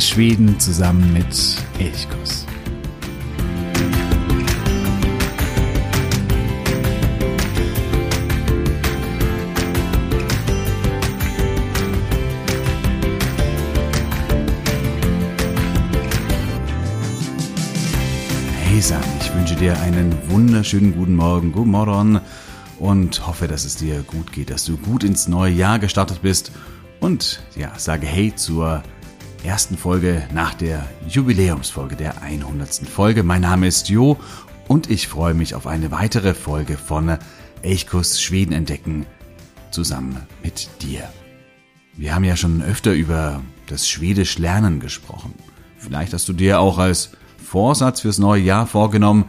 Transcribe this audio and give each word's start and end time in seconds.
Entdecke 0.00 0.14
Schweden 0.14 0.58
zusammen 0.58 1.12
mit 1.12 1.26
Elchkuss. 1.78 2.46
Hey 18.64 18.80
Sam, 18.80 19.02
ich 19.20 19.34
wünsche 19.34 19.54
dir 19.56 19.78
einen 19.80 20.16
wunderschönen 20.28 20.94
guten 20.94 21.14
Morgen, 21.14 21.52
guten 21.52 21.70
Morgen 21.70 22.20
und 22.78 23.26
hoffe, 23.26 23.48
dass 23.48 23.66
es 23.66 23.76
dir 23.76 24.02
gut 24.02 24.32
geht, 24.32 24.48
dass 24.48 24.64
du 24.64 24.78
gut 24.78 25.04
ins 25.04 25.28
neue 25.28 25.52
Jahr 25.52 25.78
gestartet 25.78 26.22
bist 26.22 26.52
und 27.00 27.42
ja, 27.54 27.72
sage 27.76 28.06
Hey 28.06 28.34
zur 28.34 28.82
ersten 29.44 29.76
Folge 29.76 30.22
nach 30.32 30.54
der 30.54 30.86
Jubiläumsfolge 31.08 31.96
der 31.96 32.22
100. 32.22 32.88
Folge. 32.88 33.22
Mein 33.22 33.42
Name 33.42 33.66
ist 33.66 33.88
Jo 33.88 34.18
und 34.68 34.90
ich 34.90 35.08
freue 35.08 35.34
mich 35.34 35.54
auf 35.54 35.66
eine 35.66 35.90
weitere 35.90 36.34
Folge 36.34 36.76
von 36.76 37.16
Elchkuss 37.62 38.20
Schweden 38.20 38.52
entdecken 38.52 39.06
zusammen 39.70 40.26
mit 40.42 40.68
dir. 40.82 41.08
Wir 41.96 42.14
haben 42.14 42.24
ja 42.24 42.36
schon 42.36 42.62
öfter 42.62 42.92
über 42.92 43.42
das 43.66 43.88
Schwedisch 43.88 44.38
Lernen 44.38 44.80
gesprochen. 44.80 45.34
Vielleicht 45.78 46.12
hast 46.12 46.28
du 46.28 46.32
dir 46.32 46.60
auch 46.60 46.78
als 46.78 47.12
Vorsatz 47.42 48.00
fürs 48.00 48.18
neue 48.18 48.42
Jahr 48.42 48.66
vorgenommen, 48.66 49.24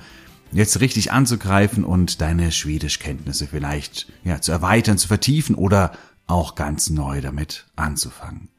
jetzt 0.52 0.80
richtig 0.82 1.12
anzugreifen 1.12 1.84
und 1.84 2.22
deine 2.22 2.52
Schwedischkenntnisse 2.52 3.48
vielleicht 3.48 4.12
ja, 4.24 4.42
zu 4.42 4.52
erweitern, 4.52 4.98
zu 4.98 5.08
vertiefen 5.08 5.56
oder 5.56 5.94
auch 6.28 6.56
ganz 6.56 6.90
neu 6.90 7.22
damit 7.22 7.66
anzufangen. 7.76 8.51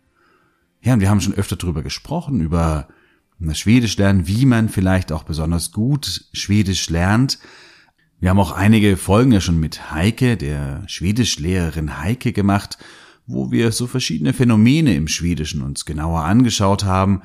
Ja, 0.82 0.94
und 0.94 1.00
wir 1.00 1.08
haben 1.08 1.20
schon 1.20 1.34
öfter 1.34 1.56
darüber 1.56 1.82
gesprochen, 1.82 2.40
über 2.40 2.88
Schwedisch 3.52 3.96
lernen, 3.96 4.26
wie 4.26 4.44
man 4.46 4.68
vielleicht 4.68 5.12
auch 5.12 5.22
besonders 5.22 5.70
gut 5.70 6.26
Schwedisch 6.32 6.90
lernt. 6.90 7.38
Wir 8.18 8.30
haben 8.30 8.40
auch 8.40 8.52
einige 8.52 8.96
Folgen 8.96 9.32
ja 9.32 9.40
schon 9.40 9.60
mit 9.60 9.92
Heike, 9.92 10.36
der 10.36 10.82
Schwedischlehrerin 10.88 12.00
Heike 12.00 12.32
gemacht, 12.32 12.78
wo 13.26 13.52
wir 13.52 13.70
so 13.70 13.86
verschiedene 13.86 14.32
Phänomene 14.32 14.94
im 14.94 15.06
Schwedischen 15.06 15.62
uns 15.62 15.84
genauer 15.84 16.22
angeschaut 16.24 16.84
haben. 16.84 17.22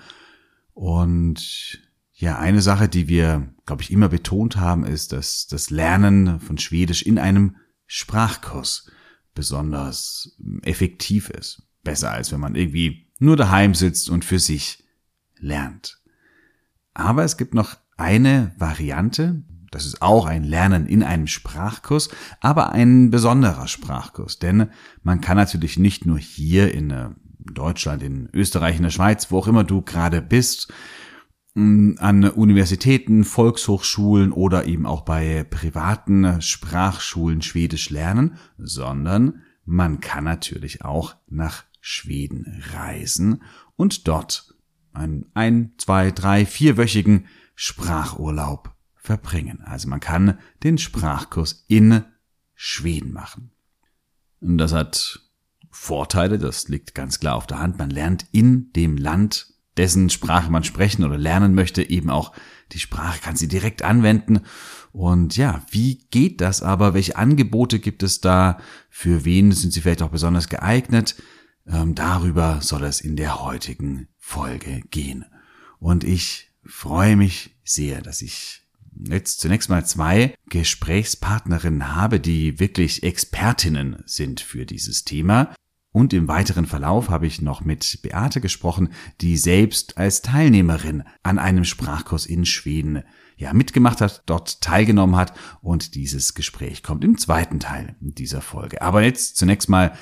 Und 0.74 1.80
ja, 2.14 2.38
eine 2.38 2.62
Sache, 2.62 2.88
die 2.88 3.08
wir, 3.08 3.54
glaube 3.66 3.82
ich, 3.82 3.92
immer 3.92 4.10
betont 4.10 4.58
haben, 4.58 4.86
ist, 4.86 5.14
dass 5.14 5.48
das 5.48 5.72
Lernen 5.72 6.40
von 6.40 6.60
Schwedisch 6.60 7.02
in 7.02 7.18
einem 7.18 7.58
Sprachkurs 7.88 8.92
besonders 9.34 10.38
effektiv 10.64 11.30
ist. 11.30 11.64
Besser 11.84 12.12
als 12.12 12.32
wenn 12.32 12.40
man 12.40 12.56
irgendwie 12.56 13.07
nur 13.20 13.38
daheim 13.38 13.76
sitzt 13.76 14.10
und 14.10 14.26
für 14.26 14.40
sich 14.40 14.84
lernt. 15.40 16.02
Aber 16.94 17.24
es 17.24 17.38
gibt 17.38 17.54
noch 17.54 17.78
eine 17.98 18.54
Variante, 18.58 19.44
das 19.72 19.86
ist 19.86 20.02
auch 20.02 20.26
ein 20.26 20.44
Lernen 20.44 20.86
in 20.86 21.04
einem 21.04 21.28
Sprachkurs, 21.28 22.10
aber 22.40 22.72
ein 22.72 23.12
besonderer 23.12 23.68
Sprachkurs, 23.68 24.40
denn 24.40 24.70
man 25.04 25.22
kann 25.22 25.38
natürlich 25.38 25.78
nicht 25.78 26.06
nur 26.06 26.18
hier 26.18 26.74
in 26.74 26.92
äh, 26.92 27.10
Deutschland, 27.40 28.04
in 28.04 28.30
Österreich, 28.34 28.78
in 28.78 28.84
der 28.84 28.90
Schweiz, 28.90 29.32
wo 29.32 29.40
auch 29.40 29.48
immer 29.48 29.64
du 29.64 29.82
gerade 29.82 30.22
bist, 30.22 30.72
an 31.56 32.24
Universitäten, 32.36 33.24
Volkshochschulen 33.24 34.32
oder 34.32 34.66
eben 34.68 34.86
auch 34.86 35.02
bei 35.02 35.44
privaten 35.44 36.40
Sprachschulen 36.40 37.42
Schwedisch 37.42 37.90
lernen, 37.90 38.38
sondern 38.60 39.42
man 39.66 40.00
kann 40.00 40.24
natürlich 40.24 40.86
auch 40.86 41.16
nach 41.28 41.64
Schweden 41.80 42.64
reisen 42.74 43.42
und 43.76 44.08
dort 44.08 44.56
einen 44.94 45.26
ein, 45.34 45.74
zwei, 45.78 46.12
drei, 46.12 46.46
vierwöchigen 46.46 47.28
Sprachurlaub 47.56 48.74
verbringen. 48.96 49.62
Also 49.62 49.88
man 49.88 50.00
kann 50.00 50.38
den 50.64 50.78
Sprachkurs 50.78 51.64
in 51.68 52.04
Schweden 52.56 53.14
machen. 53.14 53.52
Und 54.40 54.58
das 54.58 54.74
hat 54.74 55.22
Vorteile, 55.70 56.40
das 56.40 56.68
liegt 56.68 56.96
ganz 56.96 57.20
klar 57.20 57.36
auf 57.36 57.48
der 57.48 57.60
Hand. 57.60 57.78
Man 57.78 57.90
lernt 57.90 58.26
in 58.32 58.72
dem 58.74 58.98
Land, 58.98 59.54
dessen 59.78 60.10
Sprache 60.10 60.52
man 60.52 60.64
sprechen 60.64 61.04
oder 61.04 61.18
lernen 61.18 61.54
möchte, 61.54 61.88
eben 61.88 62.10
auch 62.10 62.34
die 62.72 62.80
Sprache, 62.80 63.22
kann 63.22 63.36
sie 63.36 63.48
direkt 63.48 63.84
anwenden. 63.84 64.42
Und 64.92 65.38
ja, 65.38 65.62
wie 65.70 66.08
geht 66.10 66.42
das 66.42 66.64
aber? 66.64 66.94
Welche 66.94 67.16
Angebote 67.16 67.80
gibt 67.80 68.04
es 68.04 68.20
da? 68.20 68.60
Für 68.90 69.24
wen 69.24 69.52
sind 69.52 69.72
sie 69.72 69.82
vielleicht 69.82 70.02
auch 70.02 70.10
besonders 70.10 70.50
geeignet? 70.50 71.16
Ähm, 71.68 71.96
darüber 71.96 72.62
soll 72.62 72.84
es 72.84 73.02
in 73.02 73.16
der 73.16 73.44
heutigen 73.44 74.08
Folge 74.18 74.82
gehen. 74.90 75.26
Und 75.80 76.04
ich 76.04 76.52
freue 76.66 77.16
mich 77.16 77.56
sehr, 77.64 78.02
dass 78.02 78.22
ich 78.22 78.64
jetzt 79.06 79.40
zunächst 79.42 79.70
mal 79.70 79.86
zwei 79.86 80.34
Gesprächspartnerinnen 80.50 81.96
habe, 81.96 82.20
die 82.20 82.60
wirklich 82.60 83.04
Expertinnen 83.04 84.04
sind 84.06 84.40
für 84.40 84.66
dieses 84.66 85.06
Thema. 85.06 85.54
Und 85.92 86.14
im 86.14 86.28
weiteren 86.28 86.66
Verlauf 86.66 87.10
habe 87.10 87.26
ich 87.26 87.42
noch 87.42 87.62
mit 87.62 88.02
Beate 88.04 88.40
gesprochen, 88.40 88.90
die 89.22 89.38
selbst 89.38 89.98
als 89.98 90.22
Teilnehmerin 90.22 91.04
an 91.24 91.40
einem 91.40 91.64
Sprachkurs 91.64 92.26
in 92.26 92.46
Schweden 92.46 93.04
ja 93.36 93.54
mitgemacht 93.54 94.02
hat, 94.02 94.24
dort 94.26 94.62
teilgenommen 94.62 95.16
hat 95.16 95.34
und 95.62 95.96
dieses 95.96 96.34
Gespräch 96.34 96.84
kommt 96.84 97.04
im 97.04 97.18
zweiten 97.18 97.60
Teil 97.60 97.96
dieser 98.00 98.42
Folge. 98.42 98.82
Aber 98.82 99.04
jetzt 99.04 99.38
zunächst 99.38 99.70
mal 99.70 99.94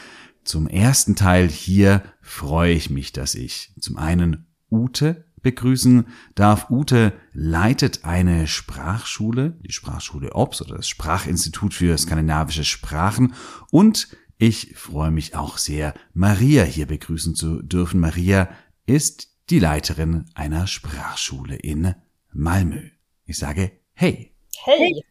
zum 0.46 0.68
ersten 0.68 1.16
Teil 1.16 1.50
hier 1.50 2.04
freue 2.22 2.74
ich 2.74 2.90
mich, 2.90 3.12
dass 3.12 3.36
ich 3.36 3.74
zum 3.80 3.98
einen 3.98 4.48
Ute 4.72 5.26
begrüßen 5.42 6.08
darf. 6.34 6.70
Ute 6.70 7.14
leitet 7.34 8.06
eine 8.06 8.48
Sprachschule, 8.48 9.60
die 9.64 9.72
Sprachschule 9.72 10.34
OBS 10.34 10.62
oder 10.62 10.78
das 10.78 10.88
Sprachinstitut 10.88 11.74
für 11.74 11.98
skandinavische 11.98 12.64
Sprachen 12.64 13.34
und 13.72 14.08
ich 14.38 14.76
freue 14.76 15.12
mich 15.12 15.36
auch 15.36 15.58
sehr, 15.58 15.94
Maria 16.14 16.64
hier 16.64 16.88
begrüßen 16.88 17.36
zu 17.36 17.62
dürfen. 17.62 18.00
Maria 18.00 18.50
ist 18.86 19.30
die 19.50 19.60
Leiterin 19.60 20.26
einer 20.34 20.68
Sprachschule 20.68 21.56
in 21.56 21.96
Malmö. 22.34 22.90
Ich 23.26 23.38
sage 23.38 23.72
Hey. 23.94 24.35
Hey. 24.66 25.04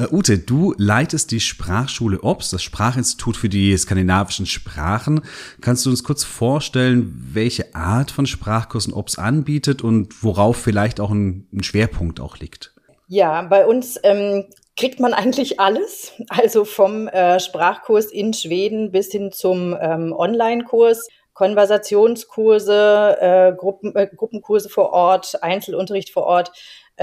Uh, 0.00 0.16
Ute, 0.16 0.36
du 0.36 0.74
leitest 0.78 1.30
die 1.30 1.38
Sprachschule 1.38 2.24
OBS, 2.24 2.50
das 2.50 2.60
Sprachinstitut 2.60 3.36
für 3.36 3.48
die 3.48 3.76
skandinavischen 3.76 4.46
Sprachen. 4.46 5.20
Kannst 5.60 5.86
du 5.86 5.90
uns 5.90 6.02
kurz 6.02 6.24
vorstellen, 6.24 7.30
welche 7.32 7.72
Art 7.76 8.10
von 8.10 8.26
Sprachkursen 8.26 8.92
OBS 8.92 9.16
anbietet 9.16 9.84
und 9.84 10.24
worauf 10.24 10.56
vielleicht 10.56 10.98
auch 10.98 11.10
ein, 11.10 11.46
ein 11.52 11.62
Schwerpunkt 11.62 12.18
auch 12.18 12.38
liegt? 12.38 12.74
Ja, 13.06 13.42
bei 13.42 13.64
uns 13.64 13.96
ähm, 14.02 14.46
kriegt 14.76 14.98
man 14.98 15.14
eigentlich 15.14 15.60
alles, 15.60 16.12
also 16.28 16.64
vom 16.64 17.06
äh, 17.06 17.38
Sprachkurs 17.38 18.06
in 18.06 18.34
Schweden 18.34 18.90
bis 18.90 19.12
hin 19.12 19.30
zum 19.30 19.76
ähm, 19.80 20.12
Online-Kurs. 20.12 21.06
Konversationskurse, 21.38 23.16
äh, 23.20 23.52
Gruppen, 23.56 23.94
äh, 23.94 24.08
Gruppenkurse 24.12 24.68
vor 24.68 24.92
Ort, 24.92 25.40
Einzelunterricht 25.40 26.10
vor 26.10 26.24
Ort 26.24 26.50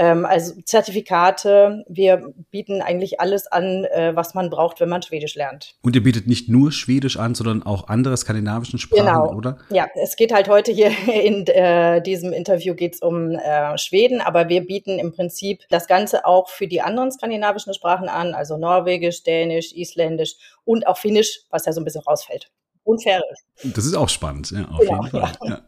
also 0.02 0.60
Zertifikate. 0.62 1.84
Wir 1.88 2.32
bieten 2.50 2.82
eigentlich 2.82 3.20
alles 3.20 3.46
an, 3.46 3.84
äh, 3.84 4.14
was 4.14 4.34
man 4.34 4.50
braucht, 4.50 4.80
wenn 4.80 4.88
man 4.88 5.02
Schwedisch 5.02 5.34
lernt. 5.34 5.74
Und 5.82 5.96
ihr 5.96 6.02
bietet 6.02 6.26
nicht 6.26 6.48
nur 6.48 6.72
Schwedisch 6.72 7.18
an, 7.18 7.34
sondern 7.34 7.62
auch 7.62 7.88
andere 7.88 8.16
skandinavischen 8.16 8.78
Sprachen, 8.78 9.06
genau. 9.06 9.32
oder? 9.32 9.58
Ja, 9.70 9.86
es 9.94 10.16
geht 10.16 10.32
halt 10.32 10.48
heute 10.48 10.72
hier 10.72 10.90
in 11.08 11.46
äh, 11.46 12.02
diesem 12.02 12.32
Interview 12.32 12.74
geht's 12.74 13.00
um 13.00 13.30
äh, 13.30 13.78
Schweden, 13.78 14.20
aber 14.20 14.48
wir 14.48 14.66
bieten 14.66 14.98
im 14.98 15.12
Prinzip 15.12 15.62
das 15.70 15.86
Ganze 15.86 16.26
auch 16.26 16.48
für 16.48 16.66
die 16.66 16.82
anderen 16.82 17.10
skandinavischen 17.10 17.72
Sprachen 17.74 18.08
an, 18.08 18.34
also 18.34 18.56
Norwegisch, 18.56 19.22
Dänisch, 19.22 19.72
Isländisch 19.72 20.36
und 20.64 20.86
auch 20.86 20.98
Finnisch, 20.98 21.40
was 21.50 21.66
ja 21.66 21.72
so 21.72 21.80
ein 21.80 21.84
bisschen 21.84 22.02
rausfällt. 22.02 22.50
Und 22.84 23.02
Färisch. 23.02 23.40
Das 23.64 23.84
ist 23.84 23.94
auch 23.94 24.08
spannend, 24.08 24.52
ja, 24.52 24.68
auf 24.68 24.78
genau, 24.80 25.02
jeden 25.02 25.10
Fall. 25.10 25.32
Ja. 25.42 25.48
Ja. 25.48 25.60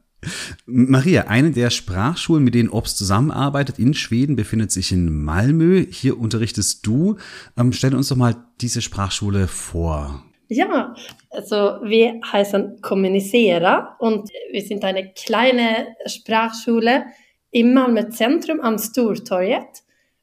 Maria, 0.66 1.22
eine 1.28 1.52
der 1.52 1.70
Sprachschulen, 1.70 2.44
mit 2.44 2.54
denen 2.54 2.70
OBS 2.70 2.96
zusammenarbeitet 2.96 3.78
in 3.78 3.94
Schweden, 3.94 4.36
befindet 4.36 4.72
sich 4.72 4.92
in 4.92 5.24
Malmö. 5.24 5.86
Hier 5.90 6.18
unterrichtest 6.18 6.86
du. 6.86 7.16
Ähm, 7.56 7.72
stell 7.72 7.94
uns 7.94 8.08
doch 8.08 8.16
mal 8.16 8.34
diese 8.60 8.82
Sprachschule 8.82 9.46
vor. 9.46 10.24
Ja, 10.48 10.94
also 11.30 11.78
wir 11.82 12.20
heißen 12.24 12.80
Kommunicera 12.80 13.96
und 13.98 14.30
wir 14.50 14.62
sind 14.62 14.82
eine 14.82 15.12
kleine 15.12 15.88
Sprachschule 16.06 17.04
im 17.50 17.74
Malmö 17.74 18.08
Zentrum 18.08 18.60
am 18.60 18.78
Stortorget 18.78 19.82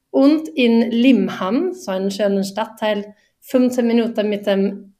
und 0.09 0.47
in 0.49 0.89
Limhamn, 0.91 1.73
so 1.73 1.91
einen 1.91 2.09
schönen 2.09 2.43
Stadtteil, 2.43 3.15
15 3.41 3.85
Minuten 3.85 4.29
mit 4.29 4.47
dem 4.47 4.95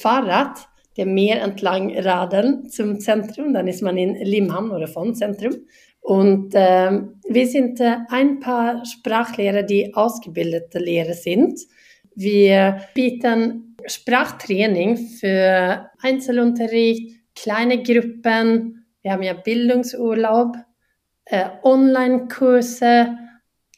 Fahrrad 0.00 0.67
det 0.98 1.02
är 1.02 1.06
mer 1.06 1.36
entlang 1.36 1.96
Radeln 2.02 2.68
zum 2.70 3.00
Zentrum, 3.00 3.52
dann 3.52 3.68
ist 3.68 3.82
man 3.82 3.98
in 3.98 4.16
Limhamn 4.16 4.72
oder 4.72 4.88
von 4.88 5.14
Zentrum. 5.14 5.54
Und 6.00 6.56
äh, 6.56 6.90
wir 7.28 7.46
sind 7.46 7.80
ein 8.08 8.40
paar 8.40 8.84
Sprachlehrer, 8.84 9.62
die 9.62 9.94
ausgebildete 9.94 10.80
Lehrer 10.80 11.14
sind. 11.14 11.60
Wir 12.16 12.80
bieten 12.94 13.76
Sprachtraining 13.86 14.96
für 14.96 15.88
Einzelunterricht, 16.02 17.20
kleine 17.36 17.80
Gruppen 17.80 18.84
Wir 19.02 19.12
haben 19.12 19.22
ja 19.22 19.34
Bildungsurlaub, 19.34 20.56
äh, 21.26 21.44
Online-Kurse, 21.62 23.16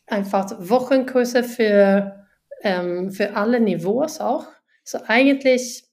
einfach 0.07 0.57
Wochenkurse 0.59 1.45
für, 1.45 2.25
ähm, 2.63 3.11
für 3.11 3.37
alle 3.37 3.61
Niveaus 3.61 4.21
auch. 4.21 4.47
So 4.85 5.01
eigentlich 5.07 5.90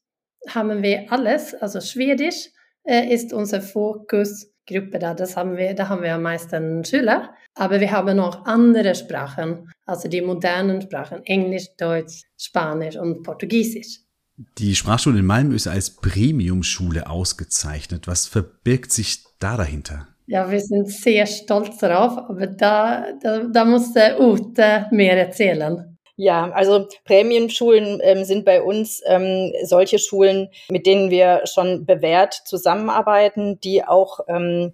haben 0.49 0.81
wir 0.81 1.11
alles, 1.11 1.53
also 1.55 1.81
Schwedisch 1.81 2.49
äh, 2.83 3.13
ist 3.13 3.33
unser 3.33 3.61
Fokusgruppe 3.61 4.99
da, 4.99 5.13
das 5.13 5.35
haben 5.35 5.57
wir, 5.57 5.73
da 5.73 5.89
haben 5.89 6.03
wir 6.03 6.15
am 6.15 6.23
meisten 6.23 6.83
Schüler, 6.85 7.33
aber 7.55 7.79
wir 7.79 7.91
haben 7.91 8.17
noch 8.17 8.45
andere 8.45 8.95
Sprachen, 8.95 9.69
also 9.85 10.07
die 10.07 10.21
modernen 10.21 10.81
Sprachen, 10.81 11.23
Englisch, 11.25 11.67
Deutsch, 11.77 12.23
Spanisch 12.37 12.95
und 12.95 13.23
Portugiesisch. 13.23 13.99
Die 14.59 14.75
Sprachschule 14.75 15.19
in 15.19 15.25
Malmö 15.25 15.55
ist 15.55 15.67
als 15.67 15.95
Premium-Schule 15.95 17.09
ausgezeichnet. 17.09 18.07
Was 18.07 18.27
verbirgt 18.27 18.93
sich 18.93 19.23
da 19.39 19.57
dahinter? 19.57 20.09
Ja, 20.27 20.51
wir 20.51 20.59
sind 20.59 20.89
sehr 20.89 21.25
stolz 21.25 21.77
darauf, 21.77 22.17
aber 22.17 22.47
da, 22.47 23.13
da, 23.21 23.45
da 23.45 23.65
musste 23.65 24.17
Ute 24.19 24.85
mehr 24.91 25.17
erzählen. 25.17 25.86
Ja, 26.19 26.49
also 26.51 26.87
Prämienschulen 27.05 27.99
ähm, 28.01 28.23
sind 28.25 28.43
bei 28.43 28.63
uns 28.63 29.03
ähm, 29.05 29.53
solche 29.63 29.99
Schulen, 29.99 30.49
mit 30.67 30.87
denen 30.87 31.11
wir 31.11 31.43
schon 31.45 31.85
bewährt 31.85 32.33
zusammenarbeiten, 32.33 33.59
die 33.59 33.85
auch 33.85 34.21
ähm, 34.27 34.73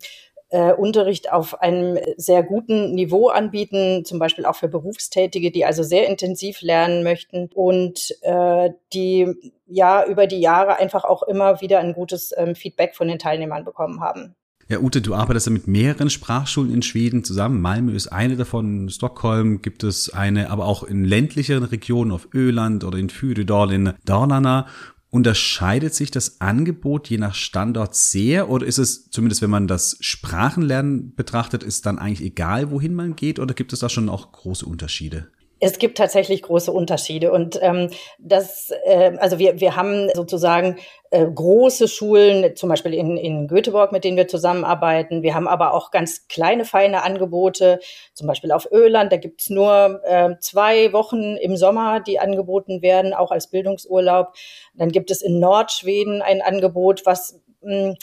äh, 0.52 0.72
Unterricht 0.72 1.34
auf 1.34 1.60
einem 1.62 2.00
sehr 2.16 2.44
guten 2.44 2.94
Niveau 2.94 3.28
anbieten, 3.28 4.06
zum 4.06 4.20
Beispiel 4.20 4.46
auch 4.46 4.56
für 4.56 4.70
Berufstätige, 4.70 5.52
die 5.52 5.66
also 5.66 5.84
sehr 5.84 6.08
intensiv 6.08 6.62
lernen 6.62 7.04
möchten 7.04 7.50
und 7.54 8.16
äh, 8.22 8.70
die 8.94 9.28
ja 9.66 10.06
über 10.06 10.28
die 10.28 10.40
Jahre 10.40 10.78
einfach 10.78 11.04
auch 11.04 11.24
immer 11.24 11.60
wieder 11.60 11.80
ein 11.80 11.94
gutes 11.94 12.34
ähm, 12.38 12.56
Feedback 12.56 12.96
von 12.96 13.10
den 13.10 13.20
Teilnehmern 13.20 13.66
bekommen 13.66 14.00
haben. 14.00 14.36
Ja, 14.70 14.80
Ute, 14.80 15.02
du 15.02 15.14
arbeitest 15.14 15.48
ja 15.48 15.54
mit 15.54 15.68
mehreren 15.68 16.10
Sprachschulen 16.10 16.74
in 16.74 16.82
Schweden 16.82 17.24
zusammen. 17.24 17.60
Malmö 17.60 17.94
ist 17.94 18.08
eine 18.08 18.38
davon, 18.38 18.84
in 18.84 18.90
Stockholm 18.90 19.62
gibt 19.62 19.84
es 19.84 20.10
eine, 20.10 20.50
aber 20.50 20.66
auch 20.66 20.84
in 20.84 21.04
ländlicheren 21.04 21.64
Regionen 21.64 22.12
auf 22.12 22.30
Öland 22.34 22.84
oder 22.84 22.98
in 22.98 23.10
Fyridal 23.10 23.72
in 23.74 23.94
Dalarna. 24.06 24.68
Unterscheidet 25.10 25.94
sich 25.94 26.10
das 26.10 26.42
Angebot 26.42 27.10
je 27.10 27.18
nach 27.18 27.36
Standort 27.36 27.94
sehr 27.94 28.50
oder 28.50 28.66
ist 28.66 28.80
es, 28.80 29.12
zumindest 29.12 29.42
wenn 29.44 29.50
man 29.52 29.68
das 29.68 29.98
Sprachenlernen 30.00 31.14
betrachtet, 31.14 31.62
ist 31.62 31.86
dann 31.86 32.00
eigentlich 32.00 32.26
egal, 32.26 32.72
wohin 32.72 32.96
man 32.96 33.16
geht 33.16 33.40
oder 33.40 33.54
gibt 33.54 33.74
es 33.74 33.80
da 33.80 33.90
schon 33.90 34.10
auch 34.10 34.32
große 34.32 34.66
Unterschiede? 34.66 35.28
Es 35.64 35.80
gibt 35.80 35.98
tatsächlich 35.98 36.42
große 36.42 36.74
Unterschiede 36.74 37.32
und 37.32 37.58
ähm, 37.62 37.90
das, 38.20 38.70
äh, 38.84 39.14
also 39.18 39.40
wir, 39.40 39.62
wir 39.62 39.78
haben 39.78 40.10
sozusagen 40.14 40.76
äh, 41.10 41.26
große 41.26 41.88
Schulen, 41.88 42.58
zum 42.58 42.68
Beispiel 42.68 42.94
in, 42.94 43.16
in 43.16 43.48
Göteborg, 43.48 43.94
mit 43.94 44.04
denen 44.04 44.18
wir 44.18 44.28
zusammenarbeiten. 44.28 45.24
Wir 45.24 45.36
haben 45.36 45.48
aber 45.48 45.74
auch 45.74 45.90
ganz 45.90 46.28
kleine, 46.28 46.66
feine 46.66 47.04
Angebote, 47.04 47.80
zum 48.14 48.28
Beispiel 48.28 48.52
auf 48.52 48.70
Öland. 48.74 49.14
Da 49.14 49.18
gibt's 49.18 49.50
nur 49.50 50.02
äh, 50.04 50.32
zwei 50.42 50.92
Wochen 50.92 51.38
im 51.38 51.56
Sommer, 51.56 52.02
die 52.02 52.20
angeboten 52.20 52.82
werden, 52.82 53.14
auch 53.14 53.32
als 53.32 53.50
Bildungsurlaub. 53.50 54.34
Dann 54.74 54.90
gibt 54.90 55.12
es 55.12 55.22
in 55.22 55.40
Nordschweden 55.40 56.22
ein 56.22 56.42
Angebot, 56.42 57.06
was 57.06 57.40
mh, 57.62 57.96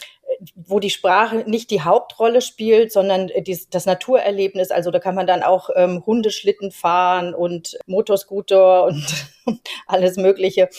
wo 0.55 0.79
die 0.79 0.89
Sprache 0.89 1.43
nicht 1.47 1.69
die 1.71 1.81
Hauptrolle 1.81 2.41
spielt, 2.41 2.91
sondern 2.91 3.27
die, 3.27 3.59
das 3.69 3.85
Naturerlebnis. 3.85 4.71
Also 4.71 4.91
da 4.91 4.99
kann 4.99 5.15
man 5.15 5.27
dann 5.27 5.43
auch 5.43 5.69
ähm, 5.75 6.03
Hundeschlitten 6.05 6.71
fahren 6.71 7.33
und 7.33 7.77
Motorscooter 7.85 8.85
und 8.85 9.05
alles 9.87 10.17
Mögliche. 10.17 10.69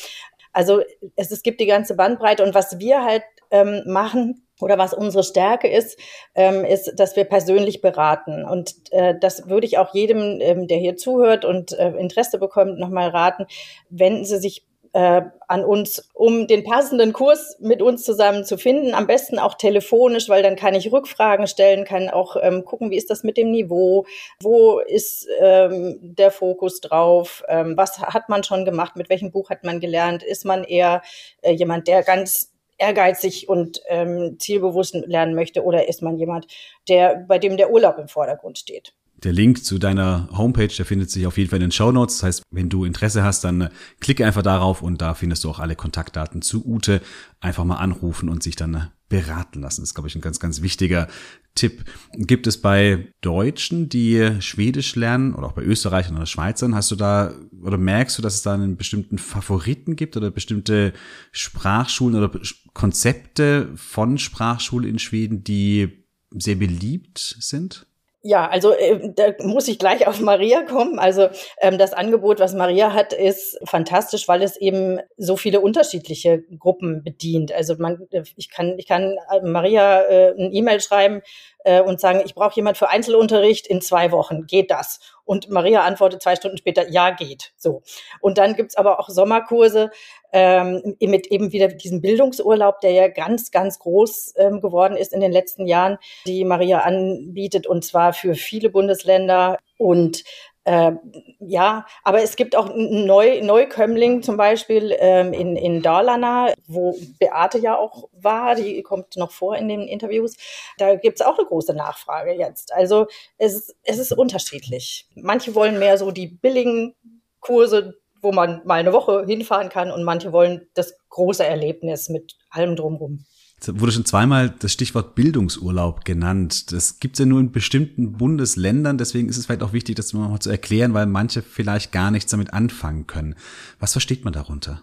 Also 0.52 0.82
es, 1.16 1.30
es 1.30 1.42
gibt 1.42 1.60
die 1.60 1.66
ganze 1.66 1.94
Bandbreite 1.94 2.42
und 2.42 2.54
was 2.54 2.78
wir 2.78 3.04
halt 3.04 3.22
ähm, 3.50 3.82
machen, 3.86 4.46
oder 4.62 4.78
was 4.78 4.94
unsere 4.94 5.24
Stärke 5.24 5.68
ist, 5.68 5.98
ähm, 6.34 6.64
ist, 6.64 6.92
dass 6.96 7.16
wir 7.16 7.24
persönlich 7.24 7.80
beraten. 7.80 8.44
Und 8.44 8.74
äh, 8.92 9.14
das 9.18 9.48
würde 9.48 9.66
ich 9.66 9.78
auch 9.78 9.92
jedem, 9.92 10.40
ähm, 10.40 10.68
der 10.68 10.78
hier 10.78 10.96
zuhört 10.96 11.44
und 11.44 11.72
äh, 11.72 11.90
Interesse 11.90 12.38
bekommt, 12.38 12.78
nochmal 12.78 13.08
raten. 13.08 13.46
Wenden 13.90 14.24
Sie 14.24 14.38
sich 14.38 14.64
äh, 14.92 15.22
an 15.48 15.64
uns, 15.64 16.08
um 16.12 16.46
den 16.46 16.64
passenden 16.64 17.12
Kurs 17.12 17.56
mit 17.60 17.82
uns 17.82 18.04
zusammen 18.04 18.44
zu 18.44 18.58
finden. 18.58 18.94
Am 18.94 19.06
besten 19.06 19.38
auch 19.38 19.54
telefonisch, 19.54 20.28
weil 20.28 20.42
dann 20.42 20.56
kann 20.56 20.74
ich 20.74 20.92
Rückfragen 20.92 21.46
stellen, 21.46 21.84
kann 21.84 22.08
auch 22.08 22.36
ähm, 22.40 22.64
gucken, 22.64 22.90
wie 22.90 22.96
ist 22.96 23.10
das 23.10 23.22
mit 23.22 23.36
dem 23.36 23.50
Niveau, 23.50 24.06
wo 24.40 24.80
ist 24.80 25.28
ähm, 25.40 25.98
der 26.02 26.30
Fokus 26.30 26.80
drauf, 26.80 27.42
ähm, 27.48 27.76
was 27.76 27.98
hat 27.98 28.28
man 28.28 28.44
schon 28.44 28.64
gemacht, 28.64 28.96
mit 28.96 29.08
welchem 29.08 29.30
Buch 29.30 29.50
hat 29.50 29.64
man 29.64 29.80
gelernt, 29.80 30.22
ist 30.22 30.44
man 30.44 30.64
eher 30.64 31.02
äh, 31.42 31.52
jemand, 31.52 31.88
der 31.88 32.02
ganz 32.02 32.52
ehrgeizig 32.78 33.48
und 33.48 33.80
ähm, 33.88 34.36
zielbewusst 34.38 34.94
lernen 34.94 35.34
möchte 35.34 35.62
oder 35.62 35.88
ist 35.88 36.02
man 36.02 36.18
jemand, 36.18 36.46
der 36.88 37.24
bei 37.28 37.38
dem 37.38 37.56
der 37.56 37.70
Urlaub 37.70 37.98
im 37.98 38.08
Vordergrund 38.08 38.58
steht? 38.58 38.92
Der 39.24 39.32
Link 39.32 39.64
zu 39.64 39.78
deiner 39.78 40.28
Homepage, 40.32 40.68
der 40.68 40.84
findet 40.84 41.10
sich 41.10 41.26
auf 41.26 41.38
jeden 41.38 41.50
Fall 41.50 41.58
in 41.58 41.68
den 41.68 41.72
Show 41.72 41.92
Notes. 41.92 42.18
Das 42.18 42.22
heißt, 42.24 42.42
wenn 42.50 42.68
du 42.68 42.84
Interesse 42.84 43.22
hast, 43.22 43.44
dann 43.44 43.62
äh, 43.62 43.70
klicke 44.00 44.26
einfach 44.26 44.42
darauf 44.42 44.82
und 44.82 45.00
da 45.00 45.14
findest 45.14 45.44
du 45.44 45.50
auch 45.50 45.60
alle 45.60 45.76
Kontaktdaten 45.76 46.42
zu 46.42 46.66
Ute. 46.66 47.00
Einfach 47.40 47.64
mal 47.64 47.76
anrufen 47.76 48.28
und 48.28 48.42
sich 48.42 48.56
dann 48.56 48.74
äh, 48.74 48.86
beraten 49.08 49.60
lassen. 49.60 49.82
Das 49.82 49.90
ist, 49.90 49.94
glaube 49.94 50.08
ich, 50.08 50.16
ein 50.16 50.22
ganz, 50.22 50.40
ganz 50.40 50.62
wichtiger 50.62 51.06
Tipp. 51.54 51.84
Gibt 52.14 52.46
es 52.46 52.60
bei 52.60 53.12
Deutschen, 53.20 53.90
die 53.90 54.40
Schwedisch 54.40 54.96
lernen 54.96 55.34
oder 55.34 55.48
auch 55.48 55.52
bei 55.52 55.62
Österreichern 55.62 56.16
oder 56.16 56.24
Schweizern, 56.24 56.74
hast 56.74 56.90
du 56.90 56.96
da 56.96 57.34
oder 57.60 57.76
merkst 57.76 58.16
du, 58.16 58.22
dass 58.22 58.36
es 58.36 58.42
da 58.42 58.54
einen 58.54 58.78
bestimmten 58.78 59.18
Favoriten 59.18 59.96
gibt 59.96 60.16
oder 60.16 60.30
bestimmte 60.30 60.94
Sprachschulen 61.30 62.16
oder 62.16 62.30
Konzepte 62.72 63.68
von 63.76 64.16
Sprachschule 64.16 64.88
in 64.88 64.98
Schweden, 64.98 65.44
die 65.44 66.06
sehr 66.30 66.56
beliebt 66.56 67.36
sind? 67.38 67.86
Ja, 68.24 68.48
also 68.48 68.72
äh, 68.72 69.10
da 69.16 69.34
muss 69.40 69.66
ich 69.66 69.80
gleich 69.80 70.06
auf 70.06 70.20
Maria 70.20 70.62
kommen. 70.62 71.00
Also 71.00 71.28
ähm, 71.60 71.76
das 71.76 71.92
Angebot, 71.92 72.38
was 72.38 72.54
Maria 72.54 72.92
hat, 72.92 73.12
ist 73.12 73.58
fantastisch, 73.64 74.28
weil 74.28 74.42
es 74.42 74.56
eben 74.56 75.00
so 75.16 75.36
viele 75.36 75.60
unterschiedliche 75.60 76.40
Gruppen 76.56 77.02
bedient. 77.02 77.52
Also 77.52 77.74
man, 77.78 78.06
äh, 78.12 78.22
ich 78.36 78.48
kann, 78.48 78.78
ich 78.78 78.86
kann 78.86 79.16
äh, 79.32 79.40
Maria 79.42 80.02
äh, 80.02 80.34
ein 80.38 80.52
E-Mail 80.52 80.80
schreiben 80.80 81.22
äh, 81.64 81.80
und 81.80 82.00
sagen, 82.00 82.22
ich 82.24 82.34
brauche 82.34 82.54
jemand 82.54 82.76
für 82.76 82.88
Einzelunterricht 82.88 83.66
in 83.66 83.80
zwei 83.80 84.12
Wochen. 84.12 84.46
Geht 84.46 84.70
das? 84.70 85.00
Und 85.24 85.50
Maria 85.50 85.82
antwortet 85.82 86.22
zwei 86.22 86.36
Stunden 86.36 86.58
später, 86.58 86.90
ja, 86.90 87.10
geht. 87.10 87.52
So. 87.56 87.82
Und 88.20 88.38
dann 88.38 88.54
gibt's 88.54 88.76
aber 88.76 88.98
auch 88.98 89.08
Sommerkurse 89.08 89.90
ähm, 90.32 90.96
mit 91.00 91.26
eben 91.28 91.52
wieder 91.52 91.68
diesem 91.68 92.00
Bildungsurlaub, 92.00 92.80
der 92.80 92.92
ja 92.92 93.08
ganz, 93.08 93.50
ganz 93.50 93.78
groß 93.78 94.34
ähm, 94.36 94.60
geworden 94.60 94.96
ist 94.96 95.12
in 95.12 95.20
den 95.20 95.32
letzten 95.32 95.66
Jahren, 95.66 95.98
die 96.26 96.44
Maria 96.44 96.80
anbietet, 96.80 97.66
und 97.66 97.84
zwar 97.84 98.12
für 98.12 98.34
viele 98.34 98.70
Bundesländer. 98.70 99.58
Und 99.78 100.24
äh, 100.64 100.92
ja, 101.40 101.86
aber 102.04 102.22
es 102.22 102.36
gibt 102.36 102.54
auch 102.54 102.70
Neu 102.74 103.40
Neukömmling 103.42 104.22
zum 104.22 104.36
Beispiel 104.36 104.94
ähm, 104.98 105.32
in, 105.32 105.56
in 105.56 105.82
Dalarna, 105.82 106.52
wo 106.66 106.96
Beate 107.18 107.58
ja 107.58 107.76
auch 107.76 108.08
war, 108.12 108.54
die 108.54 108.82
kommt 108.82 109.16
noch 109.16 109.32
vor 109.32 109.56
in 109.56 109.68
den 109.68 109.82
Interviews. 109.82 110.36
Da 110.78 110.94
gibt's 110.94 111.20
auch 111.20 111.36
eine 111.36 111.48
große 111.48 111.74
Nachfrage 111.74 112.32
jetzt. 112.32 112.72
Also 112.72 113.06
es, 113.38 113.54
ist, 113.54 113.76
es 113.82 113.98
ist 113.98 114.12
unterschiedlich. 114.12 115.08
Manche 115.16 115.54
wollen 115.54 115.80
mehr 115.80 115.98
so 115.98 116.12
die 116.12 116.28
billigen 116.28 116.94
Kurse, 117.40 117.94
wo 118.20 118.30
man 118.30 118.62
mal 118.64 118.74
eine 118.74 118.92
Woche 118.92 119.24
hinfahren 119.26 119.68
kann 119.68 119.90
und 119.90 120.04
manche 120.04 120.32
wollen 120.32 120.68
das 120.74 120.96
große 121.08 121.44
Erlebnis 121.44 122.08
mit 122.08 122.36
allem 122.50 122.76
drumherum 122.76 123.24
wurde 123.68 123.92
schon 123.92 124.04
zweimal 124.04 124.50
das 124.50 124.72
Stichwort 124.72 125.14
Bildungsurlaub 125.14 126.04
genannt. 126.04 126.72
Das 126.72 127.00
gibt 127.00 127.14
es 127.14 127.20
ja 127.20 127.26
nur 127.26 127.40
in 127.40 127.52
bestimmten 127.52 128.12
Bundesländern, 128.12 128.98
deswegen 128.98 129.28
ist 129.28 129.36
es 129.36 129.46
vielleicht 129.46 129.62
auch 129.62 129.72
wichtig, 129.72 129.96
das 129.96 130.12
mal 130.12 130.38
zu 130.40 130.50
erklären, 130.50 130.94
weil 130.94 131.06
manche 131.06 131.42
vielleicht 131.42 131.92
gar 131.92 132.10
nichts 132.10 132.30
damit 132.30 132.52
anfangen 132.52 133.06
können. 133.06 133.36
Was 133.78 133.92
versteht 133.92 134.24
man 134.24 134.32
darunter? 134.32 134.82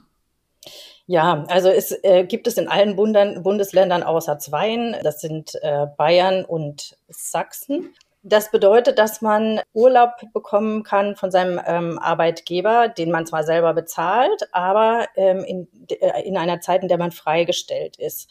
Ja, 1.12 1.44
also 1.48 1.70
es 1.70 1.92
äh, 2.04 2.24
gibt 2.26 2.46
es 2.46 2.58
in 2.60 2.68
allen 2.68 2.96
Bundern, 2.96 3.42
Bundesländern 3.42 4.04
außer 4.04 4.38
zweien. 4.38 4.96
Das 5.02 5.20
sind 5.20 5.56
äh, 5.64 5.88
Bayern 5.98 6.46
und 6.46 6.98
Sachsen. 7.08 7.96
Das 8.22 8.52
bedeutet, 8.52 9.00
dass 9.00 9.22
man 9.22 9.62
Urlaub 9.74 10.12
bekommen 10.34 10.84
kann 10.84 11.16
von 11.16 11.32
seinem 11.32 11.60
ähm, 11.66 11.98
Arbeitgeber, 11.98 12.90
den 12.90 13.12
man 13.12 13.26
zwar 13.26 13.44
selber 13.44 13.74
bezahlt, 13.74 14.50
aber 14.52 15.08
ähm, 15.16 15.44
in, 15.46 15.68
äh, 15.90 16.22
in 16.24 16.38
einer 16.38 16.60
Zeit, 16.60 16.84
in 16.84 16.90
der 16.90 16.98
man 16.98 17.12
freigestellt 17.12 17.98
ist. 17.98 18.30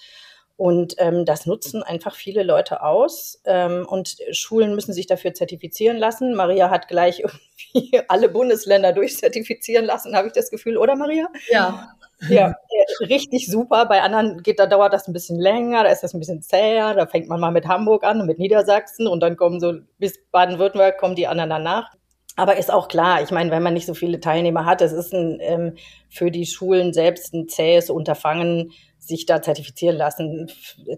Und 0.59 0.97
ähm, 0.99 1.25
das 1.25 1.47
nutzen 1.47 1.85
einfach 1.85 2.17
viele 2.17 2.43
Leute 2.43 2.83
aus. 2.83 3.41
Ähm, 3.45 3.87
und 3.88 4.17
Schulen 4.33 4.75
müssen 4.75 4.93
sich 4.93 5.07
dafür 5.07 5.33
zertifizieren 5.33 5.97
lassen. 5.97 6.35
Maria 6.35 6.69
hat 6.69 6.88
gleich 6.88 7.21
irgendwie 7.73 8.00
alle 8.09 8.29
Bundesländer 8.29 8.93
durchzertifizieren 8.93 9.85
lassen, 9.85 10.17
habe 10.17 10.27
ich 10.27 10.33
das 10.33 10.50
Gefühl, 10.50 10.77
oder 10.77 10.97
Maria? 10.97 11.29
Ja. 11.49 11.91
Ja, 12.29 12.57
richtig 13.00 13.47
super. 13.47 13.87
Bei 13.87 14.03
anderen 14.03 14.43
geht, 14.43 14.59
da 14.59 14.67
dauert 14.67 14.93
das 14.93 15.07
ein 15.07 15.12
bisschen 15.12 15.38
länger, 15.38 15.85
da 15.85 15.91
ist 15.91 16.03
das 16.03 16.12
ein 16.15 16.19
bisschen 16.19 16.43
zäher. 16.43 16.93
Da 16.95 17.07
fängt 17.07 17.29
man 17.29 17.38
mal 17.38 17.53
mit 17.53 17.69
Hamburg 17.69 18.03
an 18.03 18.21
und 18.21 18.27
mit 18.27 18.41
Niedersachsen 18.41 19.07
und 19.07 19.21
dann 19.21 19.37
kommen 19.37 19.61
so 19.61 19.75
bis 19.99 20.19
Baden-Württemberg 20.33 20.99
kommen 20.99 21.15
die 21.15 21.29
anderen 21.29 21.50
danach. 21.50 21.93
Aber 22.38 22.57
ist 22.57 22.73
auch 22.73 22.87
klar, 22.87 23.21
ich 23.21 23.33
meine, 23.33 23.50
wenn 23.50 23.64
man 23.64 23.75
nicht 23.75 23.87
so 23.87 23.95
viele 23.95 24.21
Teilnehmer 24.21 24.64
hat, 24.64 24.80
es 24.80 24.92
ist 24.92 25.12
ein, 25.12 25.38
ähm, 25.40 25.75
für 26.09 26.30
die 26.30 26.47
Schulen 26.47 26.92
selbst 26.92 27.35
ein 27.35 27.49
zähes 27.49 27.90
Unterfangen, 27.90 28.71
sich 29.00 29.26
da 29.26 29.42
zertifizieren 29.42 29.97
lassen, 29.97 30.49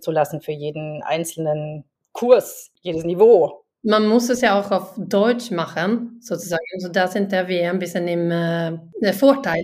zu 0.03 0.11
lassen 0.11 0.43
für 0.43 0.53
jeden 0.53 1.03
einzelnen 1.03 1.85
Kurs, 2.13 2.71
jedes 2.83 3.05
Niveau. 3.05 3.65
Man 3.83 4.07
muss 4.07 4.29
es 4.29 4.43
ja 4.43 4.61
auch 4.61 4.71
auf 4.71 4.93
Deutsch 4.99 5.51
machen, 5.51 6.19
sozusagen. 6.21 6.63
Also 6.75 6.89
da 6.89 7.09
sind 7.09 7.33
wir 7.33 7.71
ein 7.71 7.79
bisschen 7.79 8.07
im 8.07 8.31
äh, 8.31 9.13
Vorteil. 9.15 9.63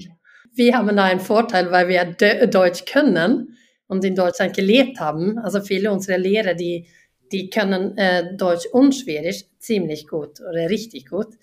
Wir 0.55 0.79
haben 0.79 0.97
da 0.97 1.05
einen 1.05 1.21
Vorteil, 1.21 1.71
weil 1.73 1.89
wir 1.89 2.05
Deutsch 2.47 2.87
können 2.87 3.55
und 3.87 4.03
in 4.03 4.15
Deutschland 4.15 4.57
gelebt 4.57 4.99
haben. 4.99 5.39
Also 5.41 5.61
viele 5.61 5.93
unserer 5.93 6.17
Lehrer, 6.17 6.55
die, 6.55 6.89
die 7.33 7.51
können 7.51 7.99
äh, 7.99 8.35
Deutsch 8.35 8.65
und 8.73 8.95
Schwedisch 8.95 9.45
ziemlich 9.59 10.09
gut 10.09 10.41
oder 10.41 10.71
richtig 10.71 11.11
gut. 11.11 11.35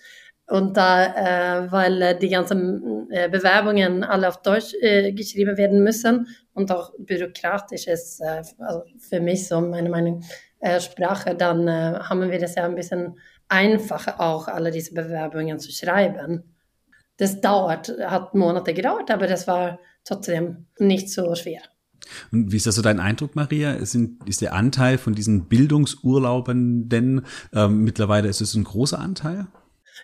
Und 0.53 0.77
da, 0.77 1.65
äh, 1.65 1.71
weil 1.71 1.99
äh, 1.99 2.19
die 2.19 2.29
ganzen 2.29 3.09
äh, 3.09 3.27
Bewerbungen 3.27 4.03
alle 4.03 4.27
auf 4.27 4.43
Deutsch 4.43 4.75
äh, 4.81 5.11
geschrieben 5.11 5.57
werden 5.57 5.83
müssen 5.83 6.27
und 6.53 6.71
auch 6.71 6.93
bürokratisch 6.99 7.87
ist 7.87 8.21
äh, 8.21 8.43
also 8.59 8.83
für 8.99 9.19
mich 9.19 9.47
so 9.47 9.59
meine 9.61 9.89
Meinung 9.89 10.23
äh, 10.59 10.79
Sprache, 10.79 11.33
dann 11.33 11.67
haben 11.67 12.29
wir 12.29 12.37
das 12.37 12.53
ja 12.53 12.65
ein 12.65 12.75
bisschen 12.75 13.17
einfacher 13.47 14.21
auch 14.21 14.47
alle 14.47 14.69
diese 14.69 14.93
Bewerbungen 14.93 15.57
zu 15.57 15.71
schreiben. 15.71 16.43
Das 17.17 17.41
dauert, 17.41 17.91
hat 18.05 18.35
Monate 18.35 18.75
gedauert, 18.75 19.09
aber 19.09 19.25
das 19.25 19.47
war 19.47 19.79
trotzdem 20.03 20.67
nicht 20.77 21.09
so 21.09 21.33
schwer. 21.33 21.63
Und 22.31 22.51
wie 22.51 22.57
ist 22.57 22.67
das 22.67 22.75
so 22.75 22.83
dein 22.83 22.99
Eindruck, 22.99 23.35
Maria? 23.35 23.71
Ist, 23.73 23.97
ist 24.27 24.41
der 24.41 24.53
Anteil 24.53 24.99
von 24.99 25.15
diesen 25.15 25.47
Bildungsurlaubenden 25.47 27.25
ähm, 27.55 27.83
mittlerweile 27.83 28.27
ist 28.27 28.41
es 28.41 28.53
ein 28.53 28.65
großer 28.65 28.99
Anteil? 28.99 29.47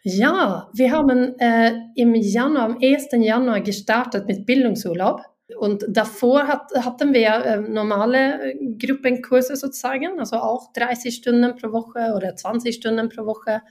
Ja, 0.04 0.70
wir 0.74 0.92
haben 0.92 1.38
äh, 1.40 1.74
im 1.96 2.16
Januar, 2.16 2.64
am 2.64 2.78
1. 2.82 3.10
Januar 3.14 3.62
gestartet 3.62 4.28
mit 4.28 4.46
Bildungsurlaub. 4.46 5.22
Und 5.58 5.86
davor 5.90 6.48
hat, 6.48 6.72
hatten 6.76 7.14
wir 7.14 7.30
äh, 7.30 7.58
normale 7.58 8.56
Gruppenkurse 8.80 9.56
sozusagen, 9.56 10.20
also 10.20 10.38
auch 10.38 10.72
30 10.74 11.16
Stunden 11.16 11.56
pro 11.56 11.72
Woche 11.72 12.14
oder 12.16 12.36
20 12.36 12.76
Stunden 12.76 13.10
pro 13.10 13.26
Woche, 13.26 13.62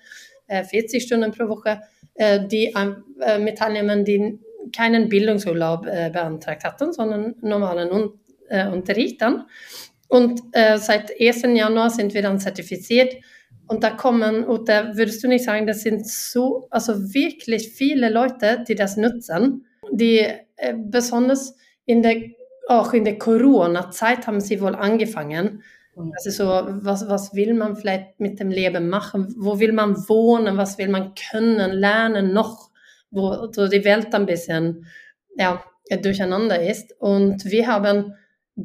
äh, 0.48 0.64
40 0.64 1.02
Stunden 1.04 1.30
pro 1.30 1.48
Woche, 1.48 1.80
äh, 2.14 2.46
die 2.46 2.74
äh, 2.74 3.38
mit 3.38 3.58
Teilnehmern, 3.58 4.04
die 4.04 4.38
keinen 4.76 5.08
Bildungsurlaub 5.08 5.86
äh, 5.86 6.10
beantragt 6.10 6.64
hatten, 6.64 6.92
sondern 6.92 7.36
normalen 7.40 7.90
Un 7.90 8.18
Unterricht 8.72 9.20
dann. 9.20 9.44
Und 10.08 10.40
seit 10.54 11.12
1. 11.20 11.42
Januar 11.42 11.90
sind 11.90 12.14
wir 12.14 12.22
dann 12.22 12.38
zertifiziert 12.38 13.16
und 13.68 13.84
da 13.84 13.90
kommen, 13.90 14.44
oder 14.44 14.96
würdest 14.96 15.22
du 15.22 15.28
nicht 15.28 15.44
sagen, 15.44 15.66
das 15.66 15.82
sind 15.82 16.06
so, 16.06 16.66
also 16.70 17.12
wirklich 17.14 17.70
viele 17.70 18.08
Leute, 18.08 18.64
die 18.66 18.74
das 18.74 18.96
nutzen, 18.96 19.66
die 19.92 20.26
äh, 20.56 20.74
besonders 20.76 21.54
in 21.84 22.02
der, 22.02 22.16
auch 22.66 22.92
in 22.92 23.04
der 23.04 23.18
Corona-Zeit 23.18 24.26
haben 24.26 24.40
sie 24.40 24.60
wohl 24.60 24.74
angefangen. 24.74 25.62
Also 26.14 26.30
so, 26.30 26.44
was, 26.44 27.08
was 27.08 27.34
will 27.34 27.54
man 27.54 27.74
vielleicht 27.74 28.20
mit 28.20 28.38
dem 28.38 28.50
Leben 28.50 28.88
machen? 28.88 29.34
Wo 29.36 29.58
will 29.58 29.72
man 29.72 29.96
wohnen? 30.08 30.56
Was 30.56 30.78
will 30.78 30.88
man 30.88 31.12
können, 31.14 31.72
lernen 31.72 32.32
noch? 32.32 32.70
Wo 33.10 33.50
so 33.50 33.66
die 33.66 33.84
Welt 33.84 34.14
ein 34.14 34.26
bisschen 34.26 34.86
ja, 35.36 35.62
durcheinander 36.00 36.62
ist. 36.62 36.94
Und 37.00 37.44
wir 37.46 37.66
haben 37.66 38.14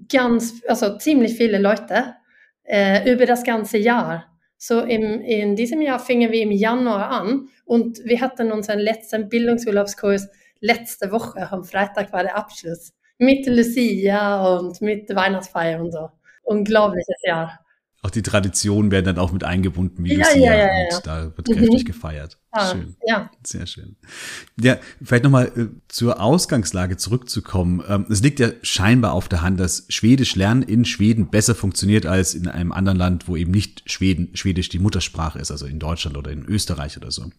ganz, 0.09 0.61
also 0.67 0.97
ziemlich 0.97 1.33
viele 1.33 1.57
Leute 1.57 2.15
äh, 2.63 3.11
über 3.11 3.25
das 3.25 3.43
ganze 3.43 3.79
Jahr 3.79 4.32
so 4.65 4.79
im, 4.79 5.19
in 5.21 5.57
diesem 5.57 5.81
Jahr 5.81 5.99
fingen 5.99 6.31
wir 6.31 6.41
im 6.41 6.51
Januar 6.51 7.09
an 7.09 7.49
und 7.65 7.99
wir 8.05 8.21
hatten 8.21 8.49
unseren 8.53 8.79
letzten 8.79 9.27
Bildungsurlaubskurs 9.27 10.29
letzte 10.61 11.11
Woche. 11.11 11.51
Am 11.51 11.65
Freitag 11.65 12.13
war 12.13 12.23
der 12.23 12.37
Abschluss 12.37 12.93
mit 13.17 13.45
Lucia 13.45 14.57
und 14.57 14.79
mit 14.81 15.13
Weihnachtsfeier 15.13 15.81
und 15.81 15.91
so. 15.91 16.09
Unglaubliches 16.43 17.21
Jahr. 17.23 17.59
Auch 18.03 18.11
die 18.11 18.21
Traditionen 18.21 18.91
werden 18.91 19.05
dann 19.05 19.17
auch 19.17 19.31
mit 19.31 19.45
eingebunden, 19.45 20.03
wie 20.03 20.13
ja, 20.13 20.27
Lucia. 20.27 20.35
Ja, 20.35 20.55
ja, 20.55 20.65
ja. 20.65 20.95
Und 20.97 21.07
da 21.07 21.23
wird 21.37 21.47
kräftig 21.47 21.83
mhm. 21.83 21.87
gefeiert. 21.87 22.37
Ja, 22.53 22.71
schön. 22.71 22.95
Ja. 23.07 23.31
Sehr 23.43 23.65
schön. 23.65 23.95
Ja, 24.59 24.77
vielleicht 25.01 25.23
nochmal 25.23 25.51
äh, 25.55 25.67
zur 25.87 26.19
Ausgangslage 26.19 26.97
zurückzukommen. 26.97 27.81
Ähm, 27.87 28.05
es 28.09 28.21
liegt 28.21 28.41
ja 28.41 28.49
scheinbar 28.61 29.13
auf 29.13 29.29
der 29.29 29.41
Hand, 29.41 29.57
dass 29.57 29.85
Schwedisch 29.87 30.35
lernen 30.35 30.63
in 30.63 30.83
Schweden 30.83 31.29
besser 31.29 31.55
funktioniert 31.55 32.05
als 32.05 32.35
in 32.35 32.49
einem 32.49 32.73
anderen 32.73 32.97
Land, 32.97 33.29
wo 33.29 33.37
eben 33.37 33.51
nicht 33.51 33.89
Schweden, 33.89 34.35
Schwedisch 34.35 34.67
die 34.67 34.79
Muttersprache 34.79 35.39
ist, 35.39 35.49
also 35.49 35.65
in 35.65 35.79
Deutschland 35.79 36.17
oder 36.17 36.29
in 36.29 36.43
Österreich 36.45 36.97
oder 36.97 37.09
so. 37.09 37.31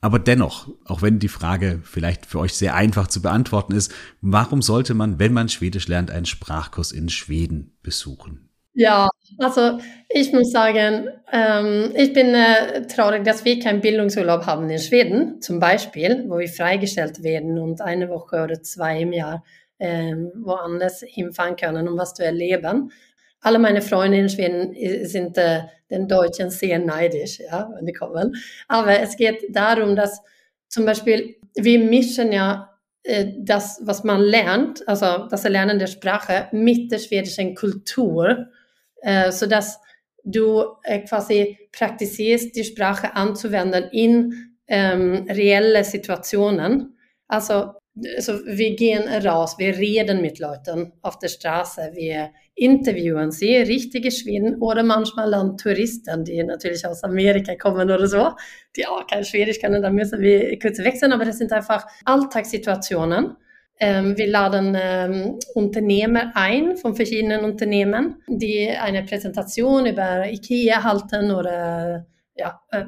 Aber 0.00 0.18
dennoch, 0.18 0.68
auch 0.86 1.02
wenn 1.02 1.18
die 1.18 1.28
Frage 1.28 1.80
vielleicht 1.84 2.24
für 2.24 2.38
euch 2.38 2.54
sehr 2.54 2.74
einfach 2.74 3.08
zu 3.08 3.20
beantworten 3.20 3.74
ist, 3.74 3.92
warum 4.22 4.62
sollte 4.62 4.94
man, 4.94 5.18
wenn 5.18 5.34
man 5.34 5.50
Schwedisch 5.50 5.86
lernt, 5.86 6.10
einen 6.10 6.26
Sprachkurs 6.26 6.92
in 6.92 7.10
Schweden 7.10 7.76
besuchen? 7.82 8.48
Ja, 8.74 9.08
also 9.38 9.78
ich 10.08 10.32
muss 10.32 10.50
sagen, 10.50 11.08
ähm, 11.30 11.92
ich 11.94 12.12
bin 12.14 12.34
äh, 12.34 12.86
traurig, 12.86 13.22
dass 13.24 13.44
wir 13.44 13.60
keinen 13.60 13.82
Bildungsurlaub 13.82 14.46
haben 14.46 14.70
in 14.70 14.78
Schweden, 14.78 15.42
zum 15.42 15.60
Beispiel, 15.60 16.24
wo 16.28 16.38
wir 16.38 16.48
freigestellt 16.48 17.22
werden 17.22 17.58
und 17.58 17.82
eine 17.82 18.08
Woche 18.08 18.42
oder 18.42 18.62
zwei 18.62 19.00
im 19.02 19.12
Jahr 19.12 19.44
ähm, 19.78 20.32
woanders 20.36 21.02
hinfahren 21.06 21.56
können, 21.56 21.86
um 21.86 21.98
was 21.98 22.14
zu 22.14 22.24
erleben. 22.24 22.90
Alle 23.42 23.58
meine 23.58 23.82
Freunde 23.82 24.18
in 24.18 24.28
Schweden 24.30 24.74
sind 25.06 25.36
äh, 25.36 25.62
den 25.90 26.08
Deutschen 26.08 26.48
sehr 26.50 26.78
neidisch, 26.78 27.40
ja, 27.40 27.68
wenn 27.74 27.84
die 27.84 27.92
kommen. 27.92 28.36
Aber 28.68 29.00
es 29.00 29.16
geht 29.16 29.44
darum, 29.54 29.96
dass 29.96 30.22
zum 30.68 30.86
Beispiel 30.86 31.36
wir 31.54 31.78
mischen 31.78 32.32
ja 32.32 32.70
äh, 33.02 33.26
das, 33.38 33.80
was 33.84 34.02
man 34.04 34.20
lernt, 34.22 34.86
also 34.88 35.26
das 35.28 35.44
Erlernen 35.44 35.78
der 35.78 35.88
Sprache 35.88 36.48
mit 36.52 36.90
der 36.90 36.98
schwedischen 36.98 37.54
Kultur 37.54 38.46
äh, 39.02 39.30
sodass 39.30 39.78
du 40.24 40.64
äh, 40.84 41.00
quasi 41.00 41.58
praktisierst, 41.72 42.54
die 42.54 42.64
Sprache 42.64 43.14
anzuwenden 43.14 43.88
in 43.90 44.56
ähm, 44.68 45.26
reelle 45.28 45.84
Situationen. 45.84 46.96
Also, 47.28 47.72
also 48.16 48.34
wir 48.46 48.74
gehen 48.76 49.02
raus, 49.26 49.56
wir 49.58 49.76
reden 49.76 50.22
mit 50.22 50.38
Leuten 50.38 50.92
auf 51.02 51.18
der 51.18 51.28
Straße, 51.28 51.90
wir 51.94 52.30
interviewen 52.54 53.30
sie, 53.30 53.56
richtige 53.56 54.10
Schweden 54.10 54.60
oder 54.60 54.82
manchmal 54.82 55.30
dann 55.30 55.56
Touristen, 55.56 56.24
die 56.24 56.42
natürlich 56.42 56.86
aus 56.86 57.02
Amerika 57.02 57.54
kommen 57.56 57.90
oder 57.90 58.06
so, 58.06 58.32
die 58.76 58.86
auch 58.86 59.06
kein 59.06 59.24
Schwedisch 59.24 59.58
können, 59.58 59.82
dann 59.82 59.94
müssen 59.94 60.20
wir 60.20 60.58
kurz 60.58 60.78
wechseln, 60.78 61.12
aber 61.12 61.24
das 61.24 61.38
sind 61.38 61.52
einfach 61.52 61.86
Alltagssituationen 62.04 63.36
wir 63.84 64.26
laden 64.28 64.76
ähm, 64.80 65.38
Unternehmer 65.54 66.30
ein 66.34 66.76
von 66.76 66.94
verschiedenen 66.94 67.44
Unternehmen, 67.44 68.22
die 68.28 68.68
eine 68.68 69.02
Präsentation 69.02 69.86
über 69.86 70.26
IKEA 70.26 70.84
halten 70.84 71.32
oder 71.32 72.06
ja, 72.36 72.60
äh, 72.70 72.84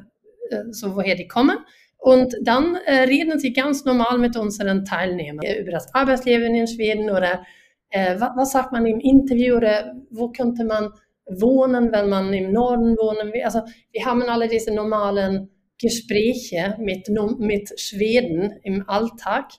äh, 0.50 0.64
so 0.70 0.94
woher 0.94 1.14
die 1.14 1.28
kommen. 1.28 1.58
Und 1.98 2.36
dann 2.42 2.76
äh, 2.86 3.04
reden 3.04 3.38
sie 3.38 3.52
ganz 3.52 3.84
normal 3.84 4.18
mit 4.18 4.36
unseren 4.36 4.84
Teilnehmern 4.84 5.44
über 5.58 5.70
das 5.70 5.92
Arbeitsleben 5.94 6.54
in 6.54 6.66
Schweden 6.66 7.08
oder 7.08 7.44
äh, 7.88 8.20
was, 8.20 8.30
was, 8.36 8.52
sagt 8.52 8.72
man 8.72 8.84
im 8.84 9.00
Interview 9.00 9.56
oder 9.56 9.94
wo 10.10 10.28
könnte 10.28 10.64
man 10.64 10.90
wohnen, 11.26 11.90
wenn 11.92 12.10
man 12.10 12.32
im 12.34 12.52
Norden 12.52 12.96
wohnen 12.98 13.32
will. 13.32 13.42
Also 13.42 13.62
wir 13.90 14.04
haben 14.04 14.22
alle 14.22 14.48
diese 14.48 14.74
normalen 14.74 15.48
Gespräche 15.80 16.76
mit, 16.78 17.08
mit 17.38 17.80
Schweden 17.80 18.52
im 18.62 18.86
Alltag 18.88 19.52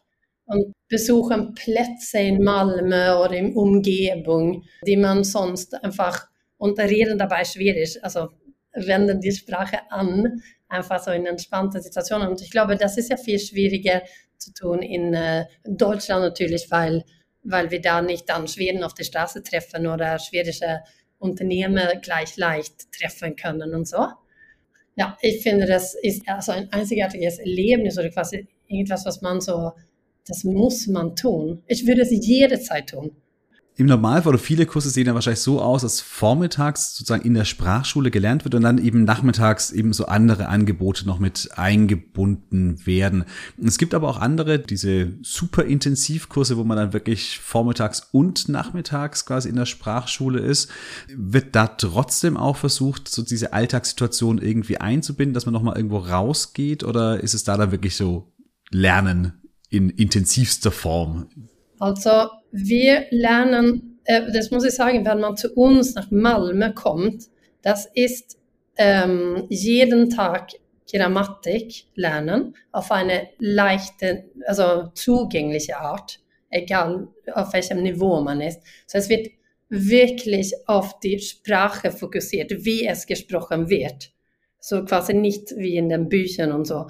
und 0.45 0.73
besuchen 0.87 1.53
Plätze 1.55 2.19
in 2.19 2.43
Malmö 2.43 3.15
oder 3.23 3.35
im 3.35 3.55
Umgebung, 3.55 4.63
die 4.85 4.97
man 4.97 5.23
sonst 5.23 5.73
einfach 5.83 6.27
und 6.57 6.77
dabei 6.77 7.43
schwierig, 7.43 8.03
also 8.03 8.29
wenden 8.73 9.21
die 9.21 9.31
Sprache 9.31 9.79
an, 9.89 10.41
einfach 10.67 11.03
so 11.03 11.11
in 11.11 11.25
entspannten 11.25 11.81
Situationen. 11.81 12.27
Und 12.27 12.41
ich 12.41 12.51
glaube, 12.51 12.75
das 12.75 12.97
ist 12.97 13.09
ja 13.09 13.17
viel 13.17 13.39
schwieriger 13.39 14.01
zu 14.37 14.53
tun 14.53 14.81
in 14.81 15.13
äh, 15.13 15.45
Deutschland 15.63 16.23
natürlich, 16.23 16.69
weil, 16.69 17.03
weil 17.43 17.71
wir 17.71 17.81
da 17.81 18.01
nicht 18.01 18.29
dann 18.29 18.47
Schweden 18.47 18.83
auf 18.83 18.93
der 18.93 19.03
Straße 19.03 19.43
treffen 19.43 19.87
oder 19.87 20.19
schwedische 20.19 20.81
Unternehmen 21.17 22.01
gleich 22.01 22.37
leicht 22.37 22.91
treffen 22.91 23.35
können 23.35 23.73
und 23.73 23.87
so. 23.87 24.05
Ja, 24.97 25.17
ich 25.21 25.43
finde, 25.43 25.65
das 25.65 25.95
ist 26.01 26.27
also 26.27 26.51
ein 26.51 26.71
einzigartiges 26.71 27.39
Erlebnis 27.39 27.97
oder 27.97 28.09
quasi 28.09 28.47
irgendwas, 28.67 29.05
was 29.05 29.21
man 29.21 29.41
so 29.41 29.71
das 30.27 30.43
muss 30.43 30.87
man 30.87 31.15
tun. 31.15 31.61
Ich 31.67 31.85
würde 31.85 32.01
es 32.01 32.09
jederzeit 32.11 32.89
tun. 32.89 33.11
im 33.77 33.87
Normalfall 33.87 34.29
oder 34.29 34.41
viele 34.41 34.65
Kurse 34.65 34.89
sehen 34.89 35.05
ja 35.05 35.13
wahrscheinlich 35.13 35.41
so 35.41 35.61
aus, 35.61 35.81
dass 35.81 35.99
vormittags 35.99 36.95
sozusagen 36.95 37.25
in 37.25 37.33
der 37.33 37.43
Sprachschule 37.43 38.09
gelernt 38.09 38.45
wird 38.45 38.55
und 38.55 38.61
dann 38.61 38.77
eben 38.77 39.03
nachmittags 39.03 39.71
eben 39.71 39.91
so 39.91 40.05
andere 40.05 40.47
Angebote 40.47 41.05
noch 41.05 41.19
mit 41.19 41.49
eingebunden 41.57 42.85
werden. 42.87 43.25
Es 43.61 43.77
gibt 43.77 43.93
aber 43.93 44.07
auch 44.07 44.17
andere, 44.17 44.59
diese 44.59 45.13
super 45.21 45.65
Intensivkurse, 45.65 46.55
wo 46.55 46.63
man 46.63 46.77
dann 46.77 46.93
wirklich 46.93 47.37
vormittags 47.39 48.07
und 48.13 48.47
nachmittags 48.47 49.25
quasi 49.25 49.49
in 49.49 49.57
der 49.57 49.65
Sprachschule 49.65 50.39
ist. 50.39 50.71
Wird 51.13 51.53
da 51.53 51.67
trotzdem 51.67 52.37
auch 52.37 52.55
versucht, 52.55 53.09
so 53.09 53.23
diese 53.23 53.51
Alltagssituation 53.51 54.37
irgendwie 54.37 54.77
einzubinden, 54.77 55.33
dass 55.33 55.45
man 55.45 55.53
nochmal 55.53 55.75
irgendwo 55.75 55.97
rausgeht 55.97 56.85
oder 56.85 57.21
ist 57.21 57.33
es 57.33 57.43
da 57.43 57.57
dann 57.57 57.71
wirklich 57.71 57.97
so 57.97 58.31
Lernen 58.71 59.44
in 59.69 59.89
intensivster 59.89 60.71
Form? 60.71 61.29
Also 61.79 62.29
wir 62.51 63.05
lernen, 63.09 63.99
äh, 64.05 64.31
das 64.31 64.51
muss 64.51 64.65
ich 64.65 64.73
sagen, 64.73 65.05
wenn 65.05 65.19
man 65.19 65.37
zu 65.37 65.53
uns 65.53 65.95
nach 65.95 66.09
Malmö 66.11 66.73
kommt, 66.73 67.25
das 67.61 67.87
ist 67.93 68.37
ähm, 68.77 69.45
jeden 69.49 70.09
Tag 70.09 70.51
Grammatik 70.91 71.85
lernen 71.95 72.55
auf 72.71 72.91
eine 72.91 73.29
leichte, 73.39 74.25
also 74.45 74.89
zugängliche 74.93 75.77
Art, 75.77 76.19
egal 76.49 77.07
auf 77.33 77.53
welchem 77.53 77.81
Niveau 77.81 78.21
man 78.21 78.41
ist. 78.41 78.61
So 78.85 78.97
es 78.97 79.09
wird 79.09 79.29
wirklich 79.69 80.53
auf 80.67 80.99
die 80.99 81.19
Sprache 81.19 81.91
fokussiert, 81.91 82.51
wie 82.65 82.85
es 82.85 83.07
gesprochen 83.07 83.69
wird. 83.69 84.11
So 84.59 84.85
quasi 84.85 85.13
nicht 85.13 85.55
wie 85.57 85.75
in 85.75 85.89
den 85.89 86.07
Büchern 86.07 86.51
und 86.51 86.65
so. 86.65 86.87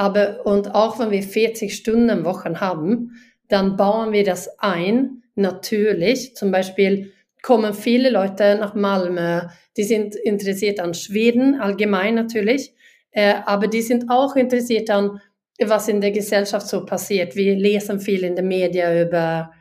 Aber, 0.00 0.46
und 0.46 0.74
auch 0.74 0.98
wenn 0.98 1.10
wir 1.10 1.22
40 1.22 1.76
Stunden 1.76 2.24
Wochen 2.24 2.58
haben, 2.58 3.20
dann 3.48 3.76
bauen 3.76 4.12
wir 4.12 4.24
das 4.24 4.48
ein, 4.58 5.24
natürlich. 5.34 6.34
Zum 6.36 6.50
Beispiel 6.50 7.12
kommen 7.42 7.74
viele 7.74 8.08
Leute 8.08 8.56
nach 8.58 8.74
Malmö, 8.74 9.42
die 9.76 9.84
sind 9.84 10.14
interessiert 10.14 10.80
an 10.80 10.94
Schweden, 10.94 11.60
allgemein 11.60 12.14
natürlich, 12.14 12.72
äh, 13.10 13.34
aber 13.44 13.66
die 13.66 13.82
sind 13.82 14.08
auch 14.08 14.36
interessiert 14.36 14.88
an, 14.88 15.20
was 15.62 15.88
in 15.88 16.00
der 16.00 16.12
Gesellschaft 16.12 16.66
so 16.66 16.86
passiert. 16.86 17.36
Wir 17.36 17.54
lesen 17.54 18.00
viel 18.00 18.24
in 18.24 18.36
den 18.36 18.48
Medien 18.48 19.06
über 19.06 19.52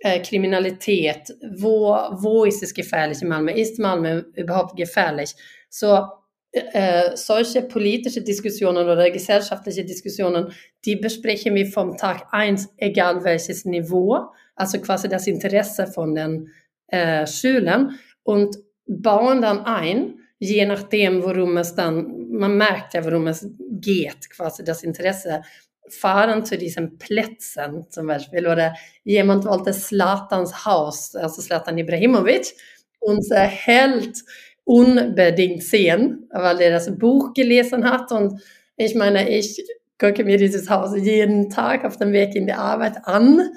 äh, 0.00 0.18
Kriminalität. 0.18 1.36
Wo, 1.56 1.96
wo 2.14 2.44
ist 2.44 2.64
es 2.64 2.74
gefährlich 2.74 3.22
in 3.22 3.28
Malmö? 3.28 3.52
Ist 3.52 3.78
Malmö 3.78 4.24
überhaupt 4.34 4.76
gefährlich? 4.76 5.36
Så 5.70 6.08
äh, 6.54 7.16
solche 7.16 7.62
politische 7.62 8.22
Diskussionen 8.22 8.88
oder 8.88 9.10
gesellschaftliche 9.10 9.84
Diskussionen, 9.84 10.52
die 10.84 10.96
besprechen 10.96 11.54
wir 11.56 11.66
vom 11.66 11.96
Tag 11.96 12.28
eins, 12.30 12.72
egal 12.76 13.24
welches 13.24 13.64
Niveau, 13.64 14.28
also 14.54 14.80
quasi 14.80 15.08
das 15.08 15.26
Interesse 15.26 15.88
von 15.88 16.14
den 16.14 16.48
äh, 16.86 17.26
Schülern 17.26 17.98
und 18.22 18.56
bauen 18.86 19.42
dann 19.42 19.64
ein, 19.64 20.20
je 20.38 20.64
nachdem 20.64 21.24
worum 21.24 21.56
es 21.56 21.74
dann, 21.74 22.28
man 22.30 22.56
märkt 22.56 22.94
ja 22.94 23.04
worum 23.04 23.26
es 23.26 23.48
geht, 23.80 24.30
quasi 24.30 24.62
das 24.62 24.84
Interesse, 24.84 25.42
fahren 25.88 26.44
zu 26.44 26.56
diesen 26.56 26.98
Plätzen 26.98 27.86
zum 27.90 28.06
Beispiel 28.06 28.46
oder 28.46 28.74
jemand 29.02 29.44
wollte 29.44 29.72
Zlatans 29.72 30.64
Haus, 30.64 31.14
also 31.16 31.42
Zlatan 31.42 31.78
Ibrahimovic, 31.78 32.54
unser 33.00 33.40
Held 33.40 34.22
unbedingt 34.64 35.62
sehen, 35.62 36.28
weil 36.30 36.60
er 36.60 36.70
das 36.70 36.96
Buch 36.98 37.34
gelesen 37.34 37.88
hat. 37.88 38.10
Und 38.12 38.40
ich 38.76 38.94
meine, 38.94 39.28
ich 39.28 39.64
gucke 39.98 40.24
mir 40.24 40.38
dieses 40.38 40.68
Haus 40.70 40.96
jeden 40.96 41.50
Tag 41.50 41.84
auf 41.84 41.96
dem 41.96 42.12
Weg 42.12 42.34
in 42.34 42.46
die 42.46 42.52
Arbeit 42.52 42.96
an. 43.04 43.50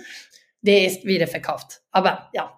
Der 0.61 0.85
ist 0.85 1.05
wieder 1.05 1.27
verkauft. 1.27 1.81
Aber 1.91 2.29
ja. 2.33 2.51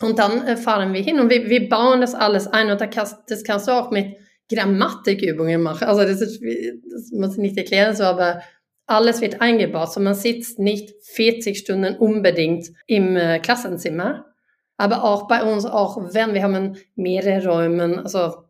Und 0.00 0.18
dann 0.18 0.46
äh, 0.46 0.56
fahren 0.56 0.92
wir 0.92 1.00
hin 1.00 1.20
und 1.20 1.30
wir, 1.30 1.48
wir 1.48 1.68
bauen 1.68 2.00
das 2.00 2.14
alles 2.14 2.48
ein 2.48 2.70
und 2.70 2.80
das 2.80 3.44
kannst 3.44 3.68
du 3.68 3.72
auch 3.72 3.90
mit 3.90 4.16
Grammatikübungen 4.52 5.62
machen. 5.62 5.86
Also 5.86 6.02
das, 6.02 6.20
ist, 6.20 6.42
das 6.42 7.12
muss 7.12 7.34
ich 7.34 7.38
nicht 7.38 7.56
erklären 7.56 7.94
so, 7.94 8.04
aber 8.04 8.42
alles 8.86 9.20
wird 9.20 9.40
eingebaut. 9.40 9.92
So 9.92 10.00
man 10.00 10.14
sitzt 10.14 10.58
nicht 10.58 10.92
40 11.02 11.58
Stunden 11.58 11.96
unbedingt 11.96 12.72
im 12.86 13.16
äh, 13.16 13.38
Klassenzimmer, 13.38 14.31
aber 14.76 15.04
auch 15.04 15.28
bei 15.28 15.42
uns, 15.42 15.64
auch 15.64 16.12
wenn 16.12 16.34
wir 16.34 16.42
haben 16.42 16.76
mehrere 16.96 17.46
Räume, 17.46 18.02
also 18.02 18.44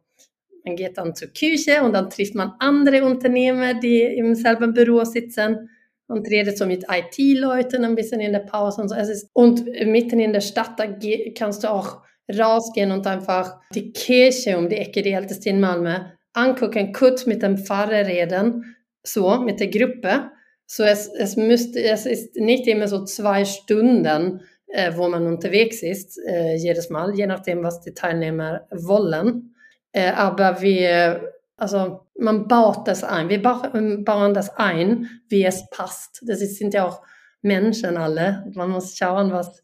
man 0.64 0.76
geht 0.76 0.96
dann 0.96 1.14
zur 1.14 1.28
Küche 1.28 1.82
und 1.82 1.92
dann 1.92 2.10
trifft 2.10 2.34
man 2.34 2.52
andere 2.58 3.04
Unternehmer, 3.04 3.74
die 3.74 4.02
im 4.02 4.34
selben 4.34 4.72
Büro 4.72 5.04
sitzen 5.04 5.68
und 6.06 6.28
redet 6.28 6.58
so 6.58 6.66
mit 6.66 6.84
IT-Leuten 6.88 7.84
ein 7.84 7.94
bisschen 7.94 8.20
in 8.20 8.32
der 8.32 8.40
Pause 8.40 8.82
und 8.82 8.88
so. 8.88 8.94
Es 8.94 9.08
ist, 9.08 9.30
und 9.32 9.64
mitten 9.86 10.20
in 10.20 10.32
der 10.32 10.40
Stadt, 10.40 10.78
da 10.78 10.86
kannst 11.36 11.64
du 11.64 11.70
auch 11.70 12.02
rausgehen 12.32 12.92
und 12.92 13.06
einfach 13.06 13.60
die 13.74 13.92
Kirche 13.92 14.56
um 14.56 14.68
die 14.68 14.76
Ecke, 14.76 15.02
die 15.02 15.12
älteste 15.12 15.50
in 15.50 15.60
Malmö, 15.60 15.96
angucken, 16.32 16.92
kurz 16.92 17.26
mit 17.26 17.42
dem 17.42 17.58
Pfarrer 17.58 18.06
reden, 18.06 18.76
so 19.02 19.38
mit 19.38 19.60
der 19.60 19.68
Gruppe. 19.68 20.30
So 20.66 20.84
es, 20.84 21.08
es, 21.08 21.36
müsste, 21.36 21.82
es 21.82 22.06
ist 22.06 22.36
nicht 22.36 22.66
immer 22.66 22.88
so 22.88 23.04
zwei 23.04 23.44
Stunden 23.44 24.40
äh, 24.72 24.96
wo 24.96 25.08
man 25.08 25.26
unterwegs 25.26 25.82
ist, 25.82 26.18
äh, 26.26 26.54
jedes 26.56 26.88
Mal, 26.90 27.14
je 27.14 27.26
nachdem, 27.26 27.62
was 27.62 27.80
die 27.80 27.92
Teilnehmer 27.92 28.66
wollen. 28.70 29.54
Äh, 29.92 30.12
aber 30.12 30.62
wir, 30.62 31.34
also 31.56 32.06
man 32.18 32.48
baut 32.48 32.88
das 32.88 33.04
ein, 33.04 33.28
wir 33.28 33.42
bauen 33.42 34.34
das 34.34 34.56
ein, 34.56 35.08
wie 35.28 35.44
es 35.44 35.68
passt. 35.68 36.22
Das 36.26 36.40
sind 36.40 36.74
ja 36.74 36.86
auch 36.86 37.02
Menschen 37.42 37.96
alle. 37.98 38.50
Man 38.54 38.70
muss 38.70 38.96
schauen, 38.96 39.32
was, 39.32 39.62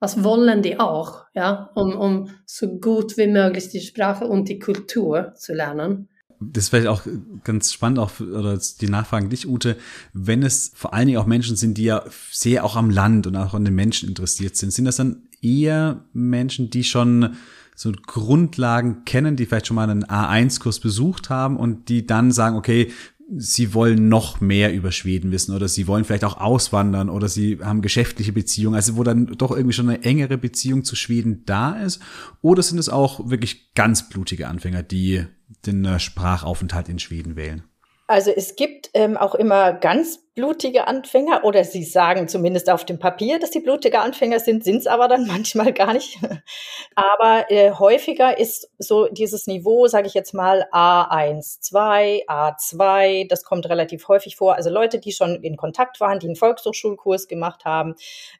was 0.00 0.24
wollen 0.24 0.62
die 0.62 0.80
auch, 0.80 1.26
ja, 1.34 1.70
um, 1.74 1.94
um 1.94 2.30
so 2.46 2.78
gut 2.78 3.18
wie 3.18 3.26
möglich 3.26 3.68
die 3.68 3.80
Sprache 3.80 4.26
und 4.26 4.48
die 4.48 4.58
Kultur 4.58 5.34
zu 5.34 5.52
lernen 5.52 6.08
das 6.40 6.64
ist 6.64 6.68
vielleicht 6.70 6.88
auch 6.88 7.02
ganz 7.44 7.72
spannend, 7.72 7.98
auch 7.98 8.10
für, 8.10 8.24
oder 8.38 8.58
die 8.80 8.88
Nachfragen 8.88 9.30
dich, 9.30 9.48
Ute, 9.48 9.76
wenn 10.12 10.42
es 10.42 10.72
vor 10.74 10.92
allen 10.92 11.06
Dingen 11.06 11.18
auch 11.18 11.26
Menschen 11.26 11.56
sind, 11.56 11.78
die 11.78 11.84
ja 11.84 12.04
sehr 12.30 12.64
auch 12.64 12.76
am 12.76 12.90
Land 12.90 13.26
und 13.26 13.36
auch 13.36 13.54
an 13.54 13.64
den 13.64 13.74
Menschen 13.74 14.08
interessiert 14.08 14.56
sind, 14.56 14.72
sind 14.72 14.84
das 14.84 14.96
dann 14.96 15.22
eher 15.42 16.04
Menschen, 16.12 16.70
die 16.70 16.84
schon 16.84 17.36
so 17.74 17.92
Grundlagen 17.92 19.04
kennen, 19.04 19.36
die 19.36 19.46
vielleicht 19.46 19.66
schon 19.66 19.76
mal 19.76 19.88
einen 19.88 20.04
A1-Kurs 20.04 20.80
besucht 20.80 21.28
haben 21.28 21.56
und 21.56 21.88
die 21.90 22.06
dann 22.06 22.32
sagen, 22.32 22.56
okay, 22.56 22.90
sie 23.28 23.74
wollen 23.74 24.08
noch 24.08 24.40
mehr 24.40 24.72
über 24.72 24.92
Schweden 24.92 25.32
wissen 25.32 25.54
oder 25.54 25.68
sie 25.68 25.86
wollen 25.86 26.04
vielleicht 26.04 26.24
auch 26.24 26.38
auswandern 26.38 27.10
oder 27.10 27.28
sie 27.28 27.58
haben 27.62 27.82
geschäftliche 27.82 28.32
Beziehungen, 28.32 28.76
also 28.76 28.96
wo 28.96 29.02
dann 29.02 29.26
doch 29.26 29.50
irgendwie 29.50 29.72
schon 29.72 29.88
eine 29.88 30.02
engere 30.04 30.38
Beziehung 30.38 30.84
zu 30.84 30.94
Schweden 30.96 31.44
da 31.44 31.80
ist? 31.80 32.00
Oder 32.40 32.62
sind 32.62 32.78
es 32.78 32.88
auch 32.88 33.28
wirklich 33.28 33.74
ganz 33.74 34.08
blutige 34.08 34.48
Anfänger, 34.48 34.82
die 34.82 35.26
den 35.64 35.84
äh, 35.84 35.98
Sprachaufenthalt 35.98 36.88
in 36.88 36.98
Schweden 36.98 37.36
wählen? 37.36 37.64
Also 38.06 38.30
es 38.30 38.54
gibt 38.54 38.90
ähm, 38.94 39.16
auch 39.16 39.34
immer 39.34 39.72
ganz 39.72 40.20
blutige 40.36 40.86
Anfänger 40.86 41.44
oder 41.44 41.64
sie 41.64 41.82
sagen 41.82 42.28
zumindest 42.28 42.68
auf 42.68 42.84
dem 42.84 42.98
Papier, 42.98 43.40
dass 43.40 43.52
sie 43.52 43.60
blutige 43.60 44.00
Anfänger 44.00 44.38
sind, 44.38 44.64
sind 44.64 44.76
es 44.76 44.86
aber 44.86 45.08
dann 45.08 45.26
manchmal 45.26 45.72
gar 45.72 45.94
nicht. 45.94 46.18
aber 46.94 47.50
äh, 47.50 47.72
häufiger 47.72 48.38
ist 48.38 48.70
so 48.78 49.08
dieses 49.08 49.46
Niveau, 49.46 49.86
sage 49.86 50.06
ich 50.06 50.14
jetzt 50.14 50.34
mal 50.34 50.68
A1, 50.72 51.60
2, 51.62 52.26
A2, 52.28 53.26
das 53.28 53.44
kommt 53.44 53.68
relativ 53.68 54.08
häufig 54.08 54.36
vor. 54.36 54.54
Also 54.54 54.68
Leute, 54.68 54.98
die 54.98 55.12
schon 55.12 55.42
in 55.42 55.56
Kontakt 55.56 56.00
waren, 56.00 56.18
die 56.18 56.26
einen 56.26 56.36
Volkshochschulkurs 56.36 57.28
gemacht 57.28 57.64
haben, 57.64 57.94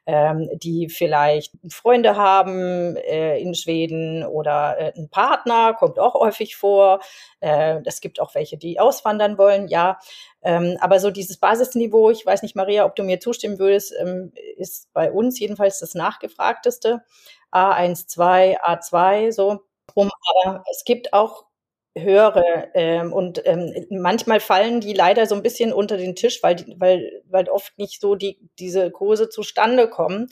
ähm, 0.05 0.49
die 0.53 0.89
vielleicht 0.89 1.53
Freunde 1.67 2.15
haben 2.15 2.95
äh, 2.95 3.39
in 3.39 3.55
Schweden 3.55 4.23
oder 4.23 4.77
äh, 4.79 4.93
einen 4.95 5.09
Partner, 5.09 5.73
kommt 5.73 5.97
auch 5.97 6.13
häufig 6.13 6.55
vor. 6.57 6.99
Äh, 7.39 7.79
es 7.85 8.01
gibt 8.01 8.21
auch 8.21 8.35
welche, 8.35 8.57
die 8.57 8.79
auswandern 8.79 9.39
wollen, 9.39 9.67
ja. 9.67 9.97
Ähm, 10.47 10.77
aber 10.79 11.01
so 11.01 11.11
dieses 11.11 11.35
Basisniveau, 11.37 12.09
ich 12.09 12.25
weiß 12.25 12.41
nicht, 12.41 12.55
Maria, 12.55 12.85
ob 12.85 12.95
du 12.95 13.03
mir 13.03 13.19
zustimmen 13.19 13.59
würdest, 13.59 13.93
ähm, 13.99 14.31
ist 14.55 14.87
bei 14.93 15.11
uns 15.11 15.37
jedenfalls 15.41 15.79
das 15.79 15.93
nachgefragteste. 15.93 17.03
A1, 17.51 18.07
2, 18.07 18.57
A2, 18.63 19.33
so. 19.33 19.59
Aber 20.45 20.63
es 20.71 20.85
gibt 20.85 21.11
auch 21.11 21.46
höre. 22.01 22.67
Ähm, 22.73 23.13
und 23.13 23.41
ähm, 23.45 23.73
manchmal 23.89 24.39
fallen 24.39 24.81
die 24.81 24.93
leider 24.93 25.25
so 25.25 25.35
ein 25.35 25.43
bisschen 25.43 25.73
unter 25.73 25.97
den 25.97 26.15
Tisch, 26.15 26.41
weil, 26.43 26.65
weil, 26.77 27.23
weil 27.29 27.49
oft 27.49 27.77
nicht 27.77 28.01
so 28.01 28.15
die, 28.15 28.39
diese 28.59 28.91
Kurse 28.91 29.29
zustande 29.29 29.89
kommen. 29.89 30.29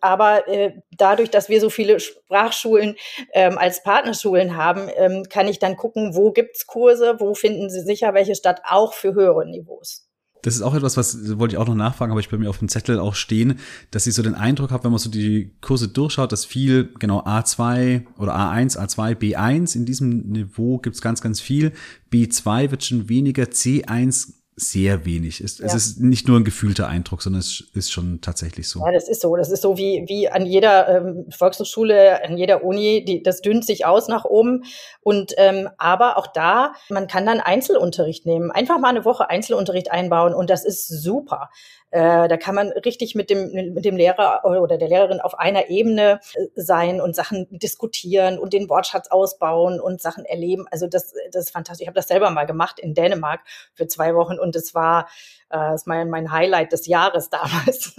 Aber 0.00 0.48
äh, 0.48 0.72
dadurch, 0.96 1.30
dass 1.30 1.48
wir 1.48 1.60
so 1.60 1.70
viele 1.70 2.00
Sprachschulen 2.00 2.96
ähm, 3.32 3.58
als 3.58 3.82
Partnerschulen 3.82 4.56
haben, 4.56 4.88
ähm, 4.96 5.24
kann 5.28 5.48
ich 5.48 5.58
dann 5.58 5.76
gucken, 5.76 6.14
wo 6.14 6.32
gibt's 6.32 6.66
Kurse, 6.66 7.16
wo 7.18 7.34
finden 7.34 7.70
sie 7.70 7.80
sicher 7.80 8.14
welche 8.14 8.34
statt, 8.34 8.62
auch 8.68 8.92
für 8.92 9.14
höhere 9.14 9.46
Niveaus. 9.46 10.05
Das 10.46 10.54
ist 10.54 10.62
auch 10.62 10.74
etwas, 10.74 10.96
was 10.96 11.40
wollte 11.40 11.56
ich 11.56 11.58
auch 11.58 11.66
noch 11.66 11.74
nachfragen, 11.74 12.12
aber 12.12 12.20
ich 12.20 12.28
bei 12.28 12.38
mir 12.38 12.48
auf 12.48 12.60
dem 12.60 12.68
Zettel 12.68 13.00
auch 13.00 13.16
stehen, 13.16 13.58
dass 13.90 14.06
ich 14.06 14.14
so 14.14 14.22
den 14.22 14.36
Eindruck 14.36 14.70
habe, 14.70 14.84
wenn 14.84 14.92
man 14.92 15.00
so 15.00 15.10
die 15.10 15.50
Kurse 15.60 15.88
durchschaut, 15.88 16.30
dass 16.30 16.44
viel, 16.44 16.90
genau 17.00 17.24
A2 17.24 18.02
oder 18.16 18.36
A1, 18.36 18.78
A2, 18.78 19.16
B1, 19.16 19.74
in 19.74 19.86
diesem 19.86 20.20
Niveau 20.30 20.78
gibt's 20.78 21.00
ganz, 21.00 21.20
ganz 21.20 21.40
viel. 21.40 21.72
B2 22.12 22.70
wird 22.70 22.84
schon 22.84 23.08
weniger, 23.08 23.42
C1 23.42 24.34
sehr 24.58 25.04
wenig. 25.04 25.42
Es, 25.42 25.58
ja. 25.58 25.66
es 25.66 25.74
ist 25.74 26.00
nicht 26.00 26.26
nur 26.26 26.40
ein 26.40 26.44
gefühlter 26.44 26.88
Eindruck, 26.88 27.20
sondern 27.20 27.40
es 27.40 27.62
ist 27.74 27.92
schon 27.92 28.22
tatsächlich 28.22 28.70
so. 28.70 28.80
Ja, 28.80 28.90
das 28.90 29.06
ist 29.06 29.20
so. 29.20 29.36
Das 29.36 29.50
ist 29.50 29.60
so 29.60 29.76
wie, 29.76 30.04
wie 30.08 30.30
an 30.30 30.46
jeder 30.46 30.88
ähm, 30.88 31.26
Volkshochschule, 31.30 32.24
an 32.24 32.38
jeder 32.38 32.64
Uni, 32.64 33.04
die, 33.04 33.22
das 33.22 33.42
dünnt 33.42 33.66
sich 33.66 33.84
aus 33.84 34.08
nach 34.08 34.24
oben. 34.24 34.64
Und 35.02 35.34
ähm, 35.36 35.68
aber 35.76 36.16
auch 36.16 36.26
da, 36.28 36.72
man 36.88 37.06
kann 37.06 37.26
dann 37.26 37.40
Einzelunterricht 37.40 38.24
nehmen. 38.24 38.50
Einfach 38.50 38.78
mal 38.78 38.88
eine 38.88 39.04
Woche 39.04 39.28
Einzelunterricht 39.28 39.92
einbauen 39.92 40.32
und 40.32 40.48
das 40.48 40.64
ist 40.64 40.88
super. 40.88 41.50
Äh, 41.96 42.28
da 42.28 42.36
kann 42.36 42.54
man 42.54 42.72
richtig 42.72 43.14
mit 43.14 43.30
dem, 43.30 43.72
mit 43.72 43.86
dem 43.86 43.96
Lehrer 43.96 44.44
oder 44.44 44.76
der 44.76 44.88
Lehrerin 44.88 45.20
auf 45.20 45.38
einer 45.38 45.70
Ebene 45.70 46.20
äh, 46.34 46.46
sein 46.54 47.00
und 47.00 47.16
Sachen 47.16 47.46
diskutieren 47.48 48.38
und 48.38 48.52
den 48.52 48.68
Wortschatz 48.68 49.08
ausbauen 49.08 49.80
und 49.80 50.02
Sachen 50.02 50.26
erleben. 50.26 50.66
Also 50.70 50.88
das, 50.88 51.14
das 51.32 51.46
ist 51.46 51.52
fantastisch. 51.52 51.84
Ich 51.84 51.88
habe 51.88 51.94
das 51.94 52.08
selber 52.08 52.28
mal 52.28 52.44
gemacht 52.44 52.78
in 52.78 52.92
Dänemark 52.92 53.40
für 53.72 53.88
zwei 53.88 54.14
Wochen 54.14 54.38
und 54.38 54.54
es 54.56 54.74
war 54.74 55.08
äh, 55.50 55.74
ist 55.74 55.86
mein, 55.86 56.10
mein 56.10 56.32
Highlight 56.32 56.70
des 56.72 56.86
Jahres 56.86 57.30
damals. 57.30 57.94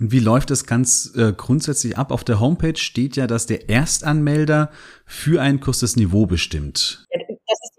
Und 0.00 0.10
wie 0.10 0.18
läuft 0.18 0.50
das 0.50 0.64
ganz 0.64 1.12
äh, 1.14 1.34
grundsätzlich 1.34 1.98
ab? 1.98 2.12
Auf 2.12 2.24
der 2.24 2.40
Homepage 2.40 2.78
steht 2.78 3.16
ja, 3.16 3.26
dass 3.26 3.44
der 3.44 3.68
Erstanmelder 3.68 4.70
für 5.04 5.42
einen 5.42 5.60
Kurs 5.60 5.80
das 5.80 5.96
Niveau 5.96 6.24
bestimmt. 6.24 7.06
Ist 7.10 7.21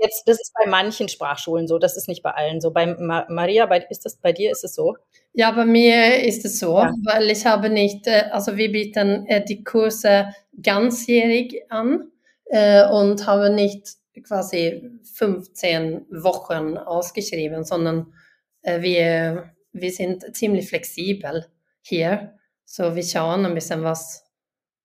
jetzt, 0.03 0.27
das 0.27 0.39
ist 0.41 0.53
bei 0.53 0.69
manchen 0.69 1.09
Sprachschulen 1.09 1.67
so, 1.67 1.79
das 1.79 1.97
ist 1.97 2.07
nicht 2.07 2.21
bei 2.21 2.31
allen 2.31 2.61
so. 2.61 2.71
Bei 2.71 2.85
Ma 2.85 3.25
Maria, 3.29 3.65
bei, 3.65 3.79
ist 3.89 4.05
das 4.05 4.17
bei 4.17 4.33
dir 4.33 4.51
ist 4.51 4.63
es 4.63 4.75
so? 4.75 4.95
Ja, 5.33 5.51
bei 5.51 5.65
mir 5.65 6.23
ist 6.23 6.45
es 6.45 6.59
so, 6.59 6.77
ja. 6.77 6.93
weil 7.03 7.29
ich 7.31 7.45
habe 7.45 7.69
nicht, 7.69 8.07
äh, 8.07 8.25
also 8.31 8.55
wir 8.57 8.71
bieten 8.71 9.25
äh, 9.27 9.43
die 9.43 9.63
Kurse 9.63 10.27
ganzjährig 10.61 11.63
an 11.69 12.11
äh, 12.45 12.87
und 12.87 13.25
habe 13.25 13.49
nicht 13.49 13.87
quasi 14.23 14.91
15 15.15 16.05
Wochen 16.11 16.77
ausgeschrieben, 16.77 17.63
sondern 17.63 18.13
wir, 18.61 19.51
wir 19.73 19.91
sind 19.91 20.35
ziemlich 20.37 20.69
flexibel 20.69 21.47
hier. 21.81 22.37
So 22.63 22.95
wir 22.95 23.03
schauen 23.03 23.45
ein 23.45 23.55
bisschen 23.55 23.83
was 23.83 24.22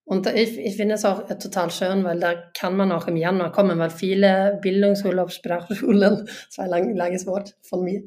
und 0.09 0.27
ich, 0.27 0.59
ich 0.59 0.77
finde 0.77 0.95
es 0.95 1.05
auch 1.05 1.27
total 1.27 1.71
schön, 1.71 2.03
weil 2.03 2.19
da 2.19 2.33
kann 2.59 2.79
man 2.79 2.93
auch 2.93 3.07
im 3.09 3.17
Januar 3.19 3.53
kommen, 3.53 3.79
weil 3.79 3.91
viele 3.91 4.59
Bildungsurlaubssprachschulen, 4.63 6.25
das 6.47 6.57
war 6.57 6.65
ein 6.65 6.71
lang, 6.71 6.97
langes 6.97 7.27
Wort 7.27 7.59
von 7.61 7.85
mir, 7.85 8.05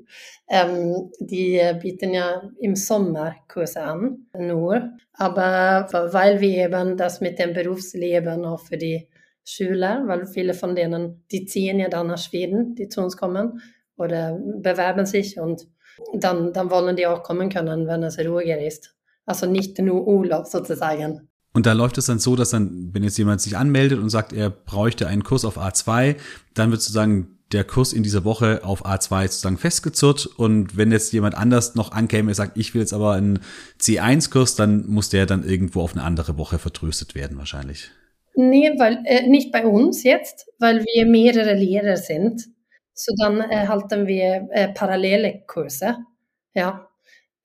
ähm, 0.50 1.12
die 1.20 1.62
bieten 1.80 2.16
ja 2.16 2.42
im 2.60 2.76
Sommer 2.76 3.36
Kurse 3.48 3.84
an, 3.84 4.26
nur. 4.36 4.90
Aber 5.14 5.88
weil 6.12 6.42
wir 6.42 6.66
eben 6.66 6.98
das 6.98 7.22
mit 7.22 7.38
dem 7.38 7.54
Berufsleben 7.54 8.46
auch 8.46 8.62
für 8.62 8.78
die 8.78 9.08
Schüler, 9.44 10.02
weil 10.08 10.26
viele 10.26 10.56
von 10.56 10.76
denen, 10.76 11.24
die 11.32 11.46
ziehen 11.46 11.78
ja 11.78 11.88
dann 11.88 12.08
nach 12.08 12.18
Schweden, 12.18 12.74
die 12.74 12.88
zu 12.88 13.04
uns 13.04 13.16
kommen 13.16 13.62
oder 13.96 14.40
bewerben 14.42 15.06
sich 15.06 15.40
und 15.40 15.68
dann, 16.16 16.52
dann 16.52 16.72
wollen 16.72 16.96
die 16.96 17.06
auch 17.06 17.22
kommen 17.22 17.50
können, 17.50 17.86
wenn 17.86 18.02
es 18.02 18.18
ruhiger 18.18 18.60
ist. 18.60 18.96
Also 19.28 19.46
nicht 19.46 19.78
nur 19.78 20.08
Urlaub 20.08 20.48
sozusagen. 20.48 21.28
Und 21.54 21.66
da 21.66 21.74
läuft 21.74 21.98
es 21.98 22.06
dann 22.06 22.20
so, 22.20 22.36
dass 22.36 22.52
dann, 22.52 22.92
wenn 22.94 23.04
jetzt 23.04 23.18
jemand 23.18 23.42
sich 23.42 23.58
anmeldet 23.58 24.00
und 24.00 24.10
sagt, 24.10 24.32
er 24.32 24.50
bräuchte 24.50 25.08
einen 25.08 25.24
Kurs 25.24 25.44
auf 25.44 25.58
A2, 25.58 26.16
dann 26.54 26.72
wird 26.72 26.82
sozusagen 26.82 27.38
der 27.52 27.66
Kurs 27.66 27.92
in 27.92 28.04
dieser 28.04 28.24
Woche 28.24 28.62
auf 28.64 28.86
A2 28.86 29.24
sozusagen 29.24 29.58
festgezurrt. 29.58 30.26
Und 30.26 30.78
wenn 30.78 30.92
jetzt 30.92 31.12
jemand 31.12 31.36
anders 31.36 31.76
noch 31.76 31.92
ankäme, 31.92 32.32
er 32.32 32.36
sagt, 32.36 32.58
ich 32.58 32.74
will 32.74 32.82
jetzt 32.82 32.94
aber 32.94 33.14
einen 33.14 33.40
C1-Kurs, 33.80 34.56
dann 34.56 34.88
muss 34.88 35.10
der 35.10 35.26
dann 35.26 35.44
irgendwo 35.44 35.82
auf 35.82 35.94
eine 35.94 36.04
andere 36.04 36.38
Woche 36.38 36.60
vertröstet 36.60 37.16
werden 37.16 37.38
wahrscheinlich. 37.38 37.92
Nee, 38.36 38.72
weil, 38.78 39.04
äh, 39.06 39.28
nicht 39.28 39.52
bei 39.52 39.66
uns 39.66 40.04
jetzt, 40.04 40.48
weil 40.58 40.86
wir 40.86 41.06
mehrere 41.06 41.54
Lehrer 41.54 41.98
sind. 41.98 42.48
So 42.94 43.14
dann 43.18 43.40
erhalten 43.40 44.08
wir 44.08 44.48
äh, 44.52 44.70
parallele 44.70 45.44
Kurse. 45.48 45.98
Ja, 46.54 46.88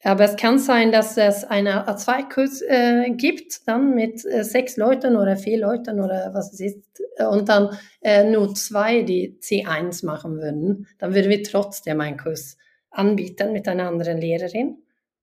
aber 0.02 0.24
es 0.24 0.36
kann 0.36 0.58
sein, 0.58 0.92
dass 0.92 1.16
es 1.16 1.44
eine 1.44 1.88
A2-Kurs 1.88 2.62
äh, 2.62 3.10
gibt, 3.10 3.66
dann 3.66 3.94
mit 3.94 4.24
äh, 4.24 4.44
sechs 4.44 4.76
Leuten 4.76 5.16
oder 5.16 5.36
vier 5.36 5.58
Leuten 5.58 6.00
oder 6.00 6.32
was 6.34 6.52
es 6.52 6.60
ist, 6.60 7.02
und 7.30 7.48
dann 7.48 7.76
äh, 8.02 8.24
nur 8.24 8.54
zwei, 8.54 9.02
die 9.02 9.38
C1 9.40 10.04
machen 10.04 10.36
würden. 10.36 10.86
Dann 10.98 11.14
würden 11.14 11.30
wir 11.30 11.42
trotzdem 11.42 12.00
einen 12.00 12.18
Kurs 12.18 12.58
anbieten 12.90 13.52
mit 13.52 13.68
einer 13.68 13.88
anderen 13.88 14.18
Lehrerin. 14.18 14.78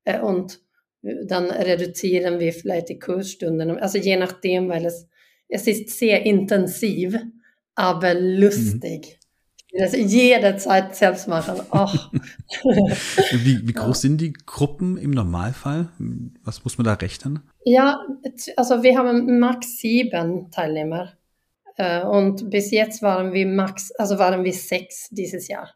Äh, 0.06 0.20
und 0.20 0.60
dann 1.02 1.52
reduzieren 1.52 2.40
wir 2.40 2.54
vielleicht 2.54 2.90
die 2.90 3.00
Kursstunden. 3.00 3.78
Also 3.78 3.98
je 3.98 4.16
nachdem, 4.16 4.70
weil 4.70 4.86
es, 4.86 5.08
es 5.50 5.68
ist 5.68 5.90
sehr 5.92 6.26
intensiv, 6.26 7.18
aber 7.76 8.14
lustig. 8.14 9.18
Mhm 9.20 9.23
das 9.78 9.94
jederzeit 9.96 10.96
selbst 10.96 11.28
machen. 11.28 11.62
Ach. 11.72 12.12
wie, 12.64 13.68
wie 13.68 13.74
groß 13.74 13.88
ja. 13.88 14.10
sind 14.10 14.22
die 14.22 14.34
Gruppen 14.34 14.98
im 14.98 15.12
Normalfall? 15.12 15.90
Was 16.44 16.64
muss 16.64 16.78
man 16.78 16.86
da 16.86 16.94
rechnen? 16.94 17.40
Ja, 17.66 18.00
also 18.56 18.84
wir 18.84 18.98
haben 18.98 19.40
max 19.40 19.78
sieben 19.78 20.52
Teilnehmer. 20.52 21.14
Äh, 21.78 22.04
und 22.04 22.50
bis 22.50 22.72
jetzt 22.72 23.02
waren 23.02 23.34
wir 23.34 23.48
max, 23.48 23.92
also 23.94 24.20
waren 24.20 24.44
wir 24.44 24.54
sechs 24.54 25.10
dieses 25.10 25.48
Jahr. 25.48 25.74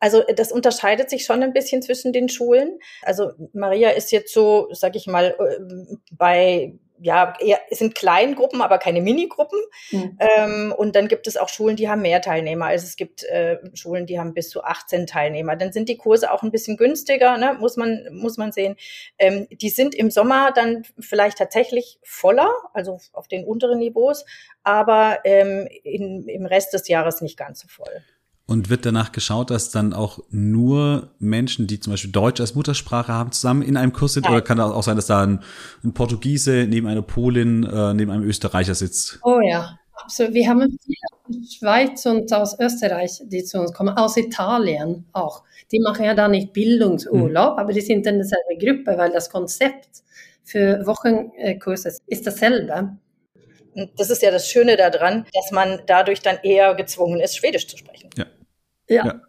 Also 0.00 0.22
das 0.34 0.52
unterscheidet 0.52 1.08
sich 1.08 1.24
schon 1.24 1.42
ein 1.42 1.52
bisschen 1.52 1.82
zwischen 1.82 2.12
den 2.12 2.28
Schulen. 2.28 2.78
Also 3.02 3.32
Maria 3.52 3.90
ist 3.90 4.12
jetzt 4.12 4.34
so, 4.34 4.68
sag 4.72 4.96
ich 4.96 5.06
mal, 5.06 5.36
äh, 5.38 5.96
bei 6.12 6.78
ja, 7.00 7.34
eher, 7.40 7.60
es 7.70 7.78
sind 7.78 7.94
Kleingruppen, 7.94 8.62
aber 8.62 8.78
keine 8.78 9.00
Minigruppen. 9.00 9.58
Mhm. 9.90 10.18
Ähm, 10.18 10.74
und 10.76 10.96
dann 10.96 11.08
gibt 11.08 11.26
es 11.26 11.36
auch 11.36 11.48
Schulen, 11.48 11.76
die 11.76 11.88
haben 11.88 12.02
mehr 12.02 12.20
Teilnehmer. 12.20 12.66
Also 12.66 12.86
es 12.86 12.96
gibt 12.96 13.24
äh, 13.24 13.58
Schulen, 13.74 14.06
die 14.06 14.18
haben 14.18 14.34
bis 14.34 14.50
zu 14.50 14.62
18 14.62 15.06
Teilnehmer. 15.06 15.56
Dann 15.56 15.72
sind 15.72 15.88
die 15.88 15.96
Kurse 15.96 16.32
auch 16.32 16.42
ein 16.42 16.50
bisschen 16.50 16.76
günstiger, 16.76 17.36
ne? 17.36 17.56
muss 17.58 17.76
man 17.76 18.06
muss 18.12 18.36
man 18.36 18.52
sehen. 18.52 18.76
Ähm, 19.18 19.46
die 19.50 19.70
sind 19.70 19.94
im 19.94 20.10
Sommer 20.10 20.52
dann 20.52 20.84
vielleicht 20.98 21.38
tatsächlich 21.38 21.98
voller, 22.02 22.50
also 22.72 22.98
auf 23.12 23.28
den 23.28 23.44
unteren 23.44 23.78
Niveaus, 23.78 24.24
aber 24.62 25.20
ähm, 25.24 25.68
in, 25.82 26.28
im 26.28 26.46
Rest 26.46 26.72
des 26.72 26.88
Jahres 26.88 27.20
nicht 27.20 27.36
ganz 27.36 27.60
so 27.60 27.68
voll. 27.68 28.02
Und 28.48 28.70
wird 28.70 28.86
danach 28.86 29.10
geschaut, 29.10 29.50
dass 29.50 29.70
dann 29.70 29.92
auch 29.92 30.20
nur 30.30 31.10
Menschen, 31.18 31.66
die 31.66 31.80
zum 31.80 31.92
Beispiel 31.92 32.12
Deutsch 32.12 32.40
als 32.40 32.54
Muttersprache 32.54 33.12
haben, 33.12 33.32
zusammen 33.32 33.62
in 33.62 33.76
einem 33.76 33.92
Kurs 33.92 34.12
sind? 34.12 34.22
Nein. 34.22 34.34
Oder 34.34 34.42
kann 34.42 34.58
das 34.58 34.70
auch 34.70 34.84
sein, 34.84 34.94
dass 34.94 35.06
da 35.06 35.24
ein, 35.24 35.42
ein 35.82 35.94
Portugiese 35.94 36.66
neben 36.68 36.86
einer 36.86 37.02
Polin, 37.02 37.64
äh, 37.64 37.92
neben 37.92 38.12
einem 38.12 38.22
Österreicher 38.22 38.76
sitzt? 38.76 39.18
Oh 39.24 39.40
ja, 39.40 39.76
absolut. 39.94 40.32
Wir 40.34 40.48
haben 40.48 40.78
viele 40.80 40.96
aus 41.24 41.54
Schweiz 41.54 42.06
und 42.06 42.32
aus 42.32 42.56
Österreich, 42.60 43.20
die 43.24 43.42
zu 43.42 43.58
uns 43.58 43.72
kommen, 43.72 43.96
aus 43.96 44.16
Italien 44.16 45.06
auch. 45.12 45.42
Die 45.72 45.80
machen 45.80 46.04
ja 46.04 46.14
da 46.14 46.28
nicht 46.28 46.52
Bildungsurlaub, 46.52 47.54
mhm. 47.54 47.58
aber 47.58 47.72
die 47.72 47.80
sind 47.80 48.06
in 48.06 48.18
derselben 48.18 48.58
Gruppe, 48.60 48.96
weil 48.96 49.10
das 49.10 49.28
Konzept 49.28 50.04
für 50.44 50.86
Wochenkurse 50.86 51.98
ist 52.06 52.24
dasselbe. 52.24 52.96
Das 53.96 54.08
ist 54.08 54.22
ja 54.22 54.30
das 54.30 54.48
Schöne 54.48 54.76
daran, 54.76 55.26
dass 55.34 55.50
man 55.50 55.80
dadurch 55.86 56.20
dann 56.20 56.38
eher 56.44 56.76
gezwungen 56.76 57.18
ist, 57.20 57.36
Schwedisch 57.36 57.66
zu 57.66 57.76
sprechen. 57.76 58.08
Ja. 58.16 58.26
Ja. 58.88 59.06
ja. 59.06 59.20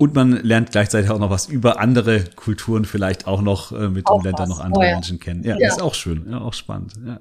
Und 0.00 0.14
man 0.14 0.30
lernt 0.44 0.70
gleichzeitig 0.70 1.10
auch 1.10 1.18
noch 1.18 1.30
was 1.30 1.48
über 1.48 1.80
andere 1.80 2.22
Kulturen, 2.36 2.84
vielleicht 2.84 3.26
auch 3.26 3.42
noch 3.42 3.72
äh, 3.72 3.88
mit 3.88 4.06
auch 4.06 4.18
den 4.18 4.26
Ländern 4.26 4.48
noch 4.48 4.60
andere 4.60 4.80
oh, 4.80 4.86
ja. 4.86 4.92
Menschen 4.92 5.18
kennen. 5.18 5.42
Ja, 5.42 5.58
ja, 5.58 5.66
ist 5.66 5.82
auch 5.82 5.94
schön, 5.94 6.30
ja, 6.30 6.40
auch 6.40 6.54
spannend. 6.54 6.92
Ja. 7.04 7.20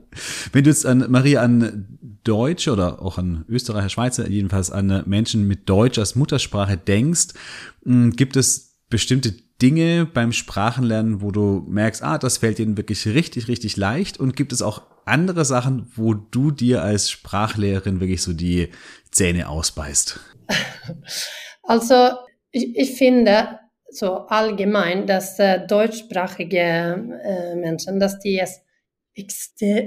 Wenn 0.51 0.63
du 0.63 0.69
jetzt 0.69 0.85
an 0.85 1.05
Maria 1.09 1.41
an 1.41 1.87
Deutsche 2.23 2.71
oder 2.71 3.01
auch 3.01 3.17
an 3.17 3.45
Österreicher, 3.49 3.89
Schweizer, 3.89 4.29
jedenfalls 4.29 4.69
an 4.69 5.03
Menschen 5.07 5.47
mit 5.47 5.67
Deutsch 5.67 5.97
als 5.97 6.15
Muttersprache 6.15 6.77
denkst, 6.77 7.29
hm, 7.83 8.11
gibt 8.11 8.35
es 8.35 8.77
bestimmte 8.89 9.33
Dinge 9.59 10.05
beim 10.05 10.31
Sprachenlernen, 10.31 11.21
wo 11.21 11.31
du 11.31 11.65
merkst, 11.67 12.03
ah, 12.03 12.19
das 12.19 12.37
fällt 12.37 12.59
ihnen 12.59 12.77
wirklich 12.77 13.07
richtig, 13.07 13.47
richtig 13.47 13.75
leicht? 13.75 14.19
Und 14.19 14.35
gibt 14.35 14.53
es 14.53 14.61
auch 14.61 14.83
andere 15.05 15.45
Sachen, 15.45 15.87
wo 15.95 16.13
du 16.13 16.51
dir 16.51 16.83
als 16.83 17.09
Sprachlehrerin 17.09 17.99
wirklich 17.99 18.21
so 18.21 18.33
die 18.33 18.69
Zähne 19.09 19.49
ausbeißt? 19.49 20.19
Also, 21.67 22.11
ich, 22.51 22.75
ich 22.75 22.97
finde 22.97 23.59
so 23.89 24.13
allgemein, 24.27 25.05
dass 25.05 25.37
äh, 25.37 25.67
deutschsprachige 25.67 27.19
äh, 27.23 27.55
Menschen, 27.55 27.99
dass 27.99 28.19
die, 28.19 28.39
es 28.39 28.63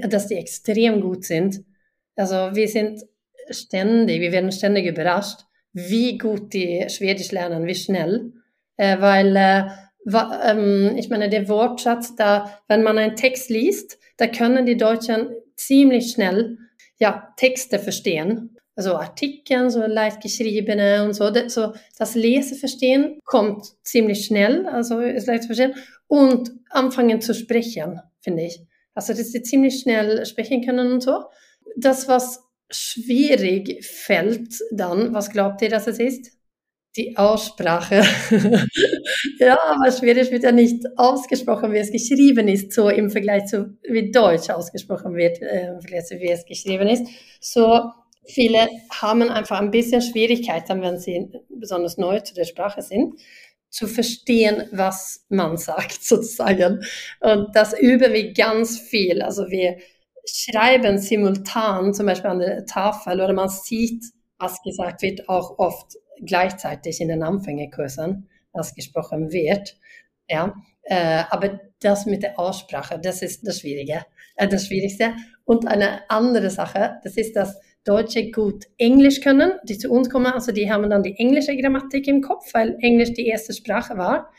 dass 0.03 0.27
die 0.27 0.35
extrem 0.35 1.01
gut 1.01 1.25
sind. 1.25 1.65
Also, 2.15 2.55
wir 2.55 2.67
sind 2.67 3.01
ständig, 3.49 4.21
wir 4.21 4.31
werden 4.31 4.51
ständig 4.51 4.85
überrascht, 4.85 5.41
wie 5.73 6.17
gut 6.17 6.53
die 6.53 6.85
Schwedisch 6.89 7.31
lernen, 7.31 7.65
wie 7.65 7.75
schnell. 7.75 8.31
Äh, 8.77 9.01
weil, 9.01 9.35
äh, 9.35 9.63
ähm, 10.05 10.95
ich 10.97 11.09
meine, 11.09 11.29
der 11.29 11.47
Wortschatz 11.49 12.15
da, 12.15 12.61
wenn 12.67 12.83
man 12.83 12.97
einen 12.99 13.15
Text 13.15 13.49
liest, 13.49 13.97
da 14.17 14.27
können 14.27 14.65
die 14.67 14.77
Deutschen 14.77 15.29
ziemlich 15.55 16.11
schnell 16.11 16.57
ja, 16.97 17.33
Texte 17.37 17.79
verstehen. 17.79 18.50
Also 18.81 18.95
Artikeln, 18.95 19.69
so 19.69 19.85
leicht 19.85 20.21
geschriebene 20.21 21.03
und 21.03 21.13
so. 21.13 21.31
So. 21.49 21.73
das 21.99 22.15
Leseverstehen 22.15 23.19
kommt 23.25 23.63
ziemlich 23.83 24.25
schnell, 24.25 24.65
also 24.65 24.99
ist 25.01 25.27
leicht 25.27 25.43
zu 25.43 25.49
verstehen. 25.49 25.75
Und 26.07 26.51
anfangen 26.71 27.21
zu 27.21 27.35
sprechen, 27.35 28.01
finde 28.21 28.41
ich. 28.41 28.59
Also, 28.95 29.13
dass 29.13 29.31
sie 29.31 29.43
ziemlich 29.43 29.81
schnell 29.81 30.25
sprechen 30.25 30.65
können 30.65 30.93
und 30.93 31.03
so. 31.03 31.25
Das, 31.75 32.07
was 32.07 32.41
schwierig 32.71 33.85
fällt 33.85 34.55
dann, 34.71 35.13
was 35.13 35.29
glaubt 35.29 35.61
ihr, 35.61 35.69
dass 35.69 35.85
es 35.85 35.99
ist? 35.99 36.31
die 36.97 37.15
Aussprache. 37.15 38.03
ja, 39.39 39.57
aber 39.63 39.91
Schwedisch 39.93 40.29
wird 40.29 40.43
ja 40.43 40.51
nicht 40.51 40.83
ausgesprochen, 40.97 41.71
wie 41.71 41.77
es 41.77 41.89
geschrieben 41.89 42.49
ist, 42.49 42.73
so 42.73 42.89
im 42.89 43.09
Vergleich 43.09 43.45
zu 43.45 43.77
wie 43.87 44.11
Deutsch 44.11 44.49
ausgesprochen 44.49 45.15
wird, 45.15 45.41
äh, 45.41 45.69
im 45.69 45.79
Vergleich 45.79 46.05
zu 46.07 46.19
wie 46.19 46.29
es 46.29 46.45
geschrieben 46.45 46.89
ist. 46.89 47.07
So 47.39 47.93
viele 48.25 48.69
haben 48.91 49.29
einfach 49.29 49.59
ein 49.59 49.71
bisschen 49.71 50.01
Schwierigkeiten, 50.01 50.81
wenn 50.81 50.97
sie 50.99 51.31
besonders 51.49 51.97
neu 51.97 52.19
zu 52.19 52.33
der 52.33 52.45
Sprache 52.45 52.81
sind, 52.81 53.19
zu 53.69 53.87
verstehen, 53.87 54.67
was 54.71 55.25
man 55.29 55.57
sagt, 55.57 55.93
sozusagen. 56.03 56.83
Und 57.19 57.55
das 57.55 57.77
üben 57.77 58.13
wir 58.13 58.33
ganz 58.33 58.79
viel. 58.79 59.21
Also 59.21 59.49
wir 59.49 59.77
schreiben 60.25 60.99
simultan, 60.99 61.93
zum 61.93 62.05
Beispiel 62.05 62.29
an 62.29 62.39
der 62.39 62.65
Tafel, 62.65 63.21
oder 63.21 63.33
man 63.33 63.49
sieht, 63.49 64.03
was 64.37 64.61
gesagt 64.61 65.01
wird, 65.01 65.29
auch 65.29 65.57
oft 65.57 65.97
gleichzeitig 66.21 67.01
in 67.01 67.07
den 67.07 67.23
Anfängerkursen, 67.23 68.29
was 68.53 68.75
gesprochen 68.75 69.31
wird. 69.31 69.77
Ja, 70.29 70.53
äh, 70.83 71.23
aber 71.29 71.59
das 71.81 72.05
mit 72.05 72.23
der 72.23 72.39
Aussprache, 72.39 72.99
das 72.99 73.21
ist 73.21 73.45
das 73.47 73.59
Schwierige, 73.59 74.05
äh, 74.35 74.47
das 74.47 74.67
Schwierigste. 74.67 75.13
Und 75.45 75.67
eine 75.67 76.09
andere 76.09 76.49
Sache, 76.49 76.99
das 77.03 77.17
ist, 77.17 77.35
dass 77.35 77.59
Deutsche 77.83 78.29
gut 78.31 78.65
Englisch 78.77 79.21
können, 79.21 79.53
die 79.63 79.77
zu 79.77 79.89
uns 79.89 80.09
kommen, 80.09 80.27
also 80.27 80.51
die 80.51 80.71
haben 80.71 80.89
dann 80.89 81.03
die 81.03 81.17
englische 81.17 81.55
Grammatik 81.57 82.07
im 82.07 82.21
Kopf, 82.21 82.53
weil 82.53 82.77
Englisch 82.79 83.13
die 83.13 83.27
erste 83.27 83.53
Sprache 83.53 83.97
war. 83.97 84.31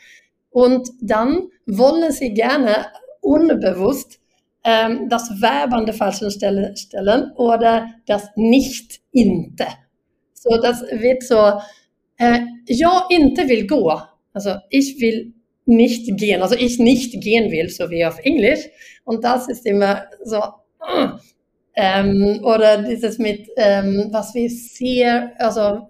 Und 0.49 0.89
dann 1.01 1.49
wollen 1.65 2.11
sie 2.11 2.33
gerne 2.33 2.87
unbewusst 3.21 4.19
ähm, 4.63 5.09
das 5.09 5.29
Verb 5.41 5.73
an 5.73 5.85
der 5.85 5.95
falschen 5.95 6.31
Stelle 6.31 6.75
stellen 6.77 7.31
oder 7.35 7.89
das 8.05 8.29
nicht-inte. 8.35 9.67
Så 10.33 10.57
das 10.61 10.81
wird 10.81 11.23
so, 11.23 11.59
äh, 12.17 12.39
jag 12.65 13.11
inte 13.11 13.47
vill 13.47 13.67
gå. 13.67 14.01
Also 14.33 14.55
ich 14.69 14.99
will 14.99 15.33
nicht 15.65 16.17
gehen, 16.17 16.41
also 16.41 16.55
ich 16.55 16.79
nicht 16.79 17.21
gehen 17.21 17.51
will, 17.51 17.69
so 17.69 17.89
wie 17.89 18.05
auf 18.05 18.19
Englisch. 18.19 18.69
Und 19.05 19.23
das 19.23 19.47
ist 19.47 19.65
immer 19.65 20.05
so, 20.23 20.39
ähm, 21.75 22.41
oder 22.43 22.83
dieses 22.83 23.17
mit, 23.17 23.49
ähm, 23.57 24.09
was 24.11 24.33
wir 24.33 24.49
sehr, 24.49 25.33
also 25.39 25.87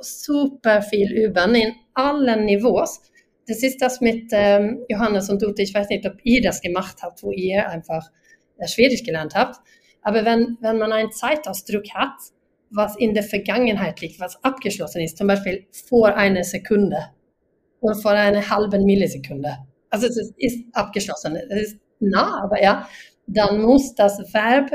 super 0.00 0.82
viel 0.82 1.12
üben 1.12 1.54
in 1.54 1.74
allen 1.94 2.44
Niveaus. 2.44 3.00
Das 3.46 3.62
ist 3.62 3.80
das 3.80 4.00
mit 4.00 4.28
ähm, 4.32 4.84
Johannes 4.88 5.30
und 5.30 5.42
Ute, 5.42 5.62
ich 5.62 5.74
weiß 5.74 5.88
nicht, 5.88 6.06
ob 6.06 6.14
ihr 6.22 6.42
das 6.42 6.60
gemacht 6.60 6.98
habt, 7.02 7.22
wo 7.22 7.32
ihr 7.32 7.68
einfach 7.68 8.10
äh, 8.58 8.68
Schwedisch 8.68 9.02
gelernt 9.02 9.34
habt. 9.34 9.56
Aber 10.02 10.24
wenn, 10.24 10.56
wenn 10.60 10.78
man 10.78 10.92
einen 10.92 11.10
Zeitausdruck 11.10 11.94
hat, 11.94 12.14
was 12.70 12.96
in 12.96 13.14
der 13.14 13.22
Vergangenheit 13.22 14.00
liegt, 14.00 14.20
was 14.20 14.42
abgeschlossen 14.44 15.00
ist, 15.00 15.16
zum 15.16 15.26
Beispiel 15.26 15.66
vor 15.88 16.14
einer 16.14 16.44
Sekunde 16.44 17.10
oder 17.80 17.94
vor 17.94 18.12
einer 18.12 18.48
halben 18.48 18.84
Millisekunde. 18.84 19.56
Also 19.90 20.06
es 20.06 20.32
ist 20.36 20.64
abgeschlossen, 20.72 21.36
es 21.36 21.72
ist 21.72 21.78
nah, 22.00 22.42
aber 22.42 22.62
ja, 22.62 22.88
dann 23.26 23.62
muss 23.62 23.94
das 23.94 24.18
Verb 24.32 24.70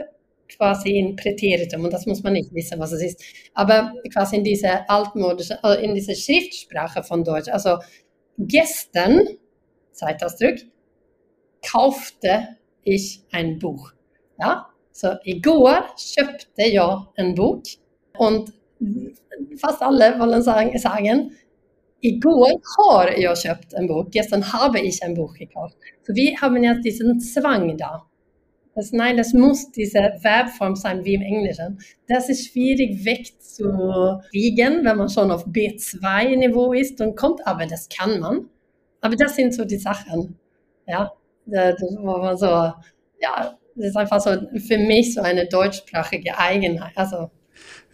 quasi 0.57 0.97
in 0.97 1.15
Präteritum, 1.15 1.83
und 1.83 1.93
das 1.93 2.05
muss 2.05 2.23
man 2.23 2.33
nicht 2.33 2.53
wissen, 2.53 2.79
was 2.79 2.91
es 2.91 3.03
ist, 3.03 3.23
aber 3.53 3.93
quasi 4.11 4.37
in 4.37 4.43
dieser 4.43 4.89
altmodische, 4.89 5.59
äh, 5.63 5.83
in 5.83 5.95
dieser 5.95 6.15
Schriftsprache 6.15 7.03
von 7.03 7.23
Deutsch, 7.23 7.49
also 7.49 7.77
gestern, 8.37 9.27
Zeitausdruck, 9.91 10.55
kaufte 11.61 12.57
ich 12.83 13.21
ein 13.31 13.59
Buch. 13.59 13.91
Ja, 14.39 14.73
så 14.93 15.17
igår 15.23 15.77
köpte 16.15 16.61
jag 16.61 17.13
en 17.15 17.35
bok 17.35 17.63
und 18.17 18.49
fast 19.61 19.81
alle 19.81 20.19
wollen 20.19 20.43
sagen, 20.43 20.79
sagen 20.79 21.31
igår 22.01 22.61
har 22.77 23.19
jag 23.19 23.37
köpt 23.37 23.73
en 23.73 23.87
bok, 23.87 24.11
gestern 24.11 24.53
habe 24.53 24.79
ich 24.79 25.03
ein 25.03 25.13
Buch 25.13 25.33
gekauft. 25.33 25.77
So 26.07 26.15
wir 26.15 26.41
haben 26.41 26.63
jetzt 26.63 26.85
diesen 26.85 27.19
Zwang 27.19 27.77
da. 27.77 28.07
Das, 28.75 28.91
nein, 28.91 29.17
das 29.17 29.33
muss 29.33 29.71
diese 29.71 30.13
Verbform 30.19 30.75
sein 30.75 31.05
wie 31.05 31.13
im 31.13 31.21
Englischen. 31.21 31.79
Das 32.07 32.29
ist 32.29 32.47
schwierig 32.47 33.05
wegzukriegen, 33.05 34.83
wenn 34.83 34.97
man 34.97 35.09
schon 35.09 35.29
auf 35.29 35.47
B2-Niveau 35.47 36.73
ist 36.73 36.99
und 36.99 37.15
kommt, 37.15 37.45
aber 37.45 37.67
das 37.67 37.88
kann 37.88 38.19
man. 38.19 38.49
Aber 39.01 39.15
das 39.15 39.36
sind 39.36 39.53
so 39.53 39.63
die 39.65 39.77
Sachen. 39.77 40.38
Ja, 40.88 41.12
das, 41.45 41.75
wo 41.99 42.17
man 42.17 42.36
so, 42.38 42.47
ja, 42.47 43.57
das 43.75 43.86
ist 43.88 43.97
einfach 43.97 44.21
so 44.21 44.31
für 44.59 44.77
mich 44.77 45.13
so 45.13 45.21
eine 45.21 45.47
deutschsprachige 45.47 46.38
Eigenheit. 46.38 46.93
Also 46.95 47.29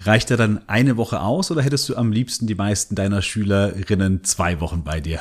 Reicht 0.02 0.32
da 0.32 0.38
dann 0.38 0.62
eine 0.68 0.96
Woche 0.96 1.20
aus 1.20 1.52
oder 1.52 1.62
hättest 1.62 1.90
du 1.90 1.96
am 1.98 2.12
liebsten 2.12 2.48
die 2.48 2.56
meisten 2.56 2.96
deiner 2.96 3.22
Schülerinnen 3.22 4.24
zwei 4.24 4.62
Wochen 4.62 4.84
bei 4.84 5.02
dir 5.02 5.20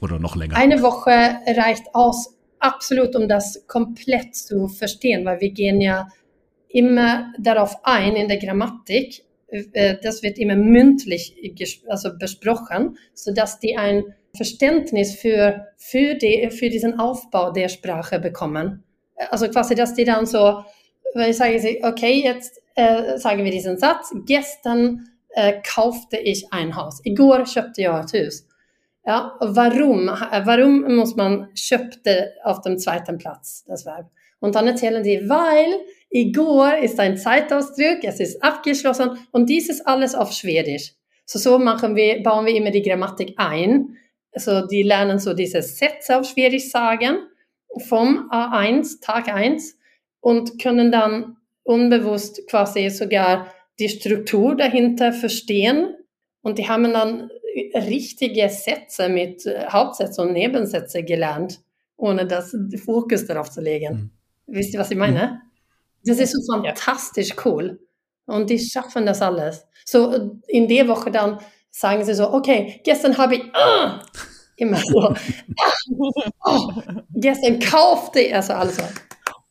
oder 0.00 0.18
noch 0.18 0.34
länger? 0.34 0.56
Eine 0.56 0.82
Woche 0.82 1.10
reicht 1.10 1.94
aus, 1.94 2.33
absolut, 2.58 3.14
um 3.16 3.28
das 3.28 3.66
komplett 3.66 4.34
zu 4.34 4.68
verstehen, 4.68 5.24
weil 5.24 5.40
wir 5.40 5.52
ja 5.80 6.08
immer 6.68 7.32
darauf 7.38 7.76
ein 7.84 8.16
in 8.16 8.28
der 8.28 8.38
Grammatik. 8.38 9.24
Äh, 9.48 9.96
das 10.02 10.22
wird 10.22 10.38
immer 10.38 10.56
mündlich 10.56 11.36
also 11.86 12.10
besprochen, 12.18 12.98
sodass 13.14 13.60
die 13.60 13.76
ein 13.76 14.14
Verständnis 14.36 15.14
für, 15.14 15.68
für, 15.76 16.14
die, 16.14 16.50
für 16.50 16.68
diesen 16.68 16.98
Aufbau 16.98 17.52
der 17.52 17.68
Sprache 17.68 18.18
bekommen. 18.18 18.82
Also 19.30 19.48
quasi, 19.48 19.76
dass 19.76 19.94
die 19.94 20.04
dann 20.04 20.26
so, 20.26 20.64
weil 21.14 21.30
ich 21.30 21.36
sage, 21.36 21.78
okay, 21.82 22.20
jetzt 22.24 22.60
äh, 22.74 23.16
sagen 23.18 23.44
wir 23.44 23.52
diesen 23.52 23.78
Satz, 23.78 24.12
gestern 24.26 25.08
äh, 25.34 25.60
kaufte 25.62 26.16
ich 26.16 26.52
ein 26.52 26.74
Haus. 26.74 27.00
Igår 27.04 27.44
köpte 27.44 27.82
jag 27.82 28.04
ett 28.04 28.12
hus. 28.12 28.46
Ja, 29.06 29.36
warum? 29.40 30.06
Warum 30.06 30.96
muss 30.96 31.14
man 31.14 31.48
köpte 31.68 32.32
auf 32.42 32.62
dem 32.62 32.78
zweiten 32.78 33.18
Platz, 33.18 33.64
das 33.66 33.84
Verb? 33.84 34.10
Und 34.40 34.54
dann 34.54 34.66
erzählen 34.66 35.02
die, 35.02 35.28
weil 35.28 35.80
igår 36.10 36.78
ist 36.78 36.98
ein 37.00 37.16
Zeitausdruck, 37.16 38.02
es 38.02 38.20
ist 38.20 38.42
abgeschlossen 38.42 39.18
und 39.30 39.48
dies 39.48 39.68
ist 39.68 39.86
alles 39.86 40.14
auf 40.14 40.32
Schwedisch. 40.32 40.94
So, 41.26 41.38
so 41.38 41.58
machen 41.58 41.96
wir, 41.96 42.22
bauen 42.22 42.46
wir 42.46 42.54
immer 42.54 42.70
die 42.70 42.82
Grammatik 42.82 43.34
ein. 43.36 43.96
Also 44.32 44.66
die 44.66 44.82
lernen 44.82 45.18
so 45.18 45.34
diese 45.34 45.62
Sätze 45.62 46.18
auf 46.18 46.26
Schwedisch 46.26 46.70
sagen 46.70 47.18
vom 47.86 48.30
A1, 48.30 49.00
Tag 49.00 49.28
1 49.28 49.78
und 50.20 50.58
können 50.60 50.92
dann 50.92 51.36
unbewusst 51.62 52.46
quasi 52.48 52.90
sogar 52.90 53.52
die 53.78 53.88
Struktur 53.88 54.54
dahinter 54.56 55.12
verstehen. 55.12 55.94
Und 56.42 56.58
die 56.58 56.68
haben 56.68 56.92
dann 56.92 57.30
richtige 57.74 58.48
Sätze 58.48 59.08
mit 59.08 59.46
äh, 59.46 59.66
Hauptsätze 59.68 60.22
und 60.22 60.32
Nebensätze 60.32 61.02
gelernt, 61.02 61.60
ohne 61.96 62.26
das 62.26 62.56
Fokus 62.84 63.26
darauf 63.26 63.50
zu 63.50 63.60
legen. 63.60 64.12
Mhm. 64.46 64.54
Wisst 64.54 64.74
ihr, 64.74 64.80
was 64.80 64.90
ich 64.90 64.96
meine? 64.96 65.26
Mhm. 65.26 65.50
Das 66.06 66.18
ist 66.18 66.32
so 66.32 66.52
fantastisch 66.52 67.34
cool. 67.44 67.80
Und 68.26 68.50
die 68.50 68.58
schaffen 68.58 69.06
das 69.06 69.22
alles. 69.22 69.66
So 69.84 70.40
in 70.48 70.68
der 70.68 70.88
Woche 70.88 71.10
dann 71.10 71.38
sagen 71.70 72.04
sie 72.04 72.14
so, 72.14 72.32
okay, 72.32 72.80
gestern 72.84 73.16
habe 73.18 73.36
ich 73.36 73.42
ah, 73.54 74.00
immer 74.56 74.78
so, 74.78 75.00
ah, 75.60 75.72
oh, 76.44 76.72
gestern 77.14 77.58
kaufte 77.58 78.20
ich, 78.20 78.34
also 78.34 78.52
alles. 78.54 78.78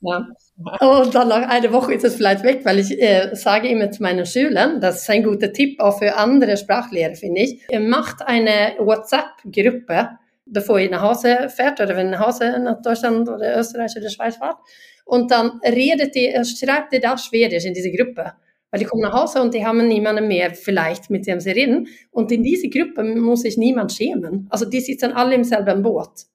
Ja. 0.02 0.26
Und 0.56 1.16
dann 1.16 1.30
nach 1.30 1.50
einer 1.50 1.74
Woche 1.74 1.96
ist 1.96 2.04
es 2.04 2.16
vielleicht 2.16 2.44
weg, 2.44 2.62
weil 2.64 2.80
ich 2.80 3.02
äh, 3.02 3.34
sage 3.34 3.68
immer 3.68 3.90
zu 3.90 4.04
meinen 4.04 4.26
Schülern, 4.26 4.80
das 4.80 5.02
ist 5.02 5.10
ein 5.10 5.24
guter 5.24 5.52
Tipp 5.52 5.80
auch 5.80 5.98
für 5.98 6.16
andere 6.16 6.58
Sprachlehrer, 6.58 7.16
finde 7.16 7.42
ich, 7.42 7.62
macht 7.80 8.22
eine 8.22 8.76
WhatsApp-Gruppe, 8.78 10.10
bevor 10.46 10.80
ihr 10.80 10.92
nach 10.92 11.02
Hause 11.02 11.50
fährt 11.50 11.82
oder 11.82 11.96
wenn 11.96 12.08
ihr 12.08 12.20
nach 12.20 12.28
Hause 12.28 12.60
nach 12.60 12.82
Deutschland 12.82 13.28
oder 13.30 13.60
Österreich 13.60 13.94
oder 13.98 14.10
Schweiz 14.10 14.38
fahrt. 14.38 14.58
Und 15.06 15.32
dann 15.32 15.60
redet 15.64 16.16
ihr, 16.16 16.44
schreibt 16.46 16.94
ihr 16.94 17.02
da 17.02 17.18
Schwedisch 17.18 17.66
in 17.66 17.74
diese 17.74 17.92
Gruppe. 17.92 18.34
Weil 18.70 18.80
die 18.80 18.86
kommen 18.86 19.04
nach 19.04 19.14
Hause 19.14 19.42
und 19.42 19.54
die 19.54 19.64
haben 19.64 19.88
niemanden 19.88 20.28
mehr 20.28 20.56
vielleicht, 20.56 21.12
mit 21.12 21.28
dem 21.28 21.40
sie 21.40 21.52
reden. 21.52 21.88
Und 22.10 22.32
in 22.32 22.42
diese 22.42 22.70
Gruppe 22.70 23.04
muss 23.04 23.42
sich 23.42 23.56
niemand 23.56 23.92
schämen. 23.92 24.48
Also 24.50 24.66
die 24.66 24.80
sitzen 24.80 25.14
alle 25.14 25.36
im 25.36 25.44
selben 25.44 25.84
Boot. 25.84 26.26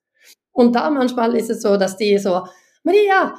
Und 0.52 0.76
da 0.76 0.88
manchmal 0.90 1.34
ist 1.34 1.50
es 1.50 1.62
so, 1.62 1.76
dass 1.76 1.96
die 1.96 2.16
so, 2.18 2.46
Maria, 2.84 3.34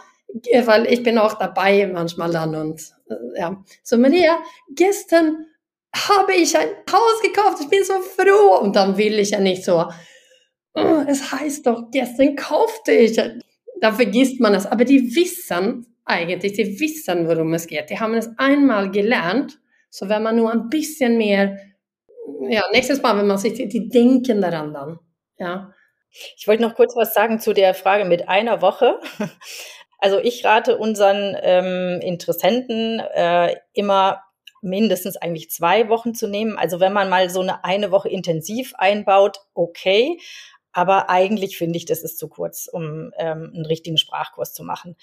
weil 0.65 0.91
ich 0.91 1.03
bin 1.03 1.17
auch 1.17 1.33
dabei 1.33 1.87
manchmal 1.87 2.31
dann 2.31 2.55
und 2.55 2.81
äh, 3.09 3.39
ja. 3.39 3.63
So 3.83 3.97
Maria, 3.97 4.39
gestern 4.75 5.45
habe 5.95 6.33
ich 6.33 6.55
ein 6.57 6.69
Haus 6.91 7.21
gekauft, 7.21 7.57
ich 7.61 7.69
bin 7.69 7.83
so 7.83 7.99
froh 7.99 8.59
und 8.61 8.75
dann 8.75 8.97
will 8.97 9.17
ich 9.19 9.31
ja 9.31 9.39
nicht 9.39 9.63
so, 9.63 9.85
oh, 10.75 11.03
es 11.07 11.31
heißt 11.31 11.65
doch, 11.65 11.89
gestern 11.91 12.35
kaufte 12.35 12.91
ich. 12.91 13.19
Da 13.81 13.93
vergisst 13.93 14.39
man 14.39 14.53
es, 14.53 14.65
aber 14.65 14.85
die 14.85 15.15
wissen 15.15 15.85
eigentlich, 16.05 16.53
die 16.53 16.79
wissen, 16.79 17.27
worum 17.27 17.53
es 17.53 17.67
geht. 17.67 17.89
Die 17.89 17.99
haben 17.99 18.13
es 18.13 18.29
einmal 18.37 18.91
gelernt, 18.91 19.59
so 19.89 20.09
wenn 20.09 20.23
man 20.23 20.35
nur 20.35 20.51
ein 20.51 20.69
bisschen 20.69 21.17
mehr, 21.17 21.57
ja, 22.49 22.63
nächstes 22.71 23.01
Mal, 23.01 23.17
wenn 23.17 23.27
man 23.27 23.37
sich, 23.37 23.53
die 23.53 23.89
denken 23.89 24.41
daran 24.41 24.73
dann, 24.73 24.99
ja. 25.37 25.73
Ich 26.37 26.47
wollte 26.47 26.63
noch 26.63 26.73
kurz 26.73 26.95
was 26.95 27.13
sagen 27.13 27.39
zu 27.39 27.53
der 27.53 27.75
Frage 27.75 28.03
mit 28.03 28.27
einer 28.27 28.61
Woche. 28.61 28.99
Also 29.99 30.19
ich 30.19 30.45
rate 30.45 30.77
unseren 30.77 31.35
ähm, 31.41 31.99
Interessenten 32.01 32.99
äh, 32.99 33.55
immer 33.73 34.23
mindestens 34.61 35.17
eigentlich 35.17 35.49
zwei 35.51 35.89
Wochen 35.89 36.13
zu 36.13 36.27
nehmen. 36.27 36.57
Also 36.57 36.79
wenn 36.79 36.93
man 36.93 37.09
mal 37.09 37.29
so 37.29 37.41
eine 37.41 37.63
eine 37.63 37.91
Woche 37.91 38.09
intensiv 38.09 38.73
einbaut, 38.75 39.39
okay. 39.53 40.19
Aber 40.71 41.09
eigentlich 41.09 41.57
finde 41.57 41.77
ich, 41.77 41.85
das 41.85 42.03
ist 42.03 42.19
zu 42.19 42.27
kurz, 42.29 42.69
um 42.71 43.11
ähm, 43.17 43.51
einen 43.55 43.65
richtigen 43.65 43.97
Sprachkurs 43.97 44.53
zu 44.53 44.63
machen. 44.63 44.95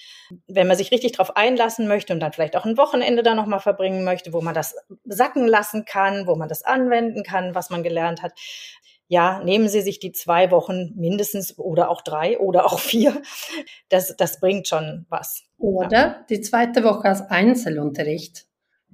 Wenn 0.46 0.68
man 0.68 0.76
sich 0.76 0.92
richtig 0.92 1.12
darauf 1.12 1.36
einlassen 1.36 1.88
möchte 1.88 2.12
und 2.12 2.20
dann 2.20 2.32
vielleicht 2.32 2.56
auch 2.56 2.64
ein 2.64 2.76
Wochenende 2.76 3.24
da 3.24 3.34
nochmal 3.34 3.58
verbringen 3.58 4.04
möchte, 4.04 4.32
wo 4.32 4.40
man 4.40 4.54
das 4.54 4.76
sacken 5.04 5.48
lassen 5.48 5.84
kann, 5.84 6.28
wo 6.28 6.36
man 6.36 6.48
das 6.48 6.62
anwenden 6.62 7.24
kann, 7.24 7.54
was 7.56 7.68
man 7.68 7.82
gelernt 7.82 8.22
hat, 8.22 8.32
ja, 9.08 9.42
nehmen 9.44 9.68
Sie 9.68 9.82
sich 9.82 10.00
die 10.00 10.12
zwei 10.12 10.50
Wochen 10.50 10.92
mindestens 10.96 11.58
oder 11.58 11.90
auch 11.90 12.02
drei 12.02 12.38
oder 12.38 12.66
auch 12.66 12.78
vier. 12.80 13.22
Das, 13.88 14.16
das 14.16 14.40
bringt 14.40 14.68
schon 14.68 15.06
was. 15.08 15.44
Oder 15.58 15.90
ja. 15.90 16.24
die 16.28 16.40
zweite 16.40 16.82
Woche 16.84 17.04
als 17.04 17.22
Einzelunterricht. 17.22 18.46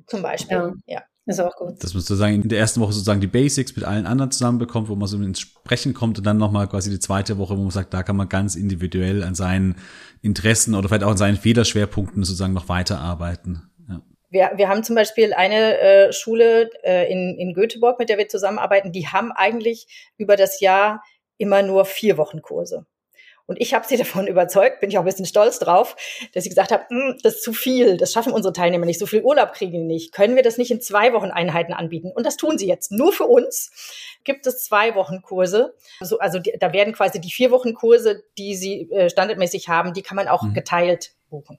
Zum 0.06 0.22
Beispiel, 0.22 0.74
ja. 0.86 0.98
ja. 0.98 1.02
Ist 1.24 1.40
auch 1.40 1.54
gut. 1.54 1.82
Dass 1.82 1.94
man 1.94 2.00
sozusagen 2.00 2.42
in 2.42 2.48
der 2.48 2.58
ersten 2.58 2.80
Woche 2.80 2.92
sozusagen 2.92 3.20
die 3.20 3.28
Basics 3.28 3.76
mit 3.76 3.84
allen 3.84 4.06
anderen 4.06 4.32
zusammenbekommt, 4.32 4.88
wo 4.88 4.96
man 4.96 5.06
so 5.06 5.16
ins 5.18 5.38
Sprechen 5.38 5.94
kommt 5.94 6.18
und 6.18 6.26
dann 6.26 6.36
nochmal 6.36 6.68
quasi 6.68 6.90
die 6.90 6.98
zweite 6.98 7.38
Woche, 7.38 7.56
wo 7.56 7.62
man 7.62 7.70
sagt, 7.70 7.94
da 7.94 8.02
kann 8.02 8.16
man 8.16 8.28
ganz 8.28 8.56
individuell 8.56 9.22
an 9.22 9.36
seinen 9.36 9.76
Interessen 10.20 10.74
oder 10.74 10.88
vielleicht 10.88 11.04
auch 11.04 11.12
an 11.12 11.16
seinen 11.16 11.36
Federschwerpunkten 11.36 12.24
sozusagen 12.24 12.54
noch 12.54 12.68
weiterarbeiten. 12.68 13.70
Wir, 14.32 14.52
wir 14.54 14.68
haben 14.68 14.82
zum 14.82 14.96
Beispiel 14.96 15.34
eine 15.34 15.78
äh, 15.78 16.12
Schule 16.12 16.70
äh, 16.82 17.12
in, 17.12 17.36
in 17.38 17.52
Göteborg, 17.52 17.98
mit 17.98 18.08
der 18.08 18.16
wir 18.16 18.28
zusammenarbeiten, 18.28 18.90
die 18.90 19.06
haben 19.06 19.30
eigentlich 19.30 19.86
über 20.16 20.36
das 20.36 20.60
Jahr 20.60 21.04
immer 21.36 21.62
nur 21.62 21.84
vier 21.84 22.16
Wochen 22.16 22.40
Kurse. 22.40 22.86
Und 23.44 23.60
ich 23.60 23.74
habe 23.74 23.86
sie 23.86 23.96
davon 23.98 24.26
überzeugt, 24.26 24.80
bin 24.80 24.88
ich 24.88 24.96
auch 24.96 25.02
ein 25.02 25.06
bisschen 25.06 25.26
stolz 25.26 25.58
drauf, 25.58 25.96
dass 26.32 26.44
sie 26.44 26.48
gesagt 26.48 26.72
haben, 26.72 26.84
hm, 26.88 27.18
das 27.22 27.34
ist 27.34 27.42
zu 27.42 27.52
viel, 27.52 27.98
das 27.98 28.12
schaffen 28.12 28.32
unsere 28.32 28.54
Teilnehmer 28.54 28.86
nicht, 28.86 28.98
so 28.98 29.04
viel 29.04 29.22
Urlaub 29.22 29.52
kriegen 29.52 29.72
die 29.72 29.78
nicht. 29.80 30.12
Können 30.12 30.34
wir 30.34 30.42
das 30.42 30.56
nicht 30.56 30.70
in 30.70 30.80
zwei 30.80 31.12
Wochen 31.12 31.30
Einheiten 31.30 31.74
anbieten? 31.74 32.10
Und 32.10 32.24
das 32.24 32.38
tun 32.38 32.56
sie 32.56 32.66
jetzt. 32.66 32.90
Nur 32.90 33.12
für 33.12 33.26
uns 33.26 33.70
gibt 34.24 34.46
es 34.46 34.64
zwei 34.64 34.94
Wochen 34.94 35.20
Kurse. 35.20 35.74
Also, 36.00 36.18
also 36.20 36.38
die, 36.38 36.54
da 36.58 36.72
werden 36.72 36.94
quasi 36.94 37.20
die 37.20 37.30
vier 37.30 37.50
Wochen 37.50 37.74
Kurse, 37.74 38.22
die 38.38 38.56
sie 38.56 38.90
äh, 38.90 39.10
standardmäßig 39.10 39.68
haben, 39.68 39.92
die 39.92 40.02
kann 40.02 40.16
man 40.16 40.28
auch 40.28 40.42
mhm. 40.42 40.54
geteilt 40.54 41.12
buchen. 41.28 41.58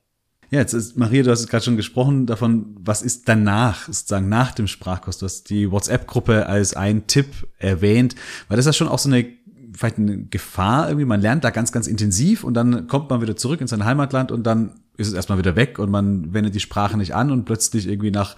Ja, 0.50 0.60
jetzt 0.60 0.74
ist 0.74 0.98
Maria, 0.98 1.24
du 1.24 1.32
hast 1.32 1.48
gerade 1.48 1.66
schon 1.66 1.78
gesprochen 1.78 2.26
davon, 2.26 2.76
was 2.80 3.02
ist 3.02 3.28
danach, 3.28 3.88
sozusagen 3.88 4.30
nach 4.30 4.52
dem 4.52 4.68
Sprachkurs. 4.68 5.18
Du 5.18 5.26
hast 5.26 5.50
die 5.50 5.72
WhatsApp-Gruppe 5.72 6.46
als 6.46 6.76
ein 6.76 7.08
Tipp 7.08 7.48
erwähnt, 7.58 8.16
weil 8.48 8.58
das 8.58 8.66
ja 8.66 8.74
schon 8.74 8.88
auch 8.88 9.00
so 9.00 9.10
eine 9.10 9.26
vielleicht 9.76 9.98
eine 9.98 10.26
Gefahr 10.26 10.88
irgendwie. 10.88 11.06
Man 11.06 11.22
lernt 11.22 11.44
da 11.44 11.50
ganz, 11.50 11.72
ganz 11.72 11.88
intensiv 11.88 12.44
und 12.44 12.54
dann 12.54 12.88
kommt 12.88 13.10
man 13.10 13.22
wieder 13.22 13.36
zurück 13.36 13.62
in 13.62 13.68
sein 13.68 13.86
Heimatland 13.86 14.32
und 14.32 14.44
dann 14.44 14.82
ist 14.98 15.08
es 15.08 15.14
erstmal 15.14 15.40
wieder 15.40 15.56
weg 15.56 15.80
und 15.80 15.90
man 15.90 16.34
wendet 16.34 16.54
die 16.56 16.60
Sprache 16.60 16.98
nicht 16.98 17.16
an 17.16 17.32
und 17.32 17.46
plötzlich 17.46 17.88
irgendwie 17.88 18.12
nach 18.12 18.36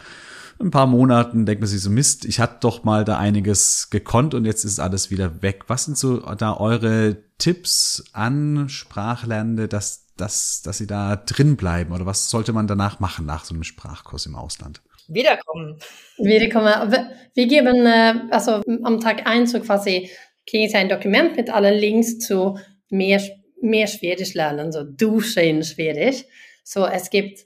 ein 0.59 0.71
paar 0.71 0.87
Monaten 0.87 1.45
denkt 1.45 1.61
man 1.61 1.67
sich 1.67 1.81
so, 1.81 1.89
Mist, 1.89 2.23
ich 2.23 2.39
hatte 2.39 2.57
doch 2.61 2.85
mal 2.85 3.03
da 3.03 3.17
einiges 3.17 3.89
gekonnt 3.89 4.33
und 4.33 4.45
jetzt 4.45 4.63
ist 4.63 4.79
alles 4.79 5.11
wieder 5.11 5.41
weg. 5.41 5.65
Was 5.67 5.85
sind 5.85 5.97
so 5.97 6.19
da 6.19 6.55
eure 6.55 7.17
Tipps 7.37 8.05
an 8.13 8.69
Sprachlernende, 8.69 9.67
dass, 9.67 10.04
dass, 10.17 10.61
dass 10.61 10.77
sie 10.77 10.87
da 10.87 11.15
drin 11.15 11.57
bleiben 11.57 11.93
oder 11.93 12.05
was 12.05 12.29
sollte 12.29 12.53
man 12.53 12.67
danach 12.67 12.99
machen 12.99 13.25
nach 13.25 13.45
so 13.45 13.53
einem 13.53 13.63
Sprachkurs 13.63 14.25
im 14.25 14.35
Ausland? 14.35 14.81
Wiederkommen. 15.07 15.77
Wiederkommen. 16.17 16.73
Wir 17.35 17.47
geben 17.47 17.85
äh, 17.85 18.13
also 18.31 18.61
am 18.83 18.99
Tag 18.99 19.27
eins 19.27 19.51
so 19.51 19.59
quasi 19.59 20.09
kriegen 20.47 20.69
Sie 20.69 20.77
ein 20.77 20.89
Dokument 20.89 21.35
mit 21.35 21.49
allen 21.49 21.77
Links 21.77 22.19
zu 22.19 22.57
mehr, 22.89 23.21
mehr 23.61 23.87
Schwedisch 23.87 24.33
lernen, 24.33 24.71
so 24.71 24.83
Dusche 24.83 25.41
in 25.41 25.63
Schwedisch. 25.63 26.23
So, 26.63 26.85
es 26.85 27.09
gibt, 27.09 27.45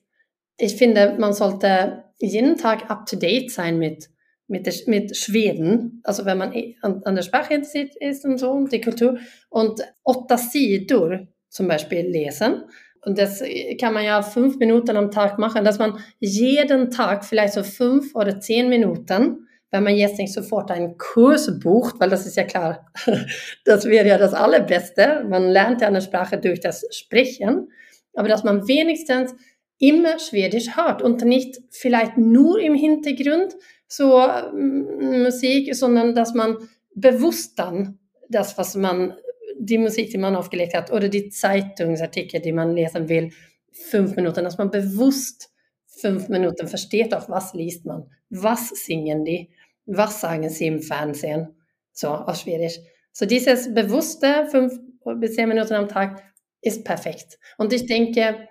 ich 0.58 0.75
finde, 0.75 1.15
man 1.17 1.34
sollte 1.34 2.03
jeden 2.19 2.58
Tag 2.58 2.89
up 2.89 3.05
to 3.05 3.15
date 3.15 3.51
sein 3.51 3.79
mit, 3.79 4.10
mit, 4.47 4.65
der, 4.65 4.73
mit 4.88 5.15
Schweden, 5.15 6.01
also 6.03 6.25
wenn 6.25 6.38
man 6.38 6.53
an, 6.82 7.01
an 7.03 7.15
der 7.15 7.21
Sprache 7.21 7.53
ist 7.53 8.25
und 8.25 8.38
so, 8.38 8.67
die 8.67 8.82
Kultur, 8.82 9.17
und 9.49 9.82
åtta 10.03 10.38
sidor 10.38 11.27
zum 11.49 11.67
Beispiel 11.67 12.01
lesen. 12.01 12.63
Und 13.05 13.17
das 13.17 13.41
kann 13.79 13.93
man 13.93 14.03
ja 14.03 14.21
fünf 14.21 14.57
Minuten 14.57 14.97
am 14.97 15.12
Tag 15.12 15.39
machen, 15.39 15.63
dass 15.63 15.79
man 15.79 15.99
jeden 16.19 16.91
Tag 16.91 17.23
vielleicht 17.23 17.53
so 17.53 17.63
fünf 17.63 18.13
oder 18.15 18.39
zehn 18.39 18.69
Minuten 18.69 19.47
wenn 19.71 19.83
man 19.83 19.95
jetzt 19.95 20.17
nicht 20.17 20.33
sofort 20.33 20.71
einen 20.71 20.97
Kurs 20.97 21.59
bucht, 21.59 21.99
weil 21.99 22.09
das 22.09 22.25
ist 22.25 22.38
ja 22.38 22.43
klar, 22.43 22.91
das 23.65 23.85
wäre 23.85 24.07
ja 24.07 24.17
das 24.17 24.33
Allerbeste. 24.33 25.25
Man 25.29 25.49
lernt 25.49 25.81
ja 25.81 25.88
eine 25.88 26.01
Sprache 26.01 26.38
durch 26.39 26.59
das 26.59 26.85
Sprechen, 26.91 27.71
aber 28.13 28.27
dass 28.27 28.43
man 28.43 28.67
wenigstens 28.67 29.35
immer 29.77 30.19
Schwedisch 30.19 30.75
hört 30.75 31.01
und 31.01 31.23
nicht 31.23 31.62
vielleicht 31.69 32.17
nur 32.17 32.59
im 32.59 32.73
Hintergrund 32.73 33.55
so 33.88 34.19
mm, 34.19 35.23
Musik, 35.23 35.73
sondern 35.75 36.15
dass 36.15 36.33
man 36.33 36.57
bewusst 36.95 37.57
dann 37.57 37.99
das, 38.27 38.57
was 38.57 38.75
man, 38.75 39.15
die 39.60 39.78
Musik, 39.78 40.10
die 40.10 40.17
man 40.17 40.36
aufgelegt 40.36 40.74
hat 40.74 40.91
oder 40.91 41.10
die 41.10 41.30
Zeitungsartikel, 41.30 42.39
die 42.39 42.52
man 42.52 42.74
lesen 42.74 43.10
will, 43.10 43.32
fünf 43.72 44.15
Minuten, 44.15 44.43
dass 44.43 44.58
man 44.58 44.72
bewusst 44.72 45.52
fünf 45.86 46.30
Minuten 46.30 46.67
versteht 46.67 47.13
auch, 47.13 47.30
was 47.30 47.54
liest 47.54 47.86
man, 47.86 48.10
was 48.30 48.69
singen 48.69 49.26
die 49.26 49.50
was 49.89 50.22
sagen 50.22 50.50
sie 50.50 50.67
im 50.67 50.82
Fernsehen? 50.82 51.56
So 51.91 52.10
auf 52.10 52.38
Schwedisch. 52.38 52.80
So 53.12 53.26
dieses 53.26 53.74
bewusste 53.74 54.48
fünf 54.50 54.80
bis 55.15 55.36
zehn 55.36 55.50
Minuten 55.50 55.74
am 55.74 55.88
Tag 55.88 56.24
ist 56.62 56.84
perfekt. 56.86 57.39
Und 57.58 57.74
ich 57.74 57.88
denke, 57.88 58.48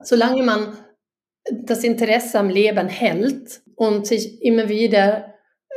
solange 0.00 0.42
man 0.42 0.78
das 1.50 1.84
Interesse 1.84 2.38
am 2.38 2.48
Leben 2.48 2.88
hält 2.88 3.62
und 3.74 4.06
sich 4.06 4.42
immer 4.42 4.68
wieder 4.68 5.31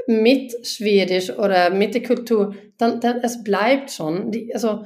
mit 0.08 0.66
Schwedisch 0.66 1.32
oder 1.32 1.70
mit 1.70 1.94
der 1.94 2.04
Kultur, 2.04 2.56
dann, 2.78 3.00
dann 3.00 3.20
es 3.22 3.44
bleibt 3.44 3.92
schon. 3.92 4.32
Die, 4.32 4.54
also, 4.54 4.86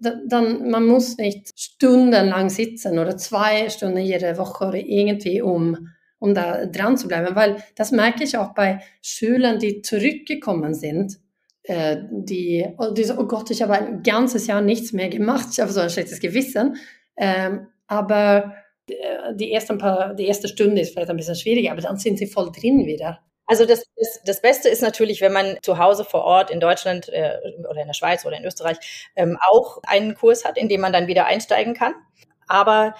dann, 0.00 0.68
man 0.70 0.86
muss 0.86 1.16
nicht 1.16 1.58
stundenlang 1.58 2.50
sitzen 2.50 2.98
oder 2.98 3.16
zwei 3.16 3.70
Stunden 3.70 3.98
jede 3.98 4.36
Woche 4.36 4.66
oder 4.66 4.78
irgendwie 4.78 5.40
um 5.40 5.88
um 6.18 6.34
da 6.34 6.66
dran 6.66 6.96
zu 6.96 7.08
bleiben. 7.08 7.34
Weil 7.34 7.62
das 7.74 7.92
merke 7.92 8.24
ich 8.24 8.36
auch 8.36 8.54
bei 8.54 8.80
Schülern, 9.02 9.58
die 9.58 9.82
zurückgekommen 9.82 10.74
sind, 10.74 11.18
äh, 11.62 11.98
die, 12.10 12.66
die 12.96 13.04
so, 13.04 13.18
oh 13.18 13.26
Gott, 13.26 13.50
ich 13.50 13.62
habe 13.62 13.74
ein 13.74 14.02
ganzes 14.02 14.46
Jahr 14.46 14.60
nichts 14.60 14.92
mehr 14.92 15.08
gemacht, 15.08 15.48
ich 15.52 15.60
habe 15.60 15.72
so 15.72 15.80
ein 15.80 15.90
schlechtes 15.90 16.20
Gewissen. 16.20 16.76
Ähm, 17.16 17.68
aber 17.86 18.54
äh, 18.88 19.34
die, 19.34 19.52
ersten 19.52 19.78
paar, 19.78 20.14
die 20.14 20.26
erste 20.26 20.48
Stunde 20.48 20.80
ist 20.80 20.92
vielleicht 20.92 21.10
ein 21.10 21.16
bisschen 21.16 21.34
schwieriger, 21.34 21.72
aber 21.72 21.82
dann 21.82 21.98
sind 21.98 22.18
sie 22.18 22.26
voll 22.26 22.50
drin 22.52 22.86
wieder. 22.86 23.20
Also 23.46 23.64
das, 23.64 23.84
das, 23.96 24.20
das 24.24 24.42
Beste 24.42 24.68
ist 24.68 24.82
natürlich, 24.82 25.20
wenn 25.20 25.32
man 25.32 25.58
zu 25.62 25.78
Hause 25.78 26.04
vor 26.04 26.24
Ort 26.24 26.50
in 26.50 26.60
Deutschland 26.60 27.08
äh, 27.08 27.38
oder 27.68 27.80
in 27.80 27.86
der 27.86 27.94
Schweiz 27.94 28.26
oder 28.26 28.36
in 28.36 28.44
Österreich 28.44 29.10
ähm, 29.14 29.38
auch 29.50 29.78
einen 29.86 30.14
Kurs 30.14 30.44
hat, 30.44 30.58
in 30.58 30.68
dem 30.68 30.80
man 30.80 30.92
dann 30.92 31.06
wieder 31.06 31.26
einsteigen 31.26 31.74
kann. 31.74 31.94
Aber 32.48 32.94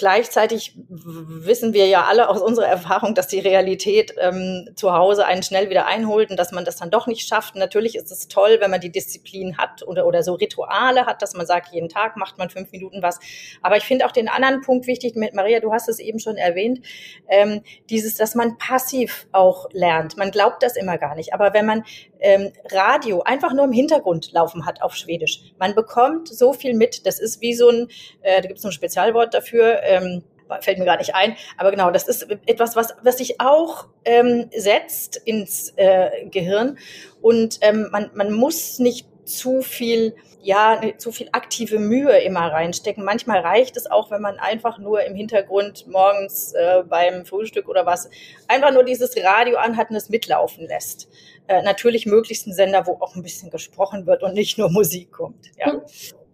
Gleichzeitig 0.00 0.74
wissen 0.88 1.74
wir 1.74 1.86
ja 1.86 2.04
alle 2.04 2.30
aus 2.30 2.40
unserer 2.40 2.68
Erfahrung, 2.68 3.14
dass 3.14 3.28
die 3.28 3.38
Realität 3.38 4.14
ähm, 4.18 4.70
zu 4.74 4.94
Hause 4.94 5.26
einen 5.26 5.42
schnell 5.42 5.68
wieder 5.68 5.84
einholt 5.84 6.30
und 6.30 6.38
dass 6.38 6.52
man 6.52 6.64
das 6.64 6.76
dann 6.76 6.90
doch 6.90 7.06
nicht 7.06 7.28
schafft. 7.28 7.54
Natürlich 7.54 7.96
ist 7.96 8.10
es 8.10 8.26
toll, 8.26 8.56
wenn 8.60 8.70
man 8.70 8.80
die 8.80 8.90
Disziplin 8.90 9.58
hat 9.58 9.86
oder, 9.86 10.06
oder 10.06 10.22
so 10.22 10.32
Rituale 10.32 11.04
hat, 11.04 11.20
dass 11.20 11.34
man 11.34 11.44
sagt, 11.44 11.74
jeden 11.74 11.90
Tag 11.90 12.16
macht 12.16 12.38
man 12.38 12.48
fünf 12.48 12.72
Minuten 12.72 13.02
was. 13.02 13.18
Aber 13.60 13.76
ich 13.76 13.84
finde 13.84 14.06
auch 14.06 14.10
den 14.10 14.30
anderen 14.30 14.62
Punkt 14.62 14.86
wichtig 14.86 15.16
mit 15.16 15.34
Maria, 15.34 15.60
du 15.60 15.70
hast 15.70 15.90
es 15.90 15.98
eben 15.98 16.18
schon 16.18 16.38
erwähnt, 16.38 16.80
ähm, 17.28 17.60
dieses, 17.90 18.14
dass 18.14 18.34
man 18.34 18.56
passiv 18.56 19.28
auch 19.32 19.68
lernt. 19.72 20.16
Man 20.16 20.30
glaubt 20.30 20.62
das 20.62 20.76
immer 20.76 20.96
gar 20.96 21.14
nicht. 21.14 21.34
Aber 21.34 21.52
wenn 21.52 21.66
man 21.66 21.84
ähm, 22.20 22.52
Radio 22.70 23.22
einfach 23.22 23.52
nur 23.52 23.64
im 23.64 23.72
Hintergrund 23.72 24.32
laufen 24.32 24.66
hat 24.66 24.82
auf 24.82 24.94
Schwedisch, 24.94 25.40
man 25.58 25.74
bekommt 25.74 26.28
so 26.28 26.52
viel 26.52 26.74
mit. 26.74 27.06
Das 27.06 27.18
ist 27.20 27.40
wie 27.40 27.54
so 27.54 27.68
ein, 27.68 27.88
äh, 28.22 28.40
da 28.40 28.48
gibt 28.48 28.58
es 28.58 28.64
ein 28.64 28.72
Spezialwort 28.72 29.34
dafür, 29.34 29.82
ähm, 29.82 30.22
fällt 30.60 30.78
mir 30.78 30.84
gar 30.84 30.98
nicht 30.98 31.14
ein, 31.14 31.36
aber 31.58 31.70
genau, 31.70 31.90
das 31.90 32.08
ist 32.08 32.28
etwas, 32.46 32.74
was, 32.74 32.94
was 33.02 33.18
sich 33.18 33.40
auch 33.40 33.86
ähm, 34.04 34.50
setzt 34.56 35.16
ins 35.16 35.72
äh, 35.76 36.26
Gehirn 36.26 36.76
und 37.22 37.58
ähm, 37.60 37.88
man, 37.92 38.10
man 38.14 38.32
muss 38.32 38.80
nicht 38.80 39.06
zu 39.30 39.62
viel 39.62 40.14
ja, 40.42 40.80
zu 40.96 41.12
viel 41.12 41.28
aktive 41.32 41.78
Mühe 41.78 42.18
immer 42.18 42.50
reinstecken. 42.50 43.04
Manchmal 43.04 43.40
reicht 43.40 43.76
es 43.76 43.90
auch, 43.90 44.10
wenn 44.10 44.22
man 44.22 44.38
einfach 44.38 44.78
nur 44.78 45.04
im 45.04 45.14
Hintergrund 45.14 45.86
morgens 45.86 46.52
äh, 46.54 46.82
beim 46.88 47.24
Frühstück 47.24 47.68
oder 47.68 47.86
was 47.86 48.08
einfach 48.48 48.72
nur 48.72 48.84
dieses 48.84 49.14
Radio 49.22 49.58
anhat 49.58 49.90
und 49.90 49.96
es 49.96 50.08
mitlaufen 50.08 50.66
lässt. 50.66 51.08
Äh, 51.46 51.62
natürlich 51.62 52.06
möglichst 52.06 52.46
ein 52.46 52.54
Sender, 52.54 52.86
wo 52.86 52.92
auch 53.00 53.16
ein 53.16 53.22
bisschen 53.22 53.50
gesprochen 53.50 54.06
wird 54.06 54.22
und 54.22 54.34
nicht 54.34 54.56
nur 54.56 54.70
Musik 54.72 55.12
kommt. 55.12 55.50
Ja. 55.58 55.82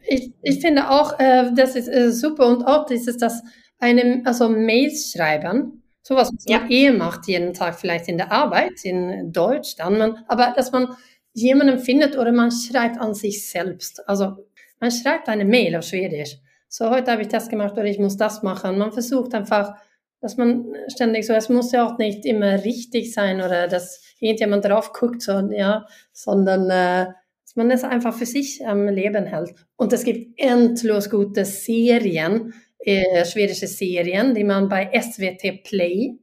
Ich, 0.08 0.30
ich 0.42 0.60
finde 0.60 0.90
auch, 0.90 1.18
äh, 1.18 1.50
das 1.56 1.74
ist 1.74 1.88
äh, 1.88 2.12
super 2.12 2.46
und 2.46 2.64
auch 2.64 2.86
dieses, 2.86 3.16
dass 3.16 3.42
einem, 3.80 4.22
also 4.24 4.48
Mails 4.48 5.12
schreiben, 5.12 5.82
sowas, 6.02 6.30
was 6.32 6.46
man 6.46 6.68
ja. 6.68 6.70
eh 6.70 6.92
macht 6.92 7.26
jeden 7.26 7.52
Tag, 7.54 7.80
vielleicht 7.80 8.06
in 8.06 8.16
der 8.16 8.30
Arbeit, 8.30 8.84
in 8.84 9.32
Deutsch, 9.32 9.74
dann 9.76 9.98
man, 9.98 10.24
aber 10.28 10.54
dass 10.56 10.70
man 10.70 10.96
jemanden 11.36 11.78
findet 11.78 12.16
oder 12.16 12.32
man 12.32 12.50
schreibt 12.50 12.98
an 12.98 13.14
sich 13.14 13.48
selbst. 13.48 14.06
Also 14.08 14.48
man 14.80 14.90
schreibt 14.90 15.28
eine 15.28 15.44
Mail 15.44 15.76
auf 15.76 15.84
Schwedisch. 15.84 16.36
So, 16.68 16.90
heute 16.90 17.12
habe 17.12 17.22
ich 17.22 17.28
das 17.28 17.48
gemacht 17.48 17.74
oder 17.74 17.84
ich 17.84 17.98
muss 17.98 18.16
das 18.16 18.42
machen. 18.42 18.78
Man 18.78 18.92
versucht 18.92 19.34
einfach 19.34 19.76
dass 20.20 20.36
man 20.36 20.74
ständig 20.88 21.26
so, 21.26 21.34
es 21.34 21.48
muss 21.48 21.72
ja 21.72 21.86
auch 21.86 21.98
nicht 21.98 22.24
immer 22.24 22.64
richtig 22.64 23.12
sein 23.12 23.40
oder 23.40 23.68
dass 23.68 24.02
irgendjemand 24.18 24.64
drauf 24.64 24.92
guckt, 24.92 25.22
so, 25.22 25.32
ja, 25.50 25.86
sondern 26.12 26.70
äh, 26.70 27.12
dass 27.44 27.54
man 27.54 27.70
es 27.70 27.84
einfach 27.84 28.14
für 28.14 28.26
sich 28.26 28.66
am 28.66 28.88
Leben 28.88 29.26
hält. 29.26 29.54
Und 29.76 29.92
es 29.92 30.04
gibt 30.04 30.38
endlos 30.40 31.10
gute 31.10 31.44
Serien, 31.44 32.54
äh, 32.78 33.24
schwedische 33.24 33.66
Serien, 33.66 34.34
die 34.34 34.44
man 34.44 34.68
bei 34.68 34.90
SVT 34.92 35.62
Play 35.62 36.18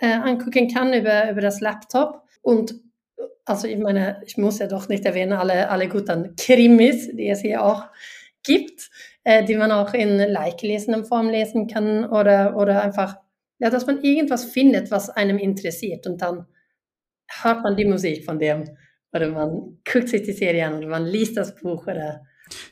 äh, 0.00 0.12
angucken 0.12 0.68
kann 0.72 0.94
über, 0.94 1.30
über 1.30 1.40
das 1.40 1.60
Laptop. 1.60 2.22
Und 2.40 2.74
also 3.44 3.66
ich 3.68 3.78
meine, 3.78 4.22
ich 4.24 4.36
muss 4.36 4.58
ja 4.58 4.66
doch 4.66 4.88
nicht 4.88 5.04
erwähnen, 5.04 5.32
alle, 5.32 5.68
alle 5.68 5.88
guten 5.88 6.34
Krimis, 6.36 7.08
die 7.14 7.28
es 7.28 7.40
hier 7.40 7.62
auch 7.62 7.84
gibt, 8.42 8.90
äh, 9.24 9.44
die 9.44 9.56
man 9.56 9.72
auch 9.72 9.92
in 9.94 10.18
leicht 10.18 10.60
gelesener 10.60 11.04
Form 11.04 11.28
lesen 11.28 11.66
kann 11.66 12.04
oder, 12.04 12.56
oder 12.56 12.82
einfach, 12.82 13.16
ja, 13.58 13.70
dass 13.70 13.86
man 13.86 14.02
irgendwas 14.02 14.44
findet, 14.44 14.90
was 14.90 15.10
einem 15.10 15.38
interessiert 15.38 16.06
und 16.06 16.22
dann 16.22 16.46
hört 17.42 17.62
man 17.62 17.76
die 17.76 17.84
Musik 17.84 18.24
von 18.24 18.38
dem 18.38 18.64
oder 19.12 19.28
man 19.28 19.78
guckt 19.90 20.08
sich 20.08 20.22
die 20.22 20.32
Serie 20.32 20.66
an 20.66 20.74
oder 20.74 20.88
man 20.88 21.06
liest 21.06 21.36
das 21.36 21.54
Buch 21.54 21.86
oder 21.86 22.26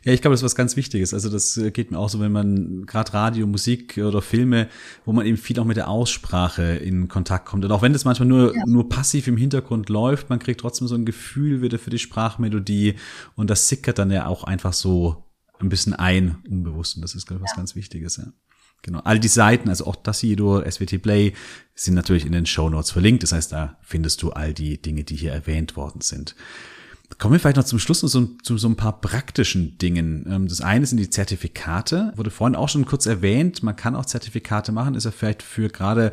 ja, 0.05 0.12
ich 0.12 0.20
glaube, 0.20 0.33
das 0.33 0.41
ist 0.41 0.45
was 0.45 0.55
ganz 0.55 0.76
Wichtiges. 0.76 1.14
Also 1.14 1.28
das 1.28 1.57
äh, 1.57 1.70
geht 1.70 1.91
mir 1.91 1.99
auch 1.99 2.09
so, 2.09 2.20
wenn 2.20 2.33
man 2.33 2.87
gerade 2.87 3.12
Radio, 3.14 3.47
Musik 3.47 3.99
oder 3.99 4.22
Filme, 4.22 4.68
wo 5.05 5.12
man 5.12 5.26
eben 5.26 5.37
viel 5.37 5.59
auch 5.61 5.64
mit 5.64 5.76
der 5.76 5.89
Aussprache 5.89 6.62
in 6.62 7.09
Kontakt 7.09 7.47
kommt. 7.47 7.64
Und 7.64 7.72
auch 7.72 7.83
wenn 7.83 7.93
das 7.93 8.05
manchmal 8.05 8.28
nur, 8.28 8.55
ja. 8.55 8.62
nur 8.66 8.89
passiv 8.89 9.26
im 9.28 9.37
Hintergrund 9.37 9.89
läuft, 9.89 10.30
man 10.30 10.39
kriegt 10.39 10.61
trotzdem 10.61 10.89
so 10.89 10.95
ein 10.95 11.05
Gefühl 11.05 11.62
wieder 11.62 11.78
für 11.78 11.91
die 11.91 11.99
Sprachmelodie 11.99 12.95
und 13.37 13.51
das 13.51 13.68
sickert 13.68 13.99
dann 13.99 14.11
ja 14.11 14.26
auch 14.26 14.45
einfach 14.45 14.72
so 14.72 15.24
ein 15.59 15.68
bisschen 15.68 15.95
ein, 15.95 16.39
unbewusst. 16.49 16.97
Und 16.97 17.03
das 17.03 17.14
ist, 17.14 17.26
glaube 17.26 17.41
ich, 17.41 17.45
was 17.45 17.53
ja. 17.53 17.57
ganz 17.57 17.76
Wichtiges, 17.76 18.16
ja. 18.16 18.33
Genau. 18.83 18.99
All 19.05 19.20
die 19.20 19.28
Seiten, 19.28 19.68
also 19.68 19.87
auch 19.87 19.97
das 19.97 20.18
hier, 20.18 20.37
SWT 20.37 21.01
Play, 21.01 21.35
sind 21.74 21.95
natürlich 21.95 22.26
in 22.26 22.33
den 22.33 22.47
Show 22.47 22.68
Notes 22.68 22.91
verlinkt. 22.91 23.22
Das 23.22 23.33
heißt, 23.33 23.53
da 23.53 23.78
findest 23.80 24.22
du 24.22 24.30
all 24.30 24.53
die 24.53 24.83
Dinge, 24.83 25.05
die 25.05 25.14
hier 25.14 25.33
erwähnt 25.33 25.76
worden 25.76 26.01
sind. 26.01 26.35
Kommen 27.19 27.35
wir 27.35 27.41
vielleicht 27.41 27.57
noch 27.57 27.65
zum 27.65 27.79
Schluss 27.79 28.01
so, 28.01 28.27
zu 28.43 28.59
so 28.59 28.69
ein 28.69 28.77
paar 28.77 29.01
praktischen 29.01 29.79
Dingen. 29.79 30.27
Ähm, 30.29 30.49
das 30.49 30.61
eine 30.61 30.87
sind 30.87 30.99
die 30.99 31.11
Zertifikate. 31.11 32.13
Wurde 32.17 32.31
vorhin 32.31 32.57
auch 32.57 32.69
schon 32.69 32.87
kurz 32.87 33.07
erwähnt. 33.07 33.63
Man 33.63 33.77
kann 33.77 33.97
auch 33.97 34.07
Zertifikate 34.07 34.73
machen. 34.73 34.95
Ist 34.95 35.05
ja 35.05 35.11
vielleicht 35.11 35.43
für 35.43 35.69
gerade 35.69 36.13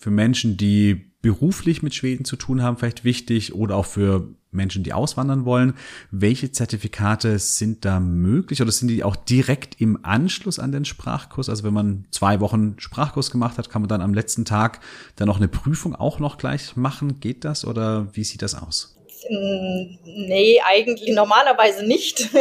für 0.00 0.10
Menschen, 0.10 0.56
die 0.56 1.10
beruflich 1.22 1.82
mit 1.82 1.94
Schweden 1.94 2.24
zu 2.24 2.36
tun 2.36 2.62
haben, 2.62 2.78
vielleicht 2.78 3.04
wichtig 3.04 3.54
oder 3.54 3.76
auch 3.76 3.84
für 3.84 4.34
Menschen, 4.50 4.82
die 4.82 4.92
auswandern 4.92 5.44
wollen. 5.44 5.74
Welche 6.10 6.50
Zertifikate 6.50 7.38
sind 7.38 7.84
da 7.84 8.00
möglich 8.00 8.62
oder 8.62 8.72
sind 8.72 8.88
die 8.88 9.04
auch 9.04 9.16
direkt 9.16 9.80
im 9.80 10.04
Anschluss 10.04 10.58
an 10.58 10.72
den 10.72 10.84
Sprachkurs? 10.84 11.48
Also 11.48 11.62
wenn 11.64 11.74
man 11.74 12.06
zwei 12.10 12.40
Wochen 12.40 12.74
Sprachkurs 12.78 13.30
gemacht 13.30 13.58
hat, 13.58 13.70
kann 13.70 13.82
man 13.82 13.88
dann 13.88 14.00
am 14.00 14.14
letzten 14.14 14.44
Tag 14.44 14.80
dann 15.16 15.28
noch 15.28 15.36
eine 15.36 15.48
Prüfung 15.48 15.94
auch 15.94 16.18
noch 16.18 16.38
gleich 16.38 16.76
machen? 16.76 17.20
Geht 17.20 17.44
das 17.44 17.64
oder 17.64 18.08
wie 18.16 18.24
sieht 18.24 18.42
das 18.42 18.54
aus? 18.54 18.99
Nee, 19.28 20.60
eigentlich 20.64 21.10
normalerweise 21.14 21.84
nicht. 21.84 22.28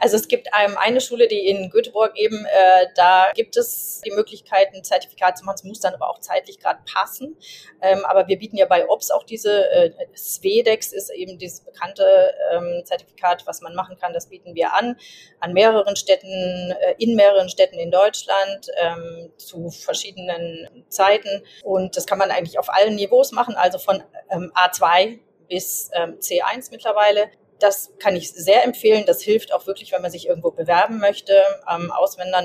Also 0.00 0.16
es 0.16 0.28
gibt 0.28 0.48
eine 0.52 1.00
Schule, 1.00 1.28
die 1.28 1.46
in 1.46 1.70
Göteborg 1.70 2.12
eben, 2.16 2.44
äh, 2.44 2.86
da 2.94 3.28
gibt 3.34 3.56
es 3.56 4.02
die 4.04 4.10
Möglichkeit, 4.10 4.68
ein 4.74 4.84
Zertifikat 4.84 5.38
zu 5.38 5.44
machen. 5.44 5.56
Es 5.56 5.64
muss 5.64 5.80
dann 5.80 5.94
aber 5.94 6.10
auch 6.10 6.18
zeitlich 6.18 6.58
gerade 6.58 6.80
passen. 6.92 7.36
Ähm, 7.80 8.04
aber 8.04 8.28
wir 8.28 8.38
bieten 8.38 8.56
ja 8.56 8.66
bei 8.66 8.88
OBS 8.88 9.10
auch 9.10 9.24
diese, 9.24 9.70
äh, 9.70 9.90
Svedex 10.14 10.92
ist 10.92 11.10
eben 11.10 11.38
dieses 11.38 11.60
bekannte 11.60 12.34
ähm, 12.52 12.82
Zertifikat, 12.84 13.46
was 13.46 13.60
man 13.60 13.74
machen 13.74 13.96
kann. 13.98 14.12
Das 14.12 14.28
bieten 14.28 14.54
wir 14.54 14.74
an, 14.74 14.96
an 15.40 15.52
mehreren 15.52 15.96
Städten, 15.96 16.72
äh, 16.72 16.94
in 16.98 17.14
mehreren 17.14 17.48
Städten 17.48 17.78
in 17.78 17.90
Deutschland, 17.90 18.68
ähm, 18.80 19.32
zu 19.36 19.70
verschiedenen 19.70 20.84
Zeiten. 20.88 21.42
Und 21.62 21.96
das 21.96 22.06
kann 22.06 22.18
man 22.18 22.30
eigentlich 22.30 22.58
auf 22.58 22.68
allen 22.68 22.96
Niveaus 22.96 23.32
machen, 23.32 23.54
also 23.54 23.78
von 23.78 24.02
ähm, 24.30 24.52
A2 24.54 25.18
bis 25.54 25.88
ähm, 25.92 26.18
C1 26.18 26.72
mittlerweile. 26.72 27.30
Das 27.60 27.92
kann 28.00 28.16
ich 28.16 28.32
sehr 28.32 28.64
empfehlen. 28.64 29.04
Das 29.06 29.22
hilft 29.22 29.54
auch 29.54 29.68
wirklich, 29.68 29.92
wenn 29.92 30.02
man 30.02 30.10
sich 30.10 30.26
irgendwo 30.26 30.50
bewerben 30.50 30.98
möchte, 30.98 31.40
ähm, 31.72 31.92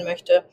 möchte. 0.04 0.44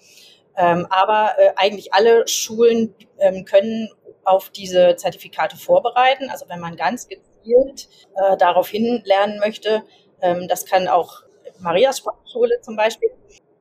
Ähm, 0.56 0.86
aber 0.88 1.34
äh, 1.36 1.50
eigentlich 1.56 1.92
alle 1.92 2.26
Schulen 2.26 2.94
ähm, 3.18 3.44
können 3.44 3.90
auf 4.24 4.48
diese 4.48 4.96
Zertifikate 4.96 5.58
vorbereiten. 5.58 6.30
Also 6.30 6.48
wenn 6.48 6.60
man 6.60 6.76
ganz 6.76 7.08
gezielt 7.08 7.90
äh, 8.16 8.38
darauf 8.38 8.68
hin 8.68 9.02
lernen 9.04 9.38
möchte, 9.38 9.82
das 10.48 10.64
kann 10.64 10.88
auch 10.88 11.24
Marias 11.58 11.98
Sprachschule 11.98 12.58
zum 12.62 12.74
Beispiel. 12.74 13.10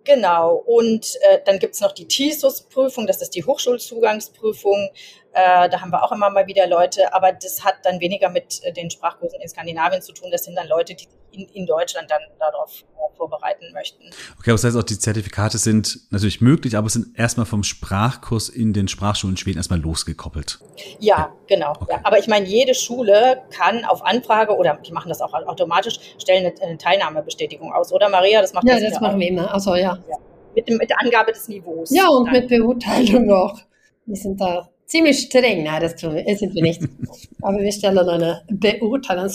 Genau, 0.05 0.55
und 0.55 1.17
äh, 1.21 1.39
dann 1.43 1.57
gibt's 1.57 1.81
noch 1.81 1.91
die 1.91 2.07
TISUS-Prüfung, 2.07 3.07
das 3.07 3.23
ist 3.23 3.31
die 3.31 3.43
Hochschulzugangsprüfung. 3.43 4.89
Äh, 5.35 5.67
da 5.67 5.81
haben 5.81 5.91
wir 5.91 6.01
auch 6.01 6.13
immer 6.13 6.29
mal 6.29 6.47
wieder 6.47 6.65
Leute, 6.65 7.13
aber 7.13 7.33
das 7.33 7.65
hat 7.65 7.75
dann 7.83 7.99
weniger 7.99 8.29
mit 8.29 8.63
äh, 8.63 8.71
den 8.71 8.89
Sprachkursen 8.89 9.41
in 9.41 9.49
Skandinavien 9.49 10.01
zu 10.01 10.13
tun. 10.13 10.29
Das 10.31 10.45
sind 10.45 10.55
dann 10.55 10.69
Leute, 10.69 10.95
die 10.95 11.09
in, 11.31 11.45
in 11.49 11.65
Deutschland 11.65 12.09
dann 12.09 12.21
darauf 12.39 12.71
äh, 12.83 13.17
vorbereiten 13.17 13.65
möchten. 13.73 14.05
Okay, 14.39 14.51
das 14.51 14.63
heißt 14.63 14.77
auch, 14.77 14.83
die 14.83 14.97
Zertifikate 14.97 15.57
sind 15.57 16.09
natürlich 16.09 16.39
möglich, 16.39 16.77
aber 16.77 16.87
sind 16.87 17.19
erstmal 17.19 17.45
vom 17.45 17.63
Sprachkurs 17.63 18.47
in 18.47 18.71
den 18.71 18.87
Sprachschulen 18.87 19.33
in 19.33 19.37
Schweden 19.37 19.57
erstmal 19.57 19.81
losgekoppelt. 19.81 20.59
Ja, 20.99 21.17
ja. 21.17 21.33
genau. 21.47 21.71
Okay. 21.81 21.87
Ja. 21.89 21.99
Aber 22.03 22.17
ich 22.17 22.27
meine, 22.27 22.45
jede 22.45 22.73
Schule 22.73 23.41
kann 23.51 23.83
auf 23.83 24.05
Anfrage 24.05 24.55
oder 24.55 24.79
die 24.87 24.93
machen 24.93 25.09
das 25.09 25.19
auch 25.19 25.33
automatisch, 25.33 25.99
stellen 26.17 26.45
eine, 26.45 26.61
eine 26.61 26.77
Teilnahmebestätigung 26.77 27.73
aus, 27.73 27.91
oder 27.91 28.07
Maria? 28.07 28.39
Das 28.39 28.53
macht 28.53 28.65
ja, 28.69 28.79
das, 28.79 28.93
das 28.93 29.01
machen 29.01 29.15
auch. 29.15 29.19
wir 29.19 29.27
immer. 29.27 29.53
Also 29.53 29.75
ja. 29.75 29.99
ja. 30.09 30.17
Mit, 30.55 30.69
mit 30.69 30.89
der 30.89 31.01
Angabe 31.01 31.33
des 31.33 31.49
Niveaus. 31.49 31.89
Ja, 31.93 32.07
und 32.07 32.27
dann. 32.27 32.35
mit 32.35 32.47
Beurteilung 32.47 33.29
auch. 33.33 33.59
Wir 34.05 34.15
sind 34.15 34.39
da 34.39 34.69
ziemlich 34.85 35.19
streng. 35.19 35.63
Nein, 35.63 35.81
das 35.81 35.99
sind 35.99 36.55
wir 36.55 36.61
nicht. 36.61 36.81
aber 37.41 37.59
wir 37.59 37.71
stellen 37.71 37.97
eine 37.97 38.41
Beurteilung. 38.49 39.29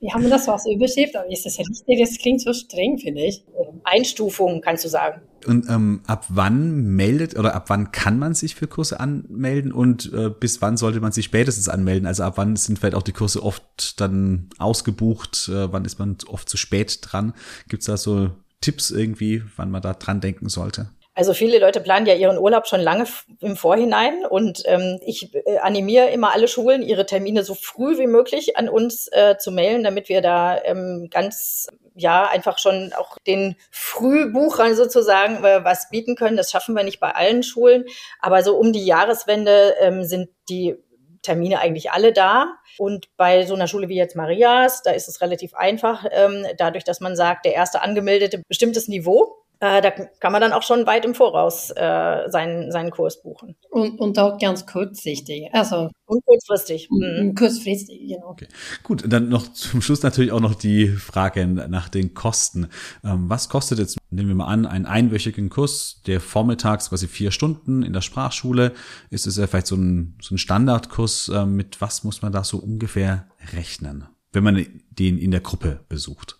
Wir 0.00 0.12
haben 0.12 0.30
das 0.30 0.46
so 0.46 0.52
als 0.52 0.66
Überschrift, 0.66 1.16
aber 1.16 1.30
ist 1.30 1.46
das 1.46 1.58
richtig? 1.58 2.00
Das 2.00 2.18
klingt 2.18 2.40
so 2.40 2.52
streng, 2.52 2.98
finde 2.98 3.24
ich. 3.24 3.44
Einstufung, 3.84 4.60
kannst 4.60 4.84
du 4.84 4.88
sagen. 4.88 5.22
Und 5.46 5.68
ähm, 5.68 6.00
ab 6.06 6.24
wann 6.28 6.96
meldet 6.96 7.38
oder 7.38 7.54
ab 7.54 7.70
wann 7.70 7.92
kann 7.92 8.18
man 8.18 8.34
sich 8.34 8.56
für 8.56 8.66
Kurse 8.66 8.98
anmelden 8.98 9.70
und 9.70 10.12
äh, 10.12 10.28
bis 10.28 10.60
wann 10.60 10.76
sollte 10.76 11.00
man 11.00 11.12
sich 11.12 11.26
spätestens 11.26 11.68
anmelden? 11.68 12.06
Also 12.06 12.24
ab 12.24 12.34
wann 12.36 12.56
sind 12.56 12.78
vielleicht 12.78 12.96
auch 12.96 13.02
die 13.02 13.12
Kurse 13.12 13.42
oft 13.42 14.00
dann 14.00 14.48
ausgebucht? 14.58 15.48
Äh, 15.48 15.72
wann 15.72 15.84
ist 15.84 15.98
man 15.98 16.16
oft 16.26 16.48
zu 16.48 16.56
spät 16.56 16.98
dran? 17.02 17.32
Gibt 17.68 17.82
es 17.82 17.86
da 17.86 17.96
so 17.96 18.30
Tipps 18.60 18.90
irgendwie, 18.90 19.42
wann 19.56 19.70
man 19.70 19.82
da 19.82 19.94
dran 19.94 20.20
denken 20.20 20.48
sollte? 20.48 20.90
Also 21.16 21.32
viele 21.32 21.58
Leute 21.58 21.80
planen 21.80 22.04
ja 22.04 22.14
ihren 22.14 22.36
Urlaub 22.36 22.66
schon 22.66 22.82
lange 22.82 23.06
im 23.40 23.56
Vorhinein 23.56 24.26
und 24.26 24.62
ähm, 24.66 25.00
ich 25.02 25.34
äh, 25.34 25.56
animiere 25.62 26.10
immer 26.10 26.34
alle 26.34 26.46
Schulen, 26.46 26.82
ihre 26.82 27.06
Termine 27.06 27.42
so 27.42 27.54
früh 27.54 27.96
wie 27.98 28.06
möglich 28.06 28.58
an 28.58 28.68
uns 28.68 29.08
äh, 29.12 29.38
zu 29.38 29.50
mailen, 29.50 29.82
damit 29.82 30.10
wir 30.10 30.20
da 30.20 30.62
ähm, 30.62 31.08
ganz 31.10 31.68
ja 31.94 32.28
einfach 32.28 32.58
schon 32.58 32.92
auch 32.92 33.16
den 33.26 33.56
Frühbuchern 33.70 34.76
sozusagen 34.76 35.42
äh, 35.42 35.64
was 35.64 35.88
bieten 35.88 36.16
können. 36.16 36.36
Das 36.36 36.50
schaffen 36.50 36.76
wir 36.76 36.84
nicht 36.84 37.00
bei 37.00 37.12
allen 37.12 37.42
Schulen, 37.42 37.86
aber 38.20 38.42
so 38.42 38.54
um 38.54 38.74
die 38.74 38.84
Jahreswende 38.84 39.74
ähm, 39.80 40.04
sind 40.04 40.28
die 40.50 40.76
Termine 41.22 41.60
eigentlich 41.60 41.92
alle 41.92 42.12
da. 42.12 42.56
Und 42.76 43.08
bei 43.16 43.46
so 43.46 43.54
einer 43.54 43.68
Schule 43.68 43.88
wie 43.88 43.96
jetzt 43.96 44.16
Marias, 44.16 44.82
da 44.82 44.90
ist 44.90 45.08
es 45.08 45.22
relativ 45.22 45.54
einfach, 45.54 46.04
ähm, 46.10 46.46
dadurch, 46.58 46.84
dass 46.84 47.00
man 47.00 47.16
sagt, 47.16 47.46
der 47.46 47.54
erste 47.54 47.80
angemeldete 47.80 48.42
bestimmtes 48.46 48.86
Niveau 48.86 49.45
äh, 49.60 49.80
da 49.80 49.90
kann 49.90 50.32
man 50.32 50.40
dann 50.40 50.52
auch 50.52 50.62
schon 50.62 50.86
weit 50.86 51.04
im 51.04 51.14
Voraus 51.14 51.70
äh, 51.70 52.28
seinen, 52.28 52.70
seinen 52.70 52.90
Kurs 52.90 53.22
buchen. 53.22 53.56
Und, 53.70 53.98
und 53.98 54.18
auch 54.18 54.38
ganz 54.38 54.66
kurzsichtig. 54.66 55.48
Also 55.52 55.90
und 56.04 56.24
kurzfristig. 56.26 56.88
Mhm. 56.90 57.34
Kurzfristig, 57.34 58.00
genau. 58.06 58.30
Okay. 58.30 58.48
Gut, 58.82 59.04
dann 59.06 59.28
noch 59.28 59.52
zum 59.52 59.80
Schluss 59.80 60.02
natürlich 60.02 60.30
auch 60.32 60.40
noch 60.40 60.54
die 60.54 60.88
Frage 60.88 61.46
nach 61.46 61.88
den 61.88 62.12
Kosten. 62.12 62.68
Ähm, 63.02 63.30
was 63.30 63.48
kostet 63.48 63.78
jetzt, 63.78 63.96
nehmen 64.10 64.28
wir 64.28 64.34
mal 64.36 64.46
an, 64.46 64.66
einen 64.66 64.86
einwöchigen 64.86 65.48
Kurs, 65.48 66.02
der 66.06 66.20
vormittags 66.20 66.90
quasi 66.90 67.08
vier 67.08 67.30
Stunden 67.30 67.82
in 67.82 67.94
der 67.94 68.02
Sprachschule? 68.02 68.72
Ist 69.10 69.26
es 69.26 69.36
ja 69.36 69.46
vielleicht 69.46 69.68
so 69.68 69.76
ein, 69.76 70.16
so 70.20 70.34
ein 70.34 70.38
Standardkurs? 70.38 71.30
Äh, 71.30 71.46
mit 71.46 71.80
was 71.80 72.04
muss 72.04 72.20
man 72.20 72.32
da 72.32 72.44
so 72.44 72.58
ungefähr 72.58 73.28
rechnen, 73.54 74.04
wenn 74.32 74.44
man 74.44 74.66
den 74.90 75.18
in 75.18 75.30
der 75.30 75.40
Gruppe 75.40 75.80
besucht? 75.88 76.38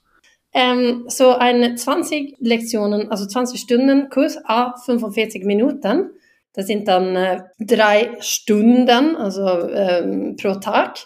Ähm, 0.59 1.05
so 1.09 1.33
ein 1.35 1.77
20 1.77 2.37
Lektionen, 2.41 3.11
also 3.11 3.27
20 3.27 3.61
Stunden 3.61 4.09
Kurs, 4.09 4.39
a 4.43 4.75
45 4.87 5.45
Minuten. 5.45 6.13
Das 6.55 6.67
sind 6.67 6.89
dann 6.89 7.15
äh, 7.15 7.43
drei 7.59 8.17
Stunden, 8.21 9.17
also 9.17 9.69
ähm, 9.69 10.37
pro 10.41 10.55
Tag. 10.55 10.97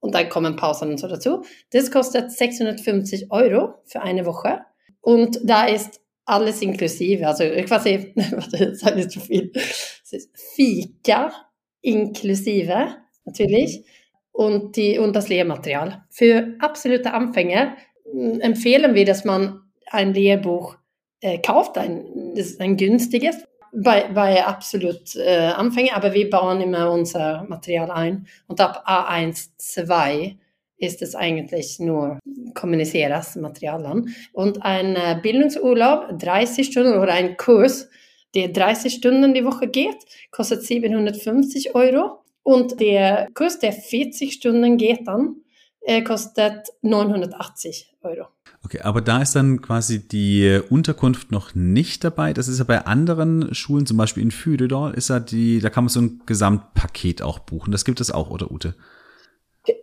Und 0.00 0.16
dann 0.16 0.28
kommen 0.28 0.56
Pausen 0.56 0.90
und 0.90 0.98
so 0.98 1.06
dazu. 1.06 1.44
Das 1.70 1.92
kostet 1.92 2.32
650 2.32 3.30
Euro 3.30 3.74
für 3.84 4.02
eine 4.02 4.26
Woche. 4.26 4.62
Und 5.00 5.38
da 5.44 5.66
ist 5.66 6.00
alles 6.24 6.60
inklusive. 6.60 7.28
Also 7.28 7.44
quasi, 7.66 8.12
warte, 8.32 8.74
sage 8.74 9.02
ich 9.02 9.08
zu 9.08 9.20
viel. 9.20 9.52
Fika 10.34 11.30
inklusive, 11.80 12.96
natürlich. 13.24 13.84
Und, 14.32 14.74
die, 14.74 14.98
und 14.98 15.14
das 15.14 15.28
Lehrmaterial. 15.28 16.02
Für 16.10 16.56
absolute 16.58 17.12
Anfänger 17.12 17.76
empfehlen 18.40 18.94
wir, 18.94 19.04
dass 19.04 19.24
man 19.24 19.60
ein 19.90 20.14
Lehrbuch 20.14 20.76
äh, 21.20 21.38
kauft, 21.38 21.78
ein, 21.78 22.32
das 22.34 22.46
ist 22.46 22.60
ein 22.60 22.76
günstiges. 22.76 23.36
bei, 23.72 24.08
bei 24.12 24.44
absolut 24.44 25.16
äh, 25.16 25.48
Anfänger, 25.48 25.96
aber 25.96 26.14
wir 26.14 26.30
bauen 26.30 26.60
immer 26.60 26.90
unser 26.90 27.44
Material 27.48 27.90
ein. 27.90 28.26
Und 28.46 28.60
ab 28.60 28.84
A1, 28.86 29.50
2 29.58 30.36
ist 30.76 31.02
es 31.02 31.14
eigentlich 31.14 31.78
nur 31.80 32.18
kommuniceras 32.54 33.36
Material 33.36 33.84
an. 33.86 34.14
Und 34.32 34.62
ein 34.62 34.96
äh, 34.96 35.18
Bildungsurlaub, 35.20 36.18
30 36.18 36.66
Stunden 36.66 36.98
oder 36.98 37.12
ein 37.12 37.36
Kurs, 37.36 37.88
der 38.34 38.48
30 38.48 38.94
Stunden 38.94 39.34
die 39.34 39.44
Woche 39.44 39.68
geht, 39.68 39.96
kostet 40.30 40.62
750 40.62 41.74
Euro. 41.74 42.20
Und 42.42 42.80
der 42.80 43.28
Kurs, 43.34 43.58
der 43.58 43.72
40 43.72 44.32
Stunden 44.32 44.76
geht 44.76 45.06
dann, 45.06 45.36
äh, 45.84 46.02
kostet 46.02 46.68
980 46.82 47.94
Euro. 48.02 48.26
Okay, 48.64 48.80
aber 48.80 49.02
da 49.02 49.20
ist 49.20 49.36
dann 49.36 49.60
quasi 49.60 50.08
die 50.08 50.60
Unterkunft 50.70 51.30
noch 51.30 51.54
nicht 51.54 52.02
dabei. 52.02 52.32
Das 52.32 52.48
ist 52.48 52.58
ja 52.58 52.64
bei 52.64 52.86
anderen 52.86 53.54
Schulen, 53.54 53.84
zum 53.84 53.98
Beispiel 53.98 54.22
in 54.22 54.30
Füdedal, 54.30 54.94
ist 54.94 55.10
ja 55.10 55.20
die, 55.20 55.60
da 55.60 55.68
kann 55.68 55.84
man 55.84 55.90
so 55.90 56.00
ein 56.00 56.22
Gesamtpaket 56.24 57.20
auch 57.20 57.40
buchen. 57.40 57.72
Das 57.72 57.84
gibt 57.84 58.00
es 58.00 58.10
auch, 58.10 58.30
oder 58.30 58.50
Ute? 58.50 58.74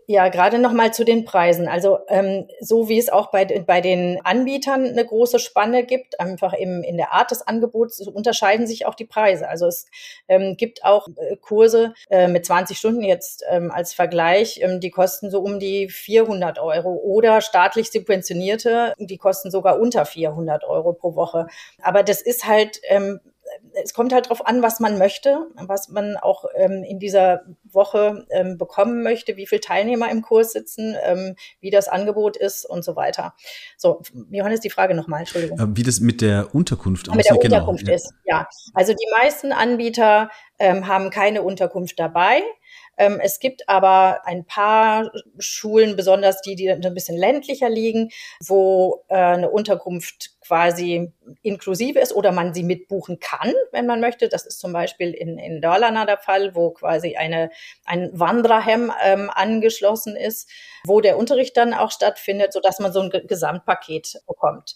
Ja, 0.06 0.30
gerade 0.30 0.60
noch 0.60 0.74
mal 0.74 0.94
zu 0.94 1.04
den 1.04 1.26
Preisen. 1.26 1.68
Also 1.68 2.00
ähm, 2.08 2.48
so 2.60 2.88
wie 2.88 3.00
es 3.00 3.10
auch 3.10 3.32
bei, 3.32 3.46
bei 3.46 3.82
den 3.82 4.20
Anbietern 4.24 4.86
eine 4.86 5.04
große 5.04 5.40
Spanne 5.40 5.84
gibt, 5.84 6.20
einfach 6.20 6.54
im, 6.54 6.84
in 6.84 6.98
der 6.98 7.14
Art 7.14 7.32
des 7.32 7.42
Angebots 7.48 8.00
unterscheiden 8.08 8.68
sich 8.68 8.86
auch 8.86 8.94
die 8.94 9.06
Preise. 9.06 9.48
Also 9.48 9.66
es 9.66 9.88
ähm, 10.28 10.56
gibt 10.56 10.86
auch 10.86 11.08
äh, 11.18 11.36
Kurse 11.38 11.96
äh, 12.12 12.28
mit 12.28 12.46
20 12.46 12.78
Stunden 12.78 13.02
jetzt 13.02 13.44
ähm, 13.50 13.72
als 13.72 13.94
Vergleich, 13.94 14.60
ähm, 14.62 14.82
die 14.82 14.92
kosten 14.92 15.32
so 15.32 15.42
um 15.42 15.60
die 15.60 15.90
400 15.90 16.60
Euro 16.60 16.94
oder 16.94 17.42
staatlich 17.42 17.92
subventionierte, 17.92 18.94
die 19.00 19.18
kosten 19.18 19.50
sogar 19.50 19.80
unter 19.80 20.06
400 20.06 20.64
Euro 20.64 20.94
pro 20.94 21.16
Woche. 21.16 21.48
Aber 21.82 22.04
das 22.04 22.22
ist 22.22 22.46
halt 22.46 22.80
ähm, 22.84 23.20
es 23.84 23.94
kommt 23.94 24.14
halt 24.14 24.26
darauf 24.26 24.46
an, 24.46 24.62
was 24.62 24.80
man 24.80 24.98
möchte, 24.98 25.48
was 25.56 25.90
man 25.90 26.18
auch 26.18 26.46
ähm, 26.56 26.84
in 26.84 27.00
dieser 27.00 27.44
Woche 27.64 28.26
ähm, 28.30 28.58
bekommen 28.58 29.04
möchte, 29.04 29.38
wie 29.38 29.48
viele 29.48 29.62
Teilnehmer 29.62 30.10
im 30.12 30.22
Kurs 30.22 30.52
sitzen, 30.52 30.96
ähm, 31.04 31.36
wie 31.60 31.70
das 31.70 31.88
Angebot 31.88 32.38
ist 32.38 32.66
und 32.66 32.84
so 32.84 32.96
weiter. 32.96 33.34
So, 33.78 34.02
Johannes, 34.30 34.60
die 34.60 34.70
Frage 34.70 34.94
nochmal, 34.94 35.22
Entschuldigung. 35.22 35.60
Äh, 35.60 35.78
wie 35.78 35.84
das 35.84 36.00
mit 36.00 36.22
der 36.22 36.54
Unterkunft 36.54 37.10
aussieht. 37.10 37.18
Mit 37.18 37.26
der 37.26 37.38
genau. 37.38 37.56
Unterkunft 37.58 37.86
genau. 37.86 37.96
ist, 37.96 38.14
ja. 38.26 38.48
Also 38.74 38.94
die 38.94 39.08
meisten 39.20 39.52
Anbieter 39.52 40.30
ähm, 40.60 40.88
haben 40.88 41.10
keine 41.10 41.42
Unterkunft 41.42 42.00
dabei. 42.00 42.42
Ähm, 43.02 43.20
es 43.20 43.40
gibt 43.40 43.68
aber 43.68 44.28
ein 44.28 44.46
paar 44.46 45.12
Schulen, 45.40 45.96
besonders 45.96 46.42
die, 46.42 46.56
die 46.56 46.70
ein 46.70 46.94
bisschen 46.94 47.18
ländlicher 47.18 47.68
liegen, 47.68 48.12
wo 48.46 49.04
äh, 49.08 49.16
eine 49.16 49.50
Unterkunft 49.50 50.38
quasi 50.42 51.12
inklusive 51.42 52.00
ist 52.00 52.14
oder 52.14 52.32
man 52.32 52.54
sie 52.54 52.62
mitbuchen 52.62 53.20
kann, 53.20 53.54
wenn 53.72 53.88
man 53.88 54.02
möchte. 54.02 54.30
Das 54.30 54.46
ist 54.46 54.60
zum 54.60 54.72
Beispiel 54.72 55.14
in, 55.14 55.40
in 55.40 55.62
Dalarna 55.62 56.06
der 56.06 56.20
Fall, 56.20 56.54
wo 56.54 56.72
quasi 56.72 57.16
eine, 57.16 57.50
ein 57.86 58.12
Wandrahem 58.14 58.92
ähm, 59.04 59.32
angeschlossen 59.34 60.16
ist, 60.16 60.48
wo 60.86 61.02
der 61.02 61.18
Unterricht 61.18 61.58
dann 61.58 61.74
auch 61.74 61.90
stattfindet, 61.90 62.54
sodass 62.54 62.80
man 62.80 62.94
so 62.94 63.02
ein 63.02 63.10
Gesamtpaket 63.10 64.22
bekommt. 64.28 64.76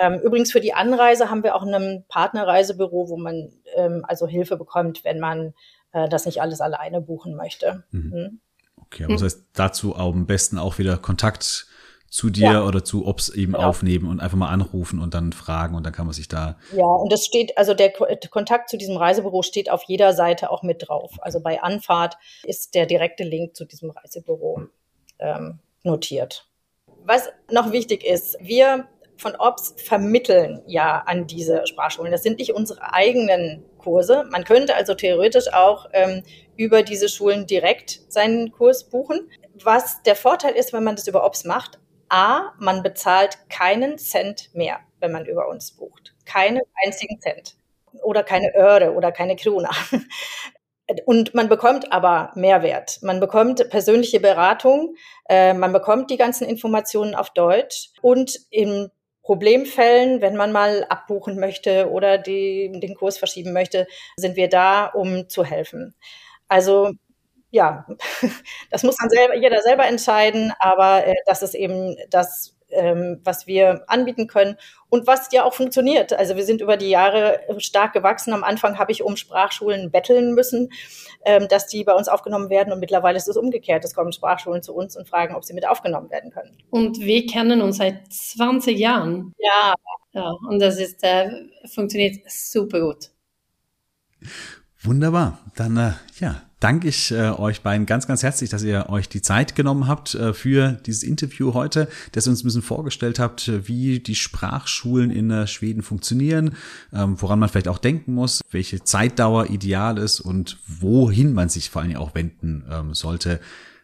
Ähm, 0.00 0.18
übrigens 0.20 0.50
für 0.50 0.60
die 0.60 0.72
Anreise 0.72 1.30
haben 1.30 1.42
wir 1.42 1.54
auch 1.54 1.62
ein 1.62 2.04
Partnerreisebüro, 2.08 3.10
wo 3.10 3.18
man 3.18 3.52
ähm, 3.76 4.04
also 4.08 4.26
Hilfe 4.26 4.56
bekommt, 4.56 5.04
wenn 5.04 5.20
man 5.20 5.52
äh, 5.92 6.08
das 6.08 6.24
nicht 6.24 6.40
alles 6.40 6.60
alleine 6.60 7.00
buchen 7.02 7.36
möchte. 7.36 7.84
Mhm. 7.90 8.12
Hm? 8.12 8.40
Okay, 8.80 9.04
aber 9.04 9.12
das 9.12 9.22
heißt 9.22 9.46
dazu 9.52 9.94
am 9.94 10.26
besten 10.26 10.58
auch 10.58 10.78
wieder 10.78 10.96
Kontakt 10.96 11.66
zu 12.08 12.28
dir 12.28 12.52
ja. 12.52 12.64
oder 12.64 12.82
zu 12.82 13.06
Ops 13.06 13.28
eben 13.28 13.52
ja. 13.52 13.60
aufnehmen 13.60 14.08
und 14.08 14.20
einfach 14.20 14.36
mal 14.36 14.48
anrufen 14.48 15.00
und 15.00 15.14
dann 15.14 15.32
fragen 15.32 15.76
und 15.76 15.84
dann 15.84 15.92
kann 15.92 16.06
man 16.06 16.12
sich 16.12 16.26
da. 16.26 16.56
Ja, 16.74 16.84
und 16.84 17.12
das 17.12 17.24
steht, 17.24 17.56
also 17.56 17.72
der 17.72 17.92
Kontakt 17.92 18.68
zu 18.68 18.76
diesem 18.76 18.96
Reisebüro 18.96 19.42
steht 19.42 19.70
auf 19.70 19.84
jeder 19.84 20.12
Seite 20.12 20.50
auch 20.50 20.64
mit 20.64 20.88
drauf. 20.88 21.12
Also 21.20 21.40
bei 21.40 21.62
Anfahrt 21.62 22.16
ist 22.42 22.74
der 22.74 22.86
direkte 22.86 23.22
Link 23.22 23.54
zu 23.54 23.64
diesem 23.64 23.90
Reisebüro 23.90 24.62
ähm, 25.20 25.60
notiert. 25.84 26.48
Was 27.04 27.28
noch 27.50 27.70
wichtig 27.70 28.04
ist, 28.04 28.36
wir 28.40 28.88
von 29.20 29.36
Ops 29.36 29.74
vermitteln 29.76 30.62
ja 30.66 31.02
an 31.06 31.26
diese 31.26 31.66
Sprachschulen. 31.66 32.12
Das 32.12 32.22
sind 32.22 32.38
nicht 32.38 32.54
unsere 32.54 32.92
eigenen 32.92 33.64
Kurse. 33.78 34.24
Man 34.30 34.44
könnte 34.44 34.74
also 34.74 34.94
theoretisch 34.94 35.52
auch 35.52 35.88
ähm, 35.92 36.22
über 36.56 36.82
diese 36.82 37.08
Schulen 37.08 37.46
direkt 37.46 38.00
seinen 38.08 38.52
Kurs 38.52 38.88
buchen. 38.88 39.30
Was 39.62 40.02
der 40.02 40.16
Vorteil 40.16 40.54
ist, 40.54 40.72
wenn 40.72 40.84
man 40.84 40.96
das 40.96 41.06
über 41.06 41.24
Ops 41.24 41.44
macht, 41.44 41.78
A, 42.08 42.52
man 42.58 42.82
bezahlt 42.82 43.38
keinen 43.48 43.98
Cent 43.98 44.50
mehr, 44.52 44.80
wenn 44.98 45.12
man 45.12 45.26
über 45.26 45.48
uns 45.48 45.72
bucht. 45.72 46.14
Keinen 46.24 46.60
einzigen 46.84 47.20
Cent. 47.20 47.56
Oder 48.02 48.22
keine 48.22 48.54
Öre 48.54 48.94
oder 48.94 49.12
keine 49.12 49.36
Krone. 49.36 49.68
Und 51.06 51.34
man 51.34 51.48
bekommt 51.48 51.92
aber 51.92 52.32
Mehrwert. 52.34 52.98
Man 53.02 53.20
bekommt 53.20 53.68
persönliche 53.70 54.18
Beratung, 54.18 54.96
äh, 55.28 55.54
man 55.54 55.72
bekommt 55.72 56.10
die 56.10 56.16
ganzen 56.16 56.48
Informationen 56.48 57.14
auf 57.14 57.30
Deutsch 57.30 57.90
und 58.02 58.34
in 58.50 58.90
Problemfällen, 59.22 60.20
wenn 60.20 60.36
man 60.36 60.52
mal 60.52 60.84
abbuchen 60.88 61.38
möchte 61.38 61.90
oder 61.90 62.18
die, 62.18 62.70
den 62.80 62.94
Kurs 62.94 63.18
verschieben 63.18 63.52
möchte, 63.52 63.86
sind 64.16 64.36
wir 64.36 64.48
da, 64.48 64.86
um 64.86 65.28
zu 65.28 65.44
helfen. 65.44 65.94
Also 66.48 66.92
ja, 67.50 67.86
das 68.70 68.82
muss 68.82 68.96
dann 68.96 69.10
selber, 69.10 69.36
jeder 69.36 69.60
selber 69.62 69.86
entscheiden, 69.86 70.52
aber 70.58 71.06
äh, 71.06 71.14
das 71.26 71.42
ist 71.42 71.54
eben 71.54 71.96
das, 72.10 72.56
ähm, 72.72 73.20
was 73.24 73.46
wir 73.46 73.84
anbieten 73.86 74.26
können 74.26 74.56
und 74.88 75.06
was 75.06 75.32
ja 75.32 75.44
auch 75.44 75.54
funktioniert. 75.54 76.12
Also 76.12 76.36
wir 76.36 76.44
sind 76.44 76.60
über 76.60 76.76
die 76.76 76.90
Jahre 76.90 77.40
stark 77.58 77.92
gewachsen. 77.92 78.32
Am 78.32 78.44
Anfang 78.44 78.78
habe 78.78 78.92
ich 78.92 79.02
um 79.02 79.16
Sprachschulen 79.16 79.90
betteln 79.90 80.34
müssen, 80.34 80.70
ähm, 81.24 81.48
dass 81.48 81.66
die 81.66 81.84
bei 81.84 81.94
uns 81.94 82.08
aufgenommen 82.08 82.50
werden 82.50 82.72
und 82.72 82.80
mittlerweile 82.80 83.16
ist 83.16 83.28
es 83.28 83.36
umgekehrt. 83.36 83.84
Es 83.84 83.94
kommen 83.94 84.12
Sprachschulen 84.12 84.62
zu 84.62 84.74
uns 84.74 84.96
und 84.96 85.08
fragen, 85.08 85.34
ob 85.34 85.44
sie 85.44 85.54
mit 85.54 85.66
aufgenommen 85.66 86.10
werden 86.10 86.30
können. 86.30 86.56
Und 86.70 87.00
wir 87.00 87.26
kennen 87.26 87.60
uns 87.60 87.78
seit 87.78 88.12
20 88.12 88.78
Jahren. 88.78 89.32
Ja. 89.38 89.74
Ja, 90.12 90.30
und 90.48 90.58
das 90.58 90.78
ist, 90.78 91.04
äh, 91.04 91.30
funktioniert 91.72 92.28
super 92.28 92.80
gut. 92.80 93.10
Wunderbar. 94.82 95.38
Dann, 95.54 95.76
äh, 95.76 95.92
ja, 96.18 96.49
danke 96.60 96.88
ich 96.88 97.10
äh, 97.10 97.30
euch 97.30 97.62
beiden 97.62 97.86
ganz, 97.86 98.06
ganz 98.06 98.22
herzlich, 98.22 98.50
dass 98.50 98.62
ihr 98.62 98.88
euch 98.88 99.08
die 99.08 99.22
Zeit 99.22 99.56
genommen 99.56 99.88
habt 99.88 100.14
äh, 100.14 100.32
für 100.32 100.72
dieses 100.86 101.02
Interview 101.02 101.54
heute, 101.54 101.88
dass 102.12 102.26
ihr 102.26 102.30
uns 102.30 102.42
ein 102.42 102.44
bisschen 102.44 102.62
vorgestellt 102.62 103.18
habt, 103.18 103.48
äh, 103.48 103.66
wie 103.66 103.98
die 103.98 104.14
Sprachschulen 104.14 105.10
in 105.10 105.30
äh, 105.30 105.46
Schweden 105.46 105.82
funktionieren, 105.82 106.56
ähm, 106.92 107.20
woran 107.20 107.38
man 107.38 107.48
vielleicht 107.48 107.68
auch 107.68 107.78
denken 107.78 108.14
muss, 108.14 108.42
welche 108.50 108.84
Zeitdauer 108.84 109.50
ideal 109.50 109.98
ist 109.98 110.20
und 110.20 110.58
wohin 110.66 111.32
man 111.32 111.48
sich 111.48 111.70
vor 111.70 111.82
Dingen 111.82 111.96
auch 111.96 112.14
wenden 112.14 112.64
ähm, 112.70 112.94
sollte. 112.94 113.40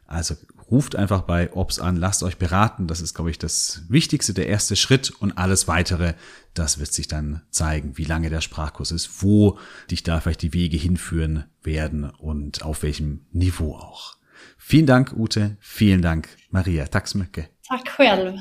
Also 0.07 0.37
ruft 0.71 0.97
einfach 0.97 1.23
bei 1.23 1.53
Ops 1.53 1.79
an, 1.79 1.97
lasst 1.97 2.23
euch 2.23 2.39
beraten. 2.39 2.87
Das 2.87 3.01
ist, 3.01 3.15
glaube 3.15 3.31
ich, 3.31 3.39
das 3.39 3.83
Wichtigste, 3.89 4.35
der 4.35 4.49
erste 4.49 4.77
Schritt 4.77 5.11
und 5.11 5.39
alles 5.39 5.69
weitere, 5.69 6.15
das 6.55 6.79
wird 6.79 6.93
sich 6.93 7.09
dann 7.09 7.43
zeigen, 7.51 7.97
wie 7.97 8.05
lange 8.05 8.31
der 8.31 8.41
Sprachkurs 8.41 8.91
ist, 8.91 9.23
wo 9.23 9.59
dich 9.91 10.03
da 10.03 10.21
vielleicht 10.21 10.43
die 10.43 10.55
Wege 10.55 10.77
hinführen 10.77 11.45
werden 11.63 12.11
und 12.11 12.63
auf 12.63 12.83
welchem 12.83 13.27
Niveau 13.33 13.75
auch. 13.77 14.17
Vielen 14.59 14.87
Dank, 14.87 15.13
Ute. 15.17 15.57
Vielen 15.61 16.03
Dank, 16.03 16.29
Maria. 16.51 16.87
Tack 16.87 17.09
så 17.09 17.19
mycket. 17.19 17.51
Själv. 17.97 18.41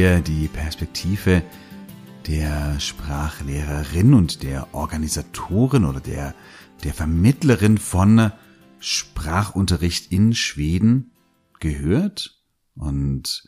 Wir 0.00 0.20
die 0.22 0.48
Perspektive 0.48 1.42
der 2.26 2.80
Sprachlehrerin 2.80 4.14
und 4.14 4.42
der 4.42 4.74
Organisatorin 4.74 5.84
oder 5.84 6.00
der, 6.00 6.34
der 6.84 6.94
Vermittlerin 6.94 7.76
von 7.76 8.32
Sprachunterricht 8.78 10.10
in 10.10 10.34
Schweden 10.34 11.12
gehört. 11.58 12.40
Und 12.76 13.46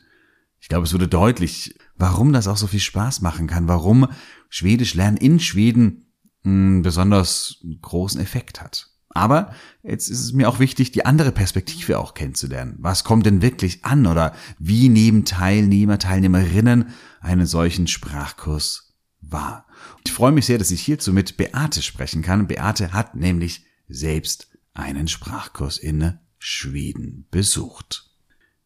Ich 0.59 0.67
glaube, 0.67 0.85
es 0.85 0.93
wurde 0.93 1.07
deutlich, 1.07 1.75
warum 1.95 2.33
das 2.33 2.47
auch 2.47 2.57
so 2.57 2.67
viel 2.67 2.79
Spaß 2.79 3.21
machen 3.21 3.47
kann, 3.47 3.67
warum 3.67 4.07
Schwedisch 4.49 4.93
lernen 4.93 5.17
in 5.17 5.39
Schweden 5.39 6.05
einen 6.43 6.83
besonders 6.83 7.65
großen 7.81 8.21
Effekt 8.21 8.61
hat. 8.61 8.91
Aber 9.13 9.53
jetzt 9.83 10.09
ist 10.09 10.21
es 10.21 10.33
mir 10.33 10.49
auch 10.49 10.59
wichtig, 10.59 10.91
die 10.91 11.05
andere 11.05 11.31
Perspektive 11.31 11.99
auch 11.99 12.13
kennenzulernen. 12.13 12.75
Was 12.79 13.03
kommt 13.03 13.25
denn 13.25 13.41
wirklich 13.41 13.85
an 13.85 14.07
oder 14.07 14.33
wie 14.57 14.89
nehmen 14.89 15.23
Teilnehmer, 15.23 15.99
Teilnehmerinnen 15.99 16.89
einen 17.21 17.45
solchen 17.45 17.87
Sprachkurs 17.87 18.93
wahr? 19.21 19.67
Ich 20.05 20.11
freue 20.11 20.31
mich 20.31 20.45
sehr, 20.47 20.57
dass 20.57 20.71
ich 20.71 20.81
hierzu 20.81 21.13
mit 21.13 21.37
Beate 21.37 21.81
sprechen 21.81 22.23
kann. 22.23 22.47
Beate 22.47 22.93
hat 22.93 23.15
nämlich 23.15 23.65
selbst 23.87 24.47
einen 24.73 25.07
Sprachkurs 25.07 25.77
in 25.77 26.17
Schweden 26.39 27.27
besucht. 27.29 28.09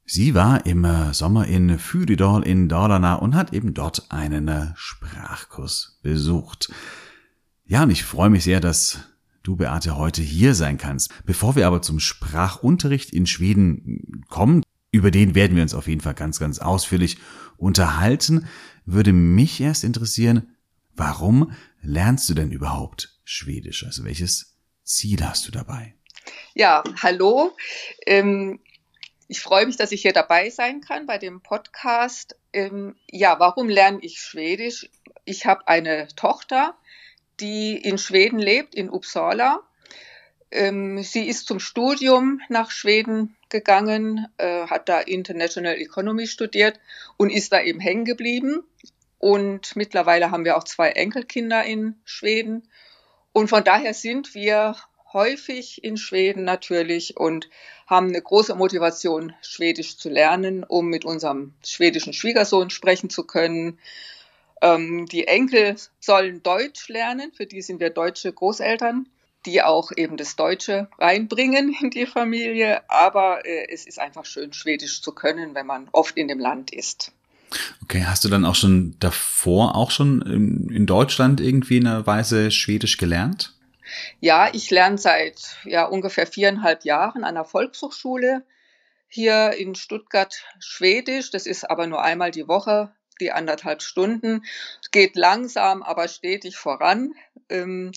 Sie 0.05 0.33
war 0.33 0.65
im 0.65 0.87
Sommer 1.11 1.47
in 1.47 1.77
Fyridal 1.77 2.43
in 2.43 2.69
Dalarna 2.69 3.15
und 3.15 3.35
hat 3.35 3.51
eben 3.51 3.73
dort 3.73 4.09
einen 4.09 4.73
Sprachkurs 4.77 5.99
besucht. 6.01 6.71
Ja, 7.65 7.83
und 7.83 7.89
ich 7.89 8.05
freue 8.05 8.29
mich 8.29 8.45
sehr, 8.45 8.61
dass 8.61 8.99
du, 9.47 9.55
Beate, 9.55 9.97
heute 9.97 10.21
hier 10.21 10.53
sein 10.53 10.77
kannst. 10.77 11.13
Bevor 11.25 11.55
wir 11.55 11.67
aber 11.67 11.81
zum 11.81 11.99
Sprachunterricht 11.99 13.13
in 13.13 13.25
Schweden 13.25 14.25
kommen, 14.27 14.63
über 14.91 15.09
den 15.09 15.35
werden 15.35 15.55
wir 15.55 15.63
uns 15.63 15.73
auf 15.73 15.87
jeden 15.87 16.01
Fall 16.01 16.13
ganz, 16.13 16.39
ganz 16.39 16.59
ausführlich 16.59 17.17
unterhalten, 17.57 18.47
würde 18.85 19.13
mich 19.13 19.61
erst 19.61 19.83
interessieren, 19.83 20.55
warum 20.95 21.53
lernst 21.81 22.29
du 22.29 22.33
denn 22.33 22.51
überhaupt 22.51 23.17
Schwedisch? 23.23 23.85
Also 23.85 24.03
welches 24.03 24.57
Ziel 24.83 25.25
hast 25.25 25.47
du 25.47 25.51
dabei? 25.51 25.93
Ja, 26.53 26.83
hallo. 27.01 27.55
Ähm, 28.05 28.59
ich 29.27 29.41
freue 29.41 29.65
mich, 29.65 29.77
dass 29.77 29.91
ich 29.91 30.01
hier 30.01 30.13
dabei 30.13 30.49
sein 30.49 30.81
kann 30.81 31.05
bei 31.05 31.17
dem 31.17 31.41
Podcast. 31.41 32.37
Ähm, 32.51 32.95
ja, 33.09 33.39
warum 33.39 33.69
lerne 33.69 33.99
ich 34.01 34.19
Schwedisch? 34.19 34.89
Ich 35.25 35.45
habe 35.45 35.67
eine 35.67 36.07
Tochter, 36.15 36.77
die 37.39 37.77
in 37.77 37.97
Schweden 37.97 38.39
lebt, 38.39 38.75
in 38.75 38.89
Uppsala. 38.89 39.61
Ähm, 40.49 41.03
sie 41.03 41.27
ist 41.27 41.47
zum 41.47 41.59
Studium 41.59 42.41
nach 42.49 42.71
Schweden 42.71 43.35
gegangen, 43.49 44.27
äh, 44.37 44.67
hat 44.67 44.89
da 44.89 44.99
International 44.99 45.75
Economy 45.75 46.27
studiert 46.27 46.79
und 47.17 47.29
ist 47.29 47.51
da 47.51 47.61
eben 47.61 47.79
hängen 47.79 48.05
geblieben. 48.05 48.63
Und 49.19 49.75
mittlerweile 49.75 50.31
haben 50.31 50.45
wir 50.45 50.57
auch 50.57 50.63
zwei 50.63 50.89
Enkelkinder 50.89 51.63
in 51.63 51.95
Schweden. 52.05 52.67
Und 53.33 53.49
von 53.49 53.63
daher 53.63 53.93
sind 53.93 54.35
wir 54.35 54.75
häufig 55.13 55.83
in 55.83 55.97
Schweden 55.97 56.43
natürlich 56.43 57.17
und 57.17 57.49
haben 57.87 58.07
eine 58.07 58.21
große 58.21 58.55
Motivation, 58.55 59.33
Schwedisch 59.41 59.97
zu 59.97 60.09
lernen, 60.09 60.63
um 60.63 60.87
mit 60.87 61.05
unserem 61.05 61.53
schwedischen 61.65 62.13
Schwiegersohn 62.13 62.69
sprechen 62.69 63.09
zu 63.09 63.23
können, 63.23 63.79
ähm, 64.61 65.05
die 65.05 65.27
Enkel 65.27 65.75
sollen 65.99 66.43
Deutsch 66.43 66.89
lernen, 66.89 67.31
für 67.33 67.45
die 67.45 67.61
sind 67.61 67.79
wir 67.79 67.89
deutsche 67.89 68.31
Großeltern, 68.31 69.07
die 69.45 69.61
auch 69.61 69.91
eben 69.95 70.17
das 70.17 70.35
Deutsche 70.35 70.89
reinbringen 70.97 71.75
in 71.81 71.89
die 71.89 72.05
Familie. 72.05 72.81
Aber 72.89 73.45
äh, 73.45 73.67
es 73.71 73.85
ist 73.85 73.99
einfach 73.99 74.25
schön, 74.25 74.53
Schwedisch 74.53 75.01
zu 75.01 75.11
können, 75.11 75.55
wenn 75.55 75.65
man 75.65 75.87
oft 75.91 76.17
in 76.17 76.27
dem 76.27 76.39
Land 76.39 76.73
ist. 76.73 77.11
Okay, 77.83 78.03
hast 78.05 78.25
du 78.25 78.29
dann 78.29 78.45
auch 78.45 78.55
schon 78.55 78.95
davor 78.99 79.75
auch 79.75 79.91
schon 79.91 80.21
in, 80.21 80.69
in 80.69 80.85
Deutschland 80.85 81.39
irgendwie 81.39 81.77
in 81.77 81.87
einer 81.87 82.05
Weise 82.05 82.51
Schwedisch 82.51 82.97
gelernt? 82.97 83.53
Ja, 84.19 84.49
ich 84.51 84.69
lerne 84.69 84.97
seit 84.97 85.55
ja 85.63 85.85
ungefähr 85.85 86.27
viereinhalb 86.27 86.83
Jahren 86.83 87.23
an 87.23 87.35
der 87.35 87.45
Volkshochschule 87.45 88.43
hier 89.07 89.53
in 89.53 89.75
Stuttgart 89.75 90.43
Schwedisch. 90.59 91.31
Das 91.31 91.45
ist 91.45 91.69
aber 91.69 91.87
nur 91.87 92.01
einmal 92.01 92.31
die 92.31 92.49
Woche 92.49 92.91
die 93.17 93.31
anderthalb 93.31 93.81
Stunden. 93.81 94.43
Es 94.81 94.91
geht 94.91 95.15
langsam, 95.15 95.83
aber 95.83 96.07
stetig 96.07 96.57
voran. 96.57 97.13
Ähm, 97.49 97.91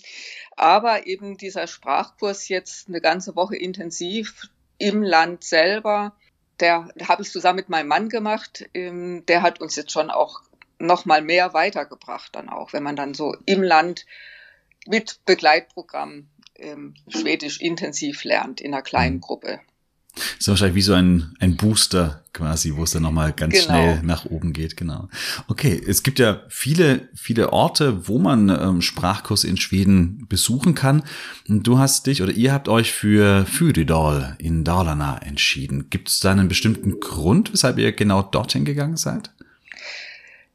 aber 0.55 1.07
eben 1.07 1.37
dieser 1.37 1.67
Sprachkurs 1.67 2.47
jetzt 2.47 2.87
eine 2.87 3.01
ganze 3.01 3.35
Woche 3.35 3.55
intensiv 3.55 4.49
im 4.77 5.03
Land 5.03 5.43
selber, 5.43 6.13
der 6.59 6.89
habe 7.07 7.23
ich 7.23 7.31
zusammen 7.31 7.57
mit 7.57 7.69
meinem 7.69 7.87
Mann 7.87 8.09
gemacht. 8.09 8.69
Ähm, 8.73 9.25
der 9.27 9.41
hat 9.41 9.61
uns 9.61 9.75
jetzt 9.75 9.91
schon 9.91 10.09
auch 10.09 10.41
noch 10.79 11.05
mal 11.05 11.21
mehr 11.21 11.53
weitergebracht 11.53 12.35
dann 12.35 12.49
auch, 12.49 12.73
wenn 12.73 12.83
man 12.83 12.95
dann 12.95 13.13
so 13.13 13.35
im 13.45 13.61
Land 13.61 14.05
mit 14.87 15.19
Begleitprogramm 15.25 16.27
ähm, 16.55 16.95
Schwedisch 17.07 17.59
intensiv 17.61 18.23
lernt 18.23 18.61
in 18.61 18.73
einer 18.73 18.83
kleinen. 18.83 19.21
Gruppe. 19.21 19.59
Das 20.13 20.39
ist 20.39 20.47
wahrscheinlich 20.49 20.75
wie 20.75 20.81
so 20.81 20.93
ein, 20.93 21.35
ein 21.39 21.55
Booster 21.55 22.23
quasi, 22.33 22.75
wo 22.75 22.83
es 22.83 22.91
dann 22.91 23.03
nochmal 23.03 23.33
ganz 23.33 23.53
genau. 23.53 23.65
schnell 23.65 24.03
nach 24.03 24.25
oben 24.25 24.53
geht, 24.53 24.77
genau. 24.77 25.09
Okay, 25.47 25.81
es 25.85 26.03
gibt 26.03 26.19
ja 26.19 26.43
viele, 26.49 27.09
viele 27.13 27.53
Orte, 27.53 28.07
wo 28.07 28.19
man 28.19 28.49
ähm, 28.49 28.81
Sprachkurs 28.81 29.43
in 29.43 29.57
Schweden 29.57 30.27
besuchen 30.27 30.75
kann. 30.75 31.03
Und 31.47 31.67
du 31.67 31.77
hast 31.77 32.07
dich 32.07 32.21
oder 32.21 32.31
ihr 32.31 32.53
habt 32.53 32.67
euch 32.67 32.91
für 32.91 33.45
Fyridal 33.45 34.35
in 34.39 34.63
Dalarna 34.63 35.17
entschieden. 35.19 35.89
Gibt 35.89 36.09
es 36.09 36.19
da 36.19 36.31
einen 36.31 36.47
bestimmten 36.47 36.99
Grund, 36.99 37.53
weshalb 37.53 37.77
ihr 37.77 37.91
genau 37.91 38.21
dorthin 38.21 38.65
gegangen 38.65 38.97
seid? 38.97 39.31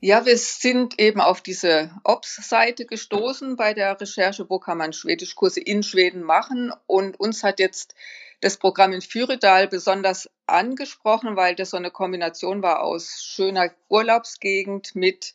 Ja, 0.00 0.26
wir 0.26 0.36
sind 0.36 1.00
eben 1.00 1.20
auf 1.20 1.40
diese 1.40 1.90
OPS-Seite 2.04 2.84
gestoßen 2.84 3.56
bei 3.56 3.72
der 3.72 3.98
Recherche, 3.98 4.48
wo 4.48 4.58
kann 4.58 4.78
man 4.78 4.92
Schwedischkurse 4.92 5.60
in 5.60 5.82
Schweden 5.82 6.22
machen. 6.22 6.70
Und 6.86 7.18
uns 7.18 7.42
hat 7.42 7.58
jetzt 7.58 7.94
das 8.40 8.56
Programm 8.56 8.92
in 8.92 9.00
Fyridal 9.00 9.68
besonders 9.68 10.28
angesprochen, 10.46 11.36
weil 11.36 11.54
das 11.54 11.70
so 11.70 11.76
eine 11.76 11.90
Kombination 11.90 12.62
war 12.62 12.82
aus 12.82 13.22
schöner 13.24 13.70
Urlaubsgegend 13.88 14.94
mit 14.94 15.34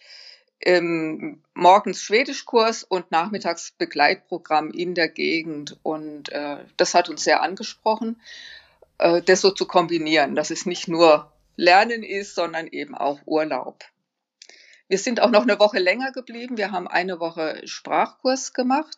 ähm, 0.62 1.42
morgens 1.54 2.04
Schwedischkurs 2.04 2.84
und 2.84 3.12
nachmittags 3.12 3.72
Begleitprogramm 3.72 4.72
in 4.72 4.94
der 4.94 5.10
Gegend. 5.10 5.78
Und 5.84 6.30
äh, 6.30 6.58
das 6.78 6.94
hat 6.94 7.10
uns 7.10 7.24
sehr 7.24 7.42
angesprochen, 7.42 8.22
äh, 9.00 9.22
das 9.22 9.42
so 9.42 9.52
zu 9.52 9.66
kombinieren, 9.66 10.36
dass 10.36 10.52
es 10.52 10.66
nicht 10.66 10.88
nur 10.88 11.32
Lernen 11.56 12.04
ist, 12.04 12.36
sondern 12.36 12.68
eben 12.68 12.96
auch 12.96 13.20
Urlaub. 13.26 13.84
Wir 14.88 14.98
sind 14.98 15.22
auch 15.22 15.32
noch 15.32 15.44
eine 15.44 15.60
Woche 15.60 15.80
länger 15.80 16.12
geblieben. 16.12 16.58
Wir 16.58 16.72
haben 16.72 16.88
eine 16.88 17.20
Woche 17.20 17.62
Sprachkurs 17.66 18.54
gemacht 18.54 18.98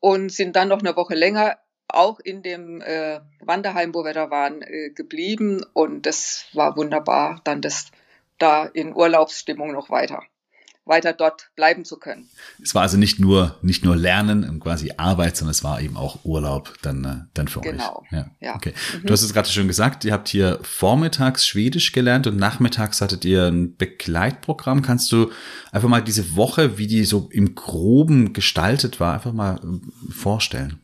und 0.00 0.30
sind 0.30 0.54
dann 0.54 0.68
noch 0.68 0.80
eine 0.80 0.96
Woche 0.96 1.14
länger 1.14 1.58
auch 1.94 2.20
in 2.20 2.42
dem 2.42 2.80
äh, 2.80 3.20
Wanderheim, 3.40 3.94
wo 3.94 4.04
wir 4.04 4.14
da 4.14 4.30
waren, 4.30 4.62
äh, 4.62 4.90
geblieben. 4.90 5.64
Und 5.72 6.06
das 6.06 6.46
war 6.52 6.76
wunderbar, 6.76 7.40
dann 7.44 7.60
das 7.60 7.90
da 8.38 8.64
in 8.64 8.94
Urlaubsstimmung 8.94 9.72
noch 9.72 9.90
weiter 9.90 10.22
weiter 10.86 11.12
dort 11.12 11.50
bleiben 11.56 11.84
zu 11.84 11.96
können. 11.98 12.28
Es 12.62 12.74
war 12.74 12.82
also 12.82 12.96
nicht 12.98 13.18
nur 13.18 13.56
nicht 13.62 13.84
nur 13.84 13.96
Lernen 13.96 14.48
und 14.48 14.60
quasi 14.60 14.92
Arbeit, 14.96 15.36
sondern 15.36 15.52
es 15.52 15.64
war 15.64 15.80
eben 15.80 15.96
auch 15.96 16.24
Urlaub 16.24 16.74
dann 16.82 17.04
äh, 17.04 17.16
dann 17.32 17.48
für 17.48 17.60
genau. 17.60 18.02
euch. 18.02 18.10
Genau. 18.10 18.22
Ja. 18.22 18.30
ja. 18.40 18.54
Okay. 18.56 18.74
Mhm. 18.92 19.06
Du 19.06 19.12
hast 19.12 19.22
es 19.22 19.32
gerade 19.32 19.48
schon 19.48 19.66
gesagt, 19.66 20.04
ihr 20.04 20.12
habt 20.12 20.28
hier 20.28 20.58
vormittags 20.62 21.46
Schwedisch 21.46 21.92
gelernt 21.92 22.26
und 22.26 22.36
nachmittags 22.36 23.00
hattet 23.00 23.24
ihr 23.24 23.46
ein 23.46 23.76
Begleitprogramm. 23.76 24.82
Kannst 24.82 25.10
du 25.12 25.30
einfach 25.72 25.88
mal 25.88 26.02
diese 26.02 26.36
Woche, 26.36 26.76
wie 26.76 26.86
die 26.86 27.04
so 27.04 27.28
im 27.32 27.54
Groben 27.54 28.32
gestaltet 28.32 29.00
war, 29.00 29.14
einfach 29.14 29.32
mal 29.32 29.56
äh, 29.56 30.12
vorstellen? 30.12 30.80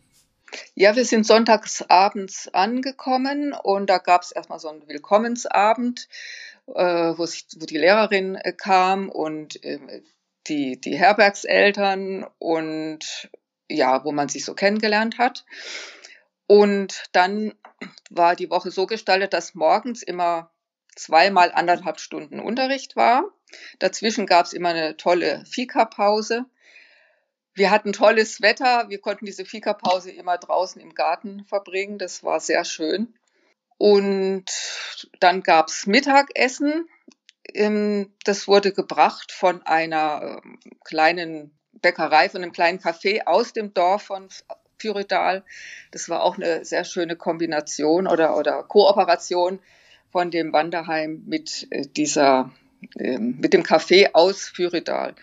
Ja, 0.75 0.97
wir 0.97 1.05
sind 1.05 1.27
sonntagsabends 1.27 2.49
angekommen 2.53 3.53
und 3.53 3.89
da 3.89 3.99
gab 3.99 4.23
es 4.23 4.33
erstmal 4.33 4.59
so 4.59 4.69
einen 4.69 4.89
Willkommensabend, 4.89 6.09
äh, 6.67 7.13
wo, 7.17 7.27
sich, 7.27 7.47
wo 7.57 7.67
die 7.67 7.79
Lehrerin 7.79 8.35
äh, 8.37 8.53
kam 8.53 9.09
und 9.09 9.63
äh, 9.65 10.03
die, 10.47 10.81
die 10.81 10.97
Herbergseltern 10.97 12.27
und 12.39 13.31
ja, 13.69 14.05
wo 14.05 14.13
man 14.13 14.29
sich 14.29 14.45
so 14.45 14.55
kennengelernt 14.55 15.19
hat. 15.19 15.45
Und 16.47 17.05
dann 17.13 17.55
war 18.11 18.35
die 18.35 18.51
Woche 18.51 18.71
so 18.71 18.87
gestaltet, 18.87 19.33
dass 19.33 19.55
morgens 19.55 20.03
immer 20.03 20.51
zweimal 20.97 21.53
anderthalb 21.53 22.01
Stunden 22.01 22.41
Unterricht 22.41 22.97
war. 22.97 23.25
Dazwischen 23.79 24.27
gab 24.27 24.47
es 24.47 24.53
immer 24.53 24.71
eine 24.71 24.97
tolle 24.97 25.45
Fika-Pause. 25.47 26.47
Wir 27.55 27.71
hatten 27.71 27.93
tolles 27.93 28.41
Wetter. 28.43 28.89
Wir 28.89 29.01
konnten 29.01 29.27
diese 29.27 29.45
Fika-Pause 29.45 30.11
immer 30.11 30.39
draußen 30.39 30.81
im 30.81 30.95
Garten 30.95 31.45
verbringen. 31.45 31.99
Das 31.99 32.23
war 32.23 32.41
sehr 32.41 32.65
schön. 32.65 33.15
Und 33.79 34.45
dann 35.21 35.43
gab's 35.43 35.87
Mittagessen. 35.87 36.89
Ähm, 37.55 38.13
das 38.25 38.47
wurde 38.47 38.73
gebracht 38.73 39.33
von 39.33 39.63
einer 39.63 40.41
ähm, 40.45 40.59
kleinen 40.85 41.59
Bäckerei, 41.73 42.29
von 42.29 42.43
einem 42.43 42.53
kleinen 42.53 42.79
Café 42.79 43.23
aus 43.27 43.53
dem 43.53 43.73
Dorf 43.75 44.03
von 44.03 44.29
Fyridal. 44.79 45.45
Das 45.91 46.09
war 46.09 46.23
auch 46.23 46.37
eine 46.37 46.65
sehr 46.65 46.85
schöne 46.85 47.17
Kombination 47.17 48.07
oder, 48.07 48.37
oder 48.37 48.63
Kooperation 48.63 49.61
von 50.11 50.31
dem 50.31 50.53
Wanderheim 50.53 51.23
mit 51.27 51.67
äh, 51.71 51.87
dieser, 51.87 52.51
ähm, 52.99 53.39
mit 53.41 53.53
dem 53.53 53.63
Café 53.63 54.11
aus 54.13 54.49
Fyridal. 54.49 55.15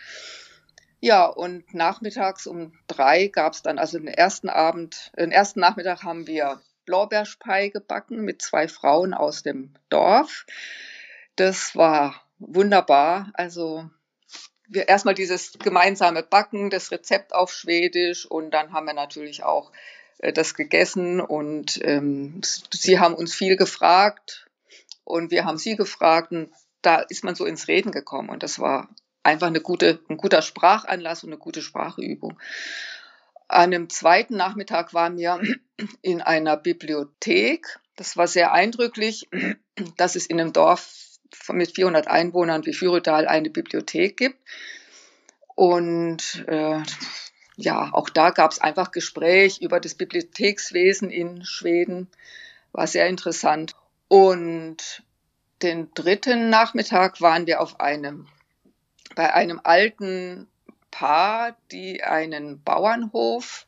Ja, 1.00 1.26
und 1.26 1.74
nachmittags 1.74 2.46
um 2.46 2.72
drei 2.88 3.28
gab 3.28 3.52
es 3.52 3.62
dann, 3.62 3.78
also 3.78 3.98
den 3.98 4.08
ersten 4.08 4.48
Abend, 4.48 5.12
den 5.16 5.30
ersten 5.30 5.60
Nachmittag 5.60 6.02
haben 6.02 6.26
wir 6.26 6.60
Blaubeerspei 6.86 7.68
gebacken 7.68 8.22
mit 8.22 8.42
zwei 8.42 8.66
Frauen 8.66 9.14
aus 9.14 9.42
dem 9.42 9.74
Dorf. 9.90 10.46
Das 11.36 11.76
war 11.76 12.22
wunderbar. 12.38 13.30
Also 13.34 13.88
wir 14.66 14.88
erstmal 14.88 15.14
dieses 15.14 15.52
gemeinsame 15.58 16.22
Backen, 16.22 16.70
das 16.70 16.90
Rezept 16.90 17.34
auf 17.34 17.52
Schwedisch 17.52 18.26
und 18.26 18.50
dann 18.50 18.72
haben 18.72 18.86
wir 18.86 18.94
natürlich 18.94 19.44
auch 19.44 19.72
äh, 20.18 20.32
das 20.32 20.54
gegessen 20.54 21.20
und 21.20 21.78
ähm, 21.82 22.40
sie 22.42 22.98
haben 22.98 23.14
uns 23.14 23.34
viel 23.34 23.56
gefragt 23.56 24.46
und 25.04 25.30
wir 25.30 25.44
haben 25.44 25.58
sie 25.58 25.76
gefragt 25.76 26.32
und 26.32 26.52
da 26.82 26.96
ist 27.00 27.24
man 27.24 27.34
so 27.34 27.44
ins 27.44 27.68
Reden 27.68 27.92
gekommen 27.92 28.28
und 28.28 28.42
das 28.42 28.58
war 28.58 28.88
einfach 29.22 29.48
eine 29.48 29.60
gute, 29.60 30.00
ein 30.08 30.16
guter 30.16 30.42
Sprachanlass 30.42 31.24
und 31.24 31.30
eine 31.30 31.38
gute 31.38 31.62
Sprachübung. 31.62 32.38
An 33.48 33.64
einem 33.64 33.88
zweiten 33.88 34.36
Nachmittag 34.36 34.94
waren 34.94 35.16
wir 35.16 35.40
in 36.02 36.20
einer 36.20 36.56
Bibliothek. 36.56 37.78
Das 37.96 38.16
war 38.16 38.26
sehr 38.26 38.52
eindrücklich, 38.52 39.28
dass 39.96 40.16
es 40.16 40.26
in 40.26 40.40
einem 40.40 40.52
Dorf 40.52 41.06
mit 41.50 41.74
400 41.74 42.08
Einwohnern 42.08 42.64
wie 42.66 42.74
Fürudal 42.74 43.26
eine 43.26 43.50
Bibliothek 43.50 44.16
gibt. 44.16 44.38
Und 45.54 46.44
äh, 46.46 46.80
ja, 47.56 47.90
auch 47.92 48.08
da 48.08 48.30
gab 48.30 48.52
es 48.52 48.60
einfach 48.60 48.92
Gespräch 48.92 49.60
über 49.60 49.80
das 49.80 49.94
Bibliothekswesen 49.94 51.10
in 51.10 51.44
Schweden. 51.44 52.08
War 52.72 52.86
sehr 52.86 53.08
interessant. 53.08 53.74
Und 54.06 55.02
den 55.62 55.92
dritten 55.92 56.50
Nachmittag 56.50 57.20
waren 57.20 57.46
wir 57.46 57.60
auf 57.60 57.80
einem, 57.80 58.28
bei 59.14 59.34
einem 59.34 59.60
alten 59.62 60.48
Paar, 60.90 61.56
die 61.70 62.02
einen 62.02 62.62
Bauernhof 62.62 63.66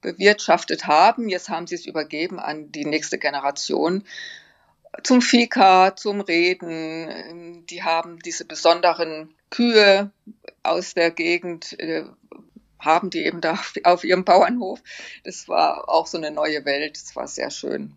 bewirtschaftet 0.00 0.86
haben. 0.86 1.28
Jetzt 1.28 1.48
haben 1.48 1.66
sie 1.66 1.74
es 1.74 1.86
übergeben 1.86 2.38
an 2.38 2.72
die 2.72 2.84
nächste 2.84 3.18
Generation 3.18 4.04
zum 5.02 5.22
Fika, 5.22 5.94
zum 5.96 6.20
Reden. 6.20 7.66
Die 7.66 7.82
haben 7.82 8.18
diese 8.20 8.44
besonderen 8.44 9.34
Kühe 9.50 10.10
aus 10.62 10.94
der 10.94 11.10
Gegend, 11.10 11.78
äh, 11.78 12.04
haben 12.78 13.10
die 13.10 13.24
eben 13.24 13.40
da 13.40 13.58
auf 13.84 14.04
ihrem 14.04 14.24
Bauernhof. 14.24 14.82
Das 15.24 15.48
war 15.48 15.88
auch 15.88 16.06
so 16.06 16.18
eine 16.18 16.30
neue 16.30 16.64
Welt. 16.64 16.96
Das 16.96 17.14
war 17.16 17.28
sehr 17.28 17.50
schön. 17.50 17.94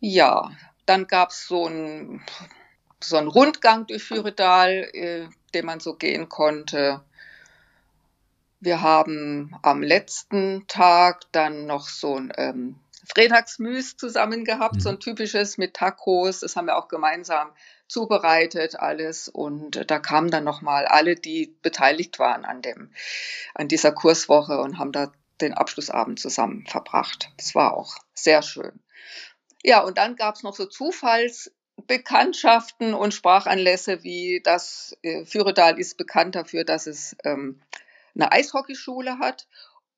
Ja, 0.00 0.52
dann 0.86 1.06
gab 1.06 1.30
es 1.30 1.46
so 1.46 1.66
einen 1.66 2.22
so 3.02 3.16
einen 3.16 3.28
Rundgang 3.28 3.86
durch 3.86 4.02
Füredal, 4.02 4.88
äh, 4.92 5.28
den 5.54 5.66
man 5.66 5.80
so 5.80 5.94
gehen 5.94 6.28
konnte. 6.28 7.02
Wir 8.60 8.82
haben 8.82 9.54
am 9.62 9.82
letzten 9.82 10.66
Tag 10.66 11.22
dann 11.32 11.66
noch 11.66 11.88
so 11.88 12.16
ein 12.16 12.32
ähm, 12.36 12.80
Freitagsmüs 13.14 13.96
zusammen 13.96 14.44
gehabt, 14.44 14.76
mhm. 14.76 14.80
so 14.80 14.88
ein 14.90 15.00
typisches 15.00 15.58
mit 15.58 15.74
Tacos. 15.74 16.40
Das 16.40 16.56
haben 16.56 16.66
wir 16.66 16.76
auch 16.76 16.88
gemeinsam 16.88 17.50
zubereitet 17.86 18.78
alles 18.78 19.28
und 19.28 19.90
da 19.90 19.98
kamen 19.98 20.30
dann 20.30 20.44
nochmal 20.44 20.84
alle, 20.84 21.14
die 21.14 21.56
beteiligt 21.62 22.18
waren 22.18 22.44
an 22.44 22.60
dem, 22.60 22.92
an 23.54 23.68
dieser 23.68 23.92
Kurswoche 23.92 24.58
und 24.58 24.78
haben 24.78 24.92
da 24.92 25.10
den 25.40 25.54
Abschlussabend 25.54 26.20
zusammen 26.20 26.66
verbracht. 26.66 27.30
Das 27.38 27.54
war 27.54 27.74
auch 27.74 27.96
sehr 28.14 28.42
schön. 28.42 28.80
Ja, 29.62 29.80
und 29.80 29.98
dann 29.98 30.16
gab 30.16 30.34
es 30.34 30.42
noch 30.42 30.54
so 30.54 30.66
Zufallsbekanntschaften 31.78 32.94
und 32.94 33.14
Sprachanlässe 33.14 34.02
wie 34.02 34.40
das 34.42 34.96
äh, 35.02 35.24
Füredal 35.24 35.78
ist 35.78 35.96
bekannt 35.96 36.34
dafür, 36.34 36.64
dass 36.64 36.86
es 36.86 37.16
ähm, 37.24 37.60
eine 38.14 38.32
Eishockeyschule 38.32 39.18
hat 39.18 39.46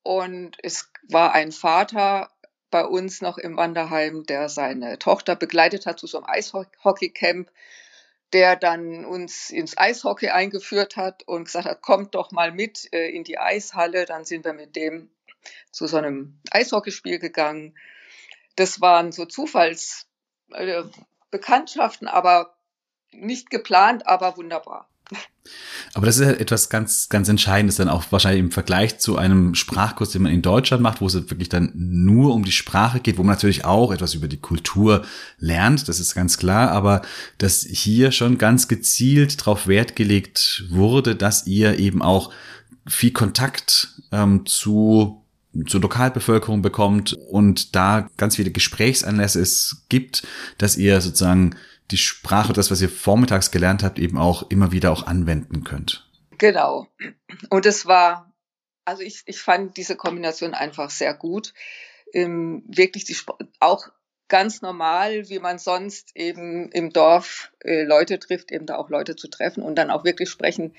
und 0.02 0.56
es 0.62 0.90
war 1.08 1.32
ein 1.32 1.52
Vater 1.52 2.30
bei 2.70 2.84
uns 2.84 3.20
noch 3.20 3.38
im 3.38 3.56
Wanderheim, 3.56 4.24
der 4.24 4.48
seine 4.48 4.98
Tochter 4.98 5.34
begleitet 5.34 5.86
hat 5.86 5.98
zu 5.98 6.06
so 6.06 6.18
einem 6.18 6.26
Eishockeycamp, 6.28 7.50
der 8.32 8.54
dann 8.54 9.04
uns 9.04 9.50
ins 9.50 9.76
Eishockey 9.76 10.28
eingeführt 10.28 10.96
hat 10.96 11.24
und 11.24 11.44
gesagt 11.44 11.66
hat, 11.66 11.82
kommt 11.82 12.14
doch 12.14 12.30
mal 12.30 12.52
mit 12.52 12.92
äh, 12.92 13.08
in 13.08 13.24
die 13.24 13.38
Eishalle. 13.38 14.04
Dann 14.04 14.24
sind 14.24 14.44
wir 14.44 14.52
mit 14.52 14.76
dem 14.76 15.10
zu 15.72 15.88
so 15.88 15.96
einem 15.96 16.38
Eishockeyspiel 16.52 17.18
gegangen. 17.18 17.74
Das 18.54 18.80
waren 18.80 19.10
so 19.10 19.26
Zufallsbekanntschaften, 19.26 21.09
äh, 21.32 22.06
aber 22.06 22.54
nicht 23.12 23.50
geplant, 23.50 24.06
aber 24.06 24.36
wunderbar. 24.36 24.90
Aber 25.94 26.06
das 26.06 26.18
ist 26.18 26.26
ja 26.26 26.32
etwas 26.32 26.68
ganz, 26.68 27.08
ganz 27.08 27.28
Entscheidendes 27.28 27.76
dann 27.76 27.88
auch 27.88 28.04
wahrscheinlich 28.10 28.40
im 28.40 28.52
Vergleich 28.52 28.98
zu 28.98 29.16
einem 29.16 29.56
Sprachkurs, 29.56 30.10
den 30.10 30.22
man 30.22 30.32
in 30.32 30.42
Deutschland 30.42 30.82
macht, 30.82 31.00
wo 31.00 31.06
es 31.06 31.14
wirklich 31.14 31.48
dann 31.48 31.72
nur 31.74 32.34
um 32.34 32.44
die 32.44 32.52
Sprache 32.52 33.00
geht, 33.00 33.18
wo 33.18 33.22
man 33.22 33.34
natürlich 33.34 33.64
auch 33.64 33.90
etwas 33.90 34.14
über 34.14 34.28
die 34.28 34.40
Kultur 34.40 35.04
lernt, 35.38 35.88
das 35.88 35.98
ist 35.98 36.14
ganz 36.14 36.38
klar, 36.38 36.70
aber 36.70 37.02
dass 37.38 37.62
hier 37.62 38.12
schon 38.12 38.38
ganz 38.38 38.68
gezielt 38.68 39.40
darauf 39.40 39.66
Wert 39.66 39.96
gelegt 39.96 40.64
wurde, 40.70 41.16
dass 41.16 41.46
ihr 41.46 41.78
eben 41.78 42.02
auch 42.02 42.32
viel 42.86 43.12
Kontakt 43.12 44.00
ähm, 44.12 44.46
zu 44.46 45.19
zur 45.66 45.80
Lokalbevölkerung 45.80 46.62
bekommt 46.62 47.12
und 47.12 47.74
da 47.74 48.08
ganz 48.16 48.36
viele 48.36 48.50
Gesprächsanlässe 48.50 49.40
es 49.40 49.84
gibt, 49.88 50.26
dass 50.58 50.76
ihr 50.76 51.00
sozusagen 51.00 51.56
die 51.90 51.96
Sprache, 51.96 52.52
das, 52.52 52.70
was 52.70 52.80
ihr 52.80 52.88
vormittags 52.88 53.50
gelernt 53.50 53.82
habt, 53.82 53.98
eben 53.98 54.16
auch 54.16 54.48
immer 54.50 54.72
wieder 54.72 54.92
auch 54.92 55.06
anwenden 55.06 55.64
könnt. 55.64 56.08
Genau. 56.38 56.86
Und 57.50 57.66
es 57.66 57.86
war, 57.86 58.32
also 58.84 59.02
ich, 59.02 59.22
ich 59.26 59.40
fand 59.40 59.76
diese 59.76 59.96
Kombination 59.96 60.54
einfach 60.54 60.90
sehr 60.90 61.14
gut. 61.14 61.52
Ähm, 62.12 62.64
wirklich 62.66 63.04
die, 63.04 63.16
auch 63.58 63.88
ganz 64.28 64.62
normal, 64.62 65.28
wie 65.28 65.40
man 65.40 65.58
sonst 65.58 66.12
eben 66.14 66.70
im 66.70 66.92
Dorf 66.92 67.52
äh, 67.60 67.82
Leute 67.82 68.18
trifft, 68.18 68.52
eben 68.52 68.66
da 68.66 68.76
auch 68.76 68.88
Leute 68.88 69.16
zu 69.16 69.28
treffen 69.28 69.62
und 69.62 69.74
dann 69.74 69.90
auch 69.90 70.04
wirklich 70.04 70.30
sprechen 70.30 70.74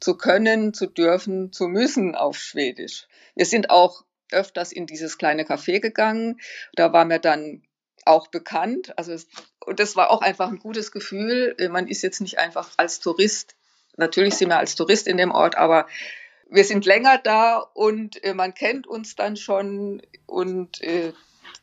zu 0.00 0.16
können, 0.16 0.74
zu 0.74 0.86
dürfen, 0.86 1.52
zu 1.52 1.68
müssen 1.68 2.14
auf 2.14 2.36
Schwedisch. 2.38 3.06
Wir 3.36 3.46
sind 3.46 3.70
auch 3.70 4.04
öfters 4.30 4.72
in 4.72 4.86
dieses 4.86 5.18
kleine 5.18 5.44
Café 5.44 5.80
gegangen. 5.80 6.40
Da 6.74 6.92
war 6.92 7.04
mir 7.04 7.18
dann 7.18 7.62
auch 8.04 8.28
bekannt. 8.28 8.96
Also 8.98 9.16
und 9.64 9.80
das 9.80 9.96
war 9.96 10.10
auch 10.10 10.22
einfach 10.22 10.48
ein 10.48 10.58
gutes 10.58 10.92
Gefühl. 10.92 11.56
Man 11.70 11.88
ist 11.88 12.02
jetzt 12.02 12.20
nicht 12.20 12.38
einfach 12.38 12.70
als 12.76 13.00
Tourist, 13.00 13.54
natürlich 13.96 14.34
sind 14.34 14.48
wir 14.48 14.58
als 14.58 14.74
Tourist 14.74 15.06
in 15.06 15.16
dem 15.16 15.30
Ort, 15.30 15.56
aber 15.56 15.86
wir 16.50 16.64
sind 16.64 16.84
länger 16.84 17.18
da 17.18 17.58
und 17.58 18.22
äh, 18.22 18.34
man 18.34 18.54
kennt 18.54 18.86
uns 18.86 19.16
dann 19.16 19.36
schon 19.36 20.02
und 20.26 20.82
äh, 20.82 21.12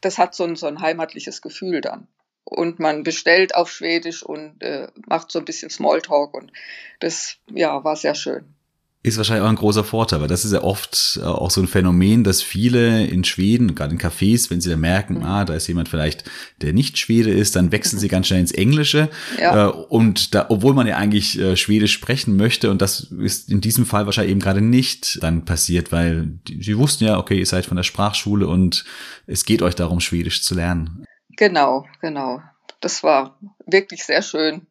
das 0.01 0.17
hat 0.17 0.33
so 0.33 0.43
ein, 0.43 0.55
so 0.55 0.67
ein 0.67 0.81
heimatliches 0.81 1.41
Gefühl 1.41 1.81
dann. 1.81 2.07
Und 2.43 2.79
man 2.79 3.03
bestellt 3.03 3.55
auf 3.55 3.71
Schwedisch 3.71 4.23
und 4.23 4.61
äh, 4.63 4.87
macht 5.05 5.31
so 5.31 5.39
ein 5.39 5.45
bisschen 5.45 5.69
Smalltalk 5.69 6.33
und 6.33 6.51
das 6.99 7.37
ja 7.47 7.83
war 7.83 7.95
sehr 7.95 8.15
schön 8.15 8.55
ist 9.03 9.17
wahrscheinlich 9.17 9.43
auch 9.43 9.49
ein 9.49 9.55
großer 9.55 9.83
Vorteil, 9.83 10.21
weil 10.21 10.27
das 10.27 10.45
ist 10.45 10.51
ja 10.51 10.63
oft 10.63 11.19
äh, 11.21 11.25
auch 11.25 11.49
so 11.49 11.59
ein 11.59 11.67
Phänomen, 11.67 12.23
dass 12.23 12.43
viele 12.43 13.07
in 13.07 13.23
Schweden, 13.23 13.73
gerade 13.73 13.93
in 13.93 13.99
Cafés, 13.99 14.51
wenn 14.51 14.61
sie 14.61 14.69
da 14.69 14.77
merken, 14.77 15.15
mhm. 15.15 15.23
ah, 15.23 15.43
da 15.43 15.55
ist 15.55 15.67
jemand 15.67 15.89
vielleicht, 15.89 16.23
der 16.61 16.73
nicht 16.73 16.99
Schwede 16.99 17.31
ist, 17.31 17.55
dann 17.55 17.71
wechseln 17.71 17.97
sie 17.97 18.09
ganz 18.09 18.27
schnell 18.27 18.41
ins 18.41 18.51
Englische. 18.51 19.09
Ja. 19.39 19.69
Äh, 19.69 19.71
und 19.71 20.35
da, 20.35 20.45
obwohl 20.49 20.75
man 20.75 20.85
ja 20.85 20.97
eigentlich 20.97 21.39
äh, 21.39 21.57
Schwedisch 21.57 21.93
sprechen 21.93 22.35
möchte, 22.35 22.69
und 22.69 22.81
das 22.81 23.11
ist 23.19 23.49
in 23.49 23.59
diesem 23.59 23.87
Fall 23.87 24.05
wahrscheinlich 24.05 24.31
eben 24.31 24.39
gerade 24.39 24.61
nicht 24.61 25.21
dann 25.23 25.45
passiert, 25.45 25.91
weil 25.91 26.39
die, 26.47 26.61
sie 26.61 26.77
wussten 26.77 27.05
ja, 27.05 27.17
okay, 27.17 27.39
ihr 27.39 27.45
seid 27.47 27.65
von 27.65 27.77
der 27.77 27.83
Sprachschule 27.83 28.47
und 28.47 28.85
es 29.25 29.45
geht 29.45 29.63
euch 29.63 29.75
darum, 29.75 29.99
Schwedisch 29.99 30.43
zu 30.43 30.53
lernen. 30.53 31.05
Genau, 31.37 31.85
genau. 32.01 32.41
Das 32.81 33.01
war 33.01 33.39
wirklich 33.65 34.03
sehr 34.03 34.21
schön. 34.21 34.67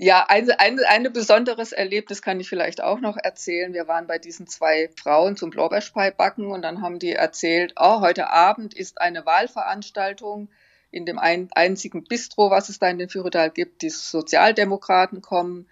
Ja, 0.00 0.26
ein, 0.28 0.48
ein, 0.52 0.78
ein 0.78 1.12
besonderes 1.12 1.72
Erlebnis 1.72 2.22
kann 2.22 2.38
ich 2.38 2.48
vielleicht 2.48 2.80
auch 2.80 3.00
noch 3.00 3.16
erzählen. 3.16 3.74
Wir 3.74 3.88
waren 3.88 4.06
bei 4.06 4.18
diesen 4.18 4.46
zwei 4.46 4.90
Frauen 4.96 5.36
zum 5.36 5.50
Blaubeerspei 5.50 6.12
backen 6.12 6.52
und 6.52 6.62
dann 6.62 6.82
haben 6.82 7.00
die 7.00 7.14
erzählt, 7.14 7.74
oh, 7.76 8.00
heute 8.00 8.30
Abend 8.30 8.74
ist 8.74 9.00
eine 9.00 9.26
Wahlveranstaltung 9.26 10.50
in 10.92 11.04
dem 11.04 11.18
ein, 11.18 11.48
einzigen 11.52 12.04
Bistro, 12.04 12.48
was 12.48 12.68
es 12.68 12.78
da 12.78 12.88
in 12.88 12.98
den 12.98 13.08
Führedal 13.08 13.50
gibt. 13.50 13.82
Die 13.82 13.90
Sozialdemokraten 13.90 15.20
kommen. 15.20 15.66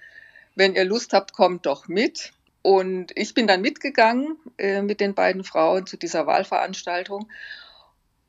Wenn 0.57 0.75
ihr 0.75 0.85
Lust 0.85 1.13
habt, 1.13 1.33
kommt 1.33 1.65
doch 1.65 1.87
mit. 1.87 2.33
Und 2.63 3.13
ich 3.15 3.33
bin 3.33 3.47
dann 3.47 3.61
mitgegangen 3.61 4.39
äh, 4.59 4.83
mit 4.83 4.99
den 4.99 5.15
beiden 5.15 5.45
Frauen 5.45 5.87
zu 5.87 5.97
dieser 5.97 6.27
Wahlveranstaltung. 6.27 7.29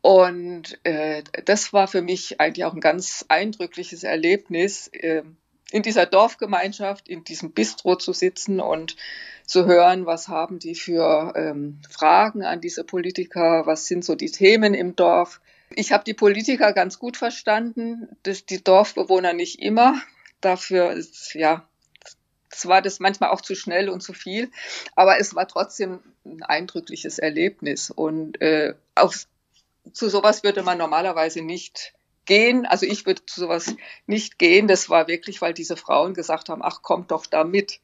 Und 0.02 0.78
äh, 0.84 1.24
das 1.46 1.74
war 1.74 1.88
für 1.88 2.04
mich 2.04 2.40
eigentlich 2.40 2.66
auch 2.66 2.76
ein 2.76 2.82
ganz 2.82 3.26
eindrückliches 3.30 4.04
Erlebnis. 4.04 4.90
Äh, 4.90 5.24
in 5.72 5.84
dieser 5.84 6.06
Dorfgemeinschaft, 6.06 7.10
in 7.10 7.24
diesem 7.24 7.52
Bistro 7.52 7.96
zu 7.96 8.14
sitzen 8.14 8.60
und 8.60 8.96
zu 9.46 9.66
hören, 9.66 10.06
was 10.06 10.28
haben 10.28 10.60
die 10.60 10.76
für 10.76 11.34
ähm, 11.36 11.80
Fragen 11.90 12.44
an 12.44 12.62
diese 12.62 12.84
Politiker, 12.84 13.66
was 13.66 13.88
sind 13.88 14.04
so 14.04 14.16
die 14.16 14.32
Themen 14.32 14.74
im 14.74 14.96
Dorf. 14.96 15.42
Ich 15.70 15.92
habe 15.92 16.04
die 16.04 16.14
Politiker 16.14 16.74
ganz 16.74 17.00
gut 17.00 17.18
verstanden, 17.18 18.08
das, 18.24 18.46
die 18.46 18.64
Dorfbewohner 18.64 19.34
nicht 19.34 19.62
immer. 19.62 20.02
Dafür 20.42 20.92
ist, 20.92 21.34
ja, 21.34 21.68
es 22.52 22.68
war 22.68 22.82
das 22.82 23.00
manchmal 23.00 23.30
auch 23.30 23.42
zu 23.42 23.56
schnell 23.56 23.90
und 23.90 24.02
zu 24.02 24.14
viel, 24.14 24.52
aber 24.96 25.20
es 25.20 25.36
war 25.36 25.48
trotzdem 25.48 26.00
ein 26.26 26.44
eindrückliches 26.44 27.20
Erlebnis 27.20 27.92
und 27.92 28.42
äh, 28.42 28.76
auf, 28.96 29.28
zu 29.92 30.10
sowas 30.10 30.44
würde 30.44 30.64
man 30.64 30.78
normalerweise 30.78 31.42
nicht 31.42 31.94
gehen. 32.28 32.66
Also 32.66 32.86
ich 32.86 33.06
würde 33.06 33.26
zu 33.26 33.40
sowas 33.40 33.76
nicht 34.06 34.38
gehen. 34.38 34.68
Das 34.68 34.90
war 34.90 35.08
wirklich, 35.08 35.42
weil 35.42 35.54
diese 35.54 35.78
Frauen 35.78 36.14
gesagt 36.14 36.50
haben, 36.50 36.62
ach, 36.64 36.84
kommt 36.84 37.12
doch 37.12 37.26
da 37.26 37.44
mit. 37.44 37.80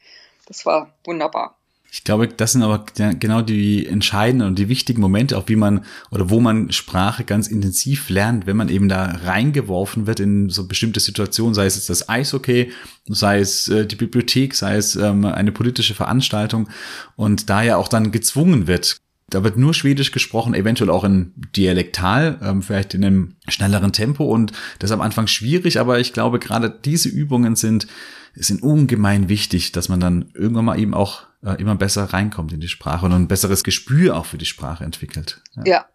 Das 0.46 0.66
war 0.66 0.94
wunderbar. 1.04 1.58
Ich 1.96 2.04
glaube, 2.04 2.28
das 2.28 2.54
sind 2.54 2.64
aber 2.64 2.86
genau 2.96 3.44
die 3.44 3.86
entscheidenden 3.86 4.48
und 4.48 4.58
die 4.58 4.68
wichtigen 4.68 5.00
Momente, 5.00 5.38
auch 5.38 5.48
wie 5.48 5.56
man 5.56 5.86
oder 6.10 6.32
wo 6.32 6.40
man 6.40 6.72
Sprache 6.72 7.24
ganz 7.24 7.48
intensiv 7.48 8.10
lernt, 8.10 8.48
wenn 8.48 8.58
man 8.58 8.68
eben 8.68 8.90
da 8.90 9.06
reingeworfen 9.06 10.08
wird 10.08 10.20
in 10.20 10.50
so 10.50 10.68
bestimmte 10.68 11.00
Situationen, 11.00 11.54
sei 11.54 11.68
es 11.68 11.76
jetzt 11.76 11.92
das 11.92 12.10
Eishockey, 12.10 12.72
sei 13.06 13.40
es 13.40 13.68
äh, 13.68 13.86
die 13.86 13.96
Bibliothek, 13.96 14.56
sei 14.56 14.76
es 14.76 14.96
ähm, 14.96 15.24
eine 15.24 15.52
politische 15.52 15.94
Veranstaltung 15.94 16.68
und 17.16 17.52
da 17.52 17.62
ja 17.62 17.78
auch 17.78 17.88
dann 17.88 18.12
gezwungen 18.12 18.66
wird, 18.66 19.03
da 19.30 19.44
wird 19.44 19.58
nur 19.58 19.74
Schwedisch 19.74 20.12
gesprochen, 20.12 20.54
eventuell 20.54 20.90
auch 20.90 21.04
in 21.04 21.34
Dialektal, 21.56 22.40
ähm, 22.44 22.62
vielleicht 22.62 22.94
in 22.94 23.04
einem 23.04 23.36
schnelleren 23.48 23.94
Tempo 23.94 24.26
und 24.26 24.52
das 24.80 24.90
ist 24.90 24.94
am 24.94 25.02
Anfang 25.02 25.28
schwierig, 25.28 25.80
aber 25.80 26.00
ich 26.00 26.14
glaube, 26.14 26.40
gerade 26.40 26.70
diese 26.70 27.10
Übungen 27.10 27.56
sind, 27.56 27.88
sind 28.36 28.62
ungemein 28.62 29.30
wichtig, 29.30 29.72
dass 29.72 29.90
man 29.90 30.00
dann 30.00 30.32
irgendwann 30.34 30.66
mal 30.66 30.80
eben 30.80 30.94
auch 30.94 31.24
äh, 31.44 31.60
immer 31.62 31.76
besser 31.76 32.06
reinkommt 32.06 32.54
in 32.54 32.60
die 32.60 32.68
Sprache 32.68 33.06
und 33.06 33.14
ein 33.14 33.28
besseres 33.28 33.64
Gespür 33.64 34.16
auch 34.18 34.26
für 34.26 34.38
die 34.38 34.46
Sprache 34.46 34.84
entwickelt. 34.84 35.42
Ja, 35.56 35.64
ja 35.66 35.86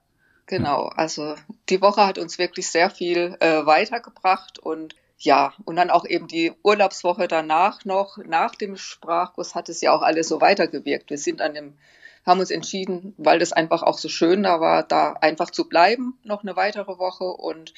genau. 0.47 0.87
Also 0.87 1.35
die 1.69 1.81
Woche 1.81 2.07
hat 2.07 2.19
uns 2.19 2.39
wirklich 2.39 2.69
sehr 2.69 2.91
viel 2.91 3.37
äh, 3.41 3.67
weitergebracht 3.67 4.59
und 4.59 4.95
ja, 5.21 5.53
und 5.65 5.75
dann 5.75 5.91
auch 5.91 6.07
eben 6.07 6.29
die 6.29 6.53
Urlaubswoche 6.63 7.27
danach 7.27 7.85
noch, 7.85 8.19
nach 8.19 8.55
dem 8.55 8.77
Sprachkurs 8.77 9.57
hat 9.57 9.69
es 9.69 9.81
ja 9.81 9.93
auch 9.93 10.03
alles 10.03 10.29
so 10.29 10.41
weitergewirkt. 10.41 11.11
Wir 11.11 11.19
sind 11.19 11.41
an 11.41 11.55
dem 11.55 11.75
haben 12.29 12.41
uns 12.41 12.51
entschieden, 12.51 13.15
weil 13.17 13.41
das 13.41 13.53
einfach 13.53 13.83
auch 13.83 13.99
so 13.99 14.09
schön 14.09 14.45
da 14.45 14.61
war, 14.61 14.85
da 14.85 15.15
einfach 15.15 15.51
zu 15.51 15.69
bleiben, 15.69 16.19
noch 16.23 16.43
eine 16.43 16.55
weitere 16.55 16.99
Woche. 16.99 17.25
Und 17.25 17.75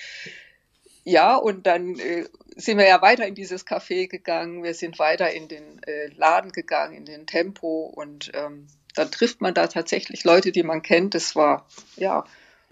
ja, 1.05 1.37
und 1.37 1.67
dann 1.67 1.99
äh, 1.99 2.27
sind 2.57 2.77
wir 2.77 2.87
ja 2.87 3.01
weiter 3.01 3.27
in 3.27 3.35
dieses 3.35 3.67
Café 3.67 4.07
gegangen, 4.09 4.63
wir 4.63 4.75
sind 4.75 4.99
weiter 4.99 5.31
in 5.31 5.49
den 5.49 5.83
äh, 5.85 6.09
Laden 6.09 6.53
gegangen, 6.53 6.95
in 6.95 7.05
den 7.07 7.27
Tempo 7.27 7.87
und 7.87 8.31
ähm, 8.35 8.67
dann 8.95 9.11
trifft 9.11 9.41
man 9.41 9.55
da 9.55 9.67
tatsächlich 9.67 10.25
Leute, 10.25 10.53
die 10.53 10.63
man 10.63 10.83
kennt. 10.83 11.15
Das 11.15 11.37
war, 11.37 11.67
ja, 11.97 12.25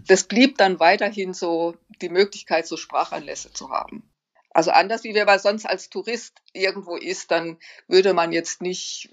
das 0.05 0.23
blieb 0.25 0.57
dann 0.57 0.79
weiterhin 0.79 1.33
so 1.33 1.75
die 2.01 2.09
Möglichkeit, 2.09 2.67
so 2.67 2.77
Sprachanlässe 2.77 3.51
zu 3.53 3.69
haben. 3.69 4.09
Also 4.51 4.71
anders 4.71 5.03
wie 5.03 5.13
man 5.13 5.39
sonst 5.39 5.65
als 5.65 5.89
Tourist 5.89 6.41
irgendwo 6.53 6.97
ist, 6.97 7.31
dann 7.31 7.57
würde 7.87 8.13
man 8.13 8.31
jetzt 8.31 8.61
nicht 8.61 9.09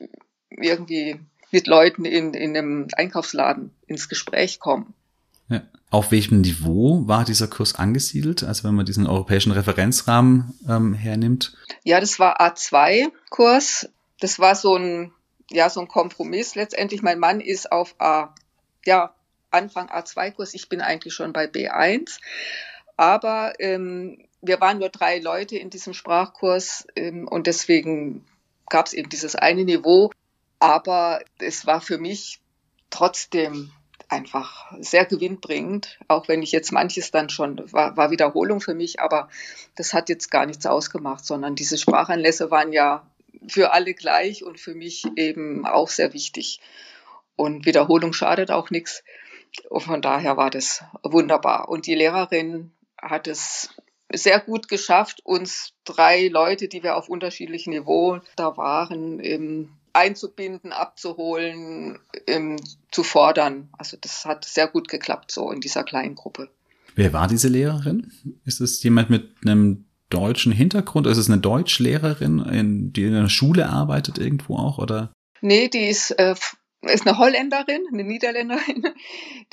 irgendwie 0.50 1.20
mit 1.50 1.66
Leuten 1.66 2.04
in, 2.04 2.34
in 2.34 2.56
einem 2.56 2.88
Einkaufsladen 2.96 3.70
ins 3.86 4.08
Gespräch 4.08 4.58
kommen. 4.58 4.94
Ja. 5.48 5.62
Auf 5.90 6.10
welchem 6.10 6.40
Niveau 6.40 7.06
war 7.06 7.24
dieser 7.24 7.46
Kurs 7.46 7.76
angesiedelt, 7.76 8.42
also 8.42 8.64
wenn 8.64 8.74
man 8.74 8.86
diesen 8.86 9.06
europäischen 9.06 9.52
Referenzrahmen 9.52 10.58
ähm, 10.68 10.94
hernimmt? 10.94 11.56
Ja, 11.84 12.00
das 12.00 12.18
war 12.18 12.40
A2-Kurs. 12.40 13.88
Das 14.20 14.38
war 14.40 14.56
so 14.56 14.76
ein, 14.76 15.12
ja, 15.50 15.70
so 15.70 15.80
ein 15.80 15.88
Kompromiss. 15.88 16.56
Letztendlich, 16.56 17.02
mein 17.02 17.20
Mann 17.20 17.40
ist 17.40 17.70
auf 17.70 17.94
A, 17.98 18.34
ja, 18.84 19.14
Anfang 19.50 19.88
A2-Kurs. 19.88 20.54
Ich 20.54 20.68
bin 20.68 20.80
eigentlich 20.80 21.14
schon 21.14 21.32
bei 21.32 21.46
B1. 21.46 22.18
Aber 22.96 23.52
ähm, 23.60 24.18
wir 24.42 24.60
waren 24.60 24.78
nur 24.78 24.88
drei 24.88 25.18
Leute 25.18 25.56
in 25.56 25.70
diesem 25.70 25.94
Sprachkurs 25.94 26.86
ähm, 26.96 27.28
und 27.28 27.46
deswegen 27.46 28.24
gab 28.68 28.86
es 28.86 28.92
eben 28.92 29.08
dieses 29.08 29.36
eine 29.36 29.64
Niveau. 29.64 30.10
Aber 30.58 31.20
es 31.38 31.66
war 31.66 31.80
für 31.80 31.98
mich 31.98 32.40
trotzdem 32.90 33.72
einfach 34.08 34.72
sehr 34.78 35.04
gewinnbringend, 35.04 35.98
auch 36.08 36.28
wenn 36.28 36.42
ich 36.42 36.52
jetzt 36.52 36.72
manches 36.72 37.10
dann 37.10 37.28
schon, 37.28 37.60
war, 37.72 37.96
war 37.96 38.10
Wiederholung 38.10 38.60
für 38.60 38.74
mich, 38.74 39.00
aber 39.00 39.28
das 39.74 39.92
hat 39.92 40.08
jetzt 40.08 40.30
gar 40.30 40.46
nichts 40.46 40.64
ausgemacht, 40.66 41.24
sondern 41.24 41.56
diese 41.56 41.76
Sprachanlässe 41.76 42.50
waren 42.50 42.72
ja 42.72 43.06
für 43.48 43.72
alle 43.72 43.94
gleich 43.94 44.44
und 44.44 44.60
für 44.60 44.74
mich 44.74 45.04
eben 45.16 45.66
auch 45.66 45.88
sehr 45.88 46.12
wichtig. 46.12 46.60
Und 47.36 47.66
Wiederholung 47.66 48.12
schadet 48.12 48.50
auch 48.50 48.70
nichts. 48.70 49.02
Und 49.68 49.82
von 49.82 50.02
daher 50.02 50.36
war 50.36 50.50
das 50.50 50.84
wunderbar. 51.02 51.68
Und 51.68 51.86
die 51.86 51.94
Lehrerin 51.94 52.72
hat 53.00 53.26
es 53.26 53.70
sehr 54.12 54.40
gut 54.40 54.68
geschafft, 54.68 55.20
uns 55.24 55.72
drei 55.84 56.28
Leute, 56.28 56.68
die 56.68 56.82
wir 56.82 56.96
auf 56.96 57.08
unterschiedlichen 57.08 57.70
Niveau 57.70 58.20
da 58.36 58.56
waren, 58.56 59.20
einzubinden, 59.96 60.72
abzuholen, 60.72 61.98
ähm, 62.26 62.56
zu 62.90 63.02
fordern. 63.02 63.68
Also 63.72 63.96
das 64.00 64.24
hat 64.24 64.44
sehr 64.44 64.68
gut 64.68 64.88
geklappt 64.88 65.32
so 65.32 65.50
in 65.50 65.60
dieser 65.60 65.84
kleinen 65.84 66.14
Gruppe. 66.14 66.50
Wer 66.94 67.12
war 67.12 67.26
diese 67.28 67.48
Lehrerin? 67.48 68.12
Ist 68.44 68.60
es 68.60 68.82
jemand 68.82 69.10
mit 69.10 69.28
einem 69.44 69.86
deutschen 70.08 70.52
Hintergrund? 70.52 71.06
Ist 71.06 71.18
es 71.18 71.30
eine 71.30 71.40
Deutschlehrerin, 71.40 72.40
in, 72.40 72.92
die 72.92 73.04
in 73.04 73.14
einer 73.14 73.28
Schule 73.28 73.68
arbeitet 73.68 74.18
irgendwo 74.18 74.56
auch? 74.56 74.78
Oder? 74.78 75.12
Nee, 75.40 75.68
die 75.68 75.86
ist 75.86 76.12
äh, 76.12 76.34
ist 76.88 77.06
eine 77.06 77.18
Holländerin, 77.18 77.84
eine 77.92 78.04
Niederländerin, 78.04 78.94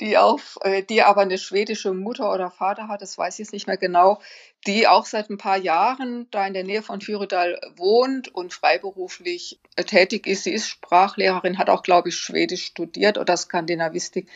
die 0.00 0.18
auf, 0.18 0.58
äh, 0.62 0.82
die 0.82 1.02
aber 1.02 1.22
eine 1.22 1.38
schwedische 1.38 1.92
Mutter 1.92 2.32
oder 2.32 2.50
Vater 2.50 2.88
hat, 2.88 3.02
das 3.02 3.16
weiß 3.16 3.34
ich 3.34 3.38
jetzt 3.40 3.52
nicht 3.52 3.66
mehr 3.66 3.76
genau, 3.76 4.20
die 4.66 4.86
auch 4.88 5.06
seit 5.06 5.30
ein 5.30 5.38
paar 5.38 5.58
Jahren 5.58 6.26
da 6.30 6.46
in 6.46 6.54
der 6.54 6.64
Nähe 6.64 6.82
von 6.82 7.00
Fyridal 7.00 7.60
wohnt 7.76 8.28
und 8.34 8.52
freiberuflich 8.52 9.60
äh, 9.76 9.84
tätig 9.84 10.26
ist. 10.26 10.44
Sie 10.44 10.52
ist 10.52 10.68
Sprachlehrerin, 10.68 11.58
hat 11.58 11.70
auch, 11.70 11.82
glaube 11.82 12.08
ich, 12.08 12.16
Schwedisch 12.16 12.64
studiert 12.64 13.18
oder 13.18 13.36
Skandinavistik 13.36 14.28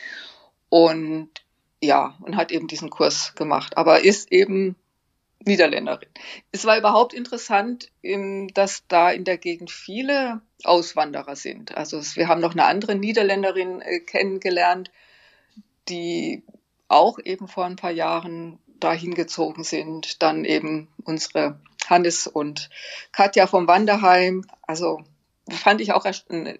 und 0.69 1.29
ja, 1.81 2.17
und 2.21 2.35
hat 2.35 2.51
eben 2.51 2.67
diesen 2.67 2.89
Kurs 2.89 3.33
gemacht, 3.35 3.77
aber 3.77 4.03
ist 4.03 4.31
eben 4.31 4.75
Niederländerin. 5.45 6.09
Es 6.51 6.65
war 6.65 6.77
überhaupt 6.77 7.13
interessant, 7.13 7.91
dass 8.53 8.83
da 8.87 9.09
in 9.09 9.23
der 9.23 9.37
Gegend 9.37 9.71
viele 9.71 10.41
Auswanderer 10.63 11.35
sind. 11.35 11.75
Also 11.77 12.01
wir 12.15 12.27
haben 12.27 12.41
noch 12.41 12.51
eine 12.51 12.65
andere 12.65 12.95
Niederländerin 12.95 13.81
äh, 13.81 13.99
kennengelernt, 13.99 14.91
die 15.87 16.43
auch 16.87 17.19
eben 17.23 17.47
vor 17.47 17.65
ein 17.65 17.77
paar 17.77 17.91
Jahren 17.91 18.59
dahin 18.79 19.13
gezogen 19.13 19.63
sind. 19.63 20.21
Dann 20.21 20.43
eben 20.43 20.89
unsere 21.03 21.59
Hannes 21.87 22.27
und 22.27 22.69
Katja 23.11 23.47
vom 23.47 23.67
Wanderheim. 23.67 24.45
Also 24.61 25.03
fand 25.49 25.81
ich 25.81 25.93
auch 25.93 26.05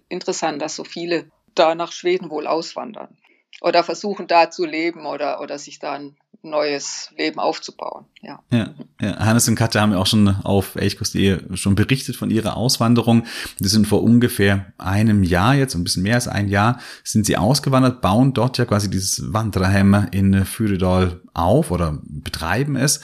interessant, 0.08 0.62
dass 0.62 0.76
so 0.76 0.84
viele 0.84 1.30
da 1.54 1.76
nach 1.76 1.92
Schweden 1.92 2.30
wohl 2.30 2.48
auswandern 2.48 3.18
oder 3.62 3.84
versuchen 3.84 4.28
da 4.28 4.50
zu 4.50 4.66
leben 4.66 5.06
oder, 5.06 5.42
oder 5.42 5.60
sich 5.60 5.80
da 5.80 5.94
ein 5.94 6.18
neues 6.42 7.10
Leben 7.18 7.40
aufzubauen. 7.40 8.06
Ja. 8.22 8.40
Ja, 8.52 8.74
ja. 9.02 9.18
Hannes 9.20 9.48
und 9.48 9.56
Katja 9.56 9.82
haben 9.82 9.92
ja 9.92 9.98
auch 9.98 10.08
schon 10.08 10.28
auf 10.28 10.76
elchkurs.de 10.76 11.56
schon 11.56 11.76
berichtet 11.76 12.16
von 12.16 12.30
ihrer 12.30 12.56
Auswanderung. 12.56 13.26
Die 13.60 13.68
sind 13.68 13.88
vor 13.88 14.04
ungefähr 14.04 14.74
einem 14.78 15.24
Jahr 15.24 15.56
jetzt, 15.56 15.76
ein 15.76 15.84
bisschen 15.84 16.04
mehr 16.04 16.16
als 16.16 16.28
ein 16.28 16.48
Jahr, 16.48 16.80
sind 17.04 17.26
sie 17.26 17.38
ausgewandert, 17.38 18.02
bauen 18.02 18.34
dort 18.34 18.58
ja 18.58 18.66
quasi 18.66 18.90
dieses 18.90 19.34
Wanderheim 19.34 20.08
in 20.12 20.46
Fyridal 20.46 21.22
auf 21.34 21.72
oder 21.72 22.00
betreiben 22.04 22.76
es 22.76 23.02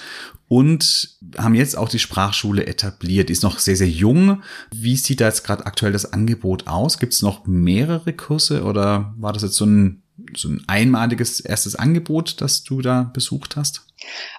und 0.47 1.17
haben 1.37 1.55
jetzt 1.55 1.77
auch 1.77 1.89
die 1.89 1.99
Sprachschule 1.99 2.65
etabliert. 2.67 3.29
Die 3.29 3.33
ist 3.33 3.43
noch 3.43 3.59
sehr, 3.59 3.75
sehr 3.75 3.89
jung. 3.89 4.43
Wie 4.71 4.95
sieht 4.95 5.21
da 5.21 5.25
jetzt 5.25 5.43
gerade 5.43 5.65
aktuell 5.65 5.91
das 5.91 6.13
Angebot 6.13 6.67
aus? 6.67 6.99
Gibt 6.99 7.13
es 7.13 7.21
noch 7.21 7.45
mehrere 7.47 8.13
Kurse 8.13 8.63
oder 8.63 9.13
war 9.17 9.33
das 9.33 9.43
jetzt 9.43 9.55
so 9.55 9.65
ein 9.65 10.03
so 10.35 10.49
ein 10.49 10.63
einmaliges 10.67 11.39
erstes 11.39 11.75
Angebot, 11.75 12.41
das 12.41 12.63
du 12.63 12.81
da 12.81 13.09
besucht 13.13 13.55
hast? 13.55 13.85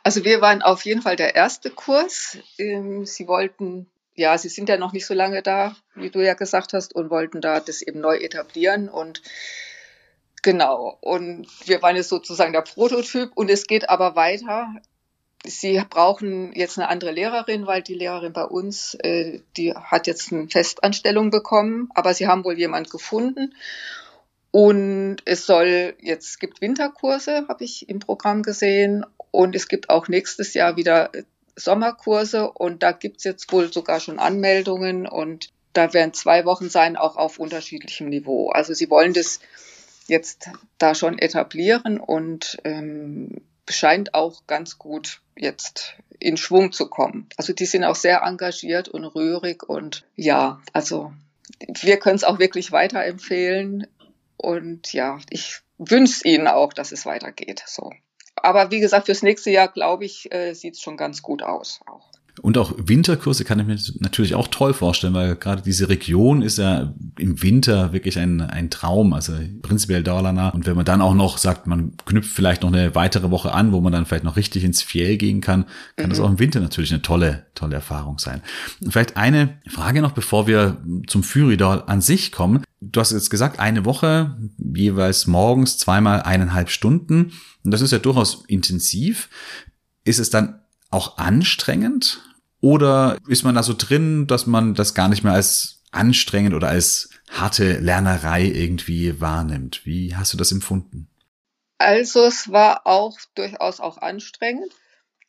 Also 0.03 0.25
wir 0.25 0.41
waren 0.41 0.63
auf 0.63 0.85
jeden 0.85 1.03
Fall 1.03 1.17
der 1.17 1.35
erste 1.35 1.71
Kurs. 1.71 2.39
Ähm, 2.59 3.05
sie 3.05 3.27
wollten, 3.27 3.87
ja, 4.15 4.37
sie 4.39 4.49
sind 4.49 4.69
ja 4.69 4.77
noch 4.77 4.93
nicht 4.93 5.07
so 5.07 5.15
lange 5.15 5.43
da, 5.43 5.77
wie 5.95 6.11
du 6.11 6.25
ja 6.25 6.35
gesagt 6.35 6.73
hast, 6.73 6.95
und 6.95 7.11
wollten 7.11 7.41
da 7.41 7.61
das 7.61 7.83
eben 7.83 8.01
neu 8.01 8.17
etablieren 8.17 8.89
und 8.89 9.23
genau. 10.43 10.97
Und 11.01 11.47
wir 11.67 11.83
waren 11.83 11.97
jetzt 11.97 12.09
sozusagen 12.09 12.53
der 12.53 12.63
Prototyp 12.63 13.33
und 13.35 13.51
es 13.51 13.67
geht 13.67 13.89
aber 13.89 14.17
weiter. 14.17 14.69
Sie 15.45 15.81
brauchen 15.91 16.53
jetzt 16.55 16.79
eine 16.79 16.89
andere 16.89 17.13
Lehrerin, 17.13 17.67
weil 17.67 17.83
die 17.83 17.95
Lehrerin 17.95 18.33
bei 18.33 18.45
uns, 18.45 18.95
äh, 18.95 19.41
die 19.57 19.75
hat 19.75 20.07
jetzt 20.07 20.33
eine 20.33 20.49
Festanstellung 20.49 21.31
bekommen, 21.31 21.89
aber 21.95 22.15
sie 22.15 22.27
haben 22.27 22.45
wohl 22.45 22.59
jemand 22.59 22.91
gefunden. 22.91 23.55
Und 24.59 25.19
es 25.27 25.45
soll, 25.45 25.97
jetzt 26.01 26.41
gibt 26.41 26.63
Winterkurse, 26.63 27.45
habe 27.47 27.63
ich 27.63 27.91
im 27.91 27.99
Programm 27.99 28.43
gesehen. 28.43 29.05
Und 29.31 29.55
es 29.55 29.69
gibt 29.69 29.91
auch 29.91 30.09
nächstes 30.09 30.55
Jahr 30.55 30.79
wieder 30.79 31.11
Sommerkurse. 31.57 32.51
Und 32.51 32.83
da 32.83 32.93
gibt 32.93 33.19
es 33.19 33.25
jetzt 33.25 33.53
wohl 33.53 33.71
sogar 33.71 34.01
schon 34.01 34.19
Anmeldungen. 34.19 35.07
Und 35.07 35.51
da 35.75 35.93
werden 35.93 36.15
zwei 36.15 36.47
Wochen 36.47 36.71
sein, 36.71 36.97
auch 36.97 37.19
auf 37.19 37.39
unterschiedlichem 37.39 38.09
Niveau. 38.09 38.49
Also 38.49 38.73
sie 38.73 38.89
wollen 38.89 39.13
das 39.13 39.41
jetzt 40.07 40.49
da 40.79 40.95
schon 40.95 41.19
etablieren 41.19 42.01
und 42.01 42.57
ähm, 42.65 43.43
scheint 43.69 44.15
auch 44.15 44.47
ganz 44.47 44.79
gut 44.79 45.21
jetzt 45.37 45.97
in 46.19 46.39
Schwung 46.39 46.73
zu 46.73 46.89
kommen. 46.89 47.29
Also 47.37 47.53
die 47.53 47.67
sind 47.67 47.85
auch 47.85 47.95
sehr 47.95 48.23
engagiert 48.23 48.89
und 48.89 49.05
rührig 49.05 49.69
und 49.69 50.07
ja, 50.15 50.63
also 50.73 51.13
wir 51.83 51.99
können 51.99 52.17
es 52.17 52.25
auch 52.25 52.39
wirklich 52.39 52.73
weiterempfehlen. 52.73 53.87
Und 54.37 54.93
ja, 54.93 55.19
ich 55.31 55.61
wünsche 55.79 56.27
Ihnen 56.27 56.49
auch, 56.49 56.73
dass 56.73 56.93
es 56.93 57.07
weitergeht. 57.07 57.63
So. 57.67 57.93
aber 58.37 58.71
wie 58.71 58.81
gesagt, 58.81 59.07
fürs 59.07 59.23
nächste 59.23 59.51
Jahr, 59.51 59.69
glaube 59.69 60.05
ich, 60.05 60.33
äh, 60.33 60.55
sieht 60.55 60.75
es 60.75 60.81
schon 60.81 60.97
ganz 60.97 61.23
gut 61.23 61.43
aus. 61.43 61.81
Auch. 61.87 62.11
Und 62.43 62.59
auch 62.59 62.75
Winterkurse 62.77 63.45
kann 63.45 63.59
ich 63.61 63.67
mir 63.67 63.79
natürlich 64.01 64.35
auch 64.35 64.49
toll 64.49 64.75
vorstellen, 64.75 65.15
weil 65.15 65.37
gerade 65.37 65.63
diese 65.63 65.89
Region 65.89 66.43
ist 66.43 66.59
ja 66.59 66.93
im 67.19 67.43
Winter 67.43 67.95
wirklich 67.95 68.19
ein, 68.19 68.43
ein 68.43 68.69
Traum, 68.69 69.15
also 69.15 69.33
prinzipiell 69.63 70.03
Dalarna. 70.03 70.51
Und 70.51 70.67
wenn 70.67 70.77
man 70.77 70.85
dann 70.85 71.01
auch 71.01 71.15
noch 71.15 71.39
sagt, 71.39 71.67
man 71.67 71.97
knüpft 72.05 72.31
vielleicht 72.31 72.63
noch 72.63 72.73
eine 72.73 72.95
weitere 72.95 73.31
Woche 73.31 73.53
an, 73.53 73.73
wo 73.73 73.81
man 73.81 73.93
dann 73.93 74.05
vielleicht 74.05 74.25
noch 74.25 74.37
richtig 74.37 74.65
ins 74.65 74.83
Fjell 74.83 75.17
gehen 75.17 75.41
kann, 75.41 75.65
kann 75.97 76.07
mhm. 76.07 76.11
das 76.11 76.21
auch 76.21 76.29
im 76.29 76.39
Winter 76.39 76.61
natürlich 76.61 76.93
eine 76.93 77.01
tolle, 77.01 77.47
tolle 77.55 77.75
Erfahrung 77.75 78.19
sein. 78.19 78.43
Und 78.83 78.93
vielleicht 78.93 79.17
eine 79.17 79.59
Frage 79.67 80.03
noch, 80.03 80.13
bevor 80.13 80.47
wir 80.47 80.83
zum 81.07 81.23
Fyridal 81.23 81.85
an 81.87 82.03
sich 82.03 82.33
kommen. 82.33 82.63
Du 82.93 83.01
hast 83.01 83.13
jetzt 83.13 83.31
gesagt, 83.31 83.59
eine 83.59 83.85
Woche, 83.85 84.37
jeweils 84.59 85.27
morgens 85.27 85.79
zweimal 85.79 86.23
eineinhalb 86.23 86.71
Stunden. 86.71 87.33
Und 87.65 87.71
das 87.71 87.81
ist 87.81 87.93
ja 87.93 87.99
durchaus 87.99 88.45
intensiv. 88.47 89.29
Ist 90.05 90.19
es 90.19 90.31
dann 90.31 90.61
auch 90.91 91.19
anstrengend? 91.19 92.23
Oder 92.61 93.19
ist 93.29 93.43
man 93.43 93.55
da 93.55 93.63
so 93.63 93.75
drin, 93.77 94.27
dass 94.27 94.47
man 94.47 94.75
das 94.75 94.95
gar 94.95 95.09
nicht 95.09 95.25
mehr 95.25 95.33
als 95.33 95.83
anstrengend 95.91 96.55
oder 96.55 96.69
als 96.69 97.11
harte 97.31 97.79
Lernerei 97.79 98.45
irgendwie 98.45 99.21
wahrnimmt? 99.21 99.85
Wie 99.85 100.15
hast 100.15 100.33
du 100.33 100.37
das 100.37 100.53
empfunden? 100.53 101.09
Also 101.79 102.25
es 102.25 102.51
war 102.51 102.87
auch 102.87 103.19
durchaus 103.35 103.81
auch 103.81 103.99
anstrengend. 103.99 104.73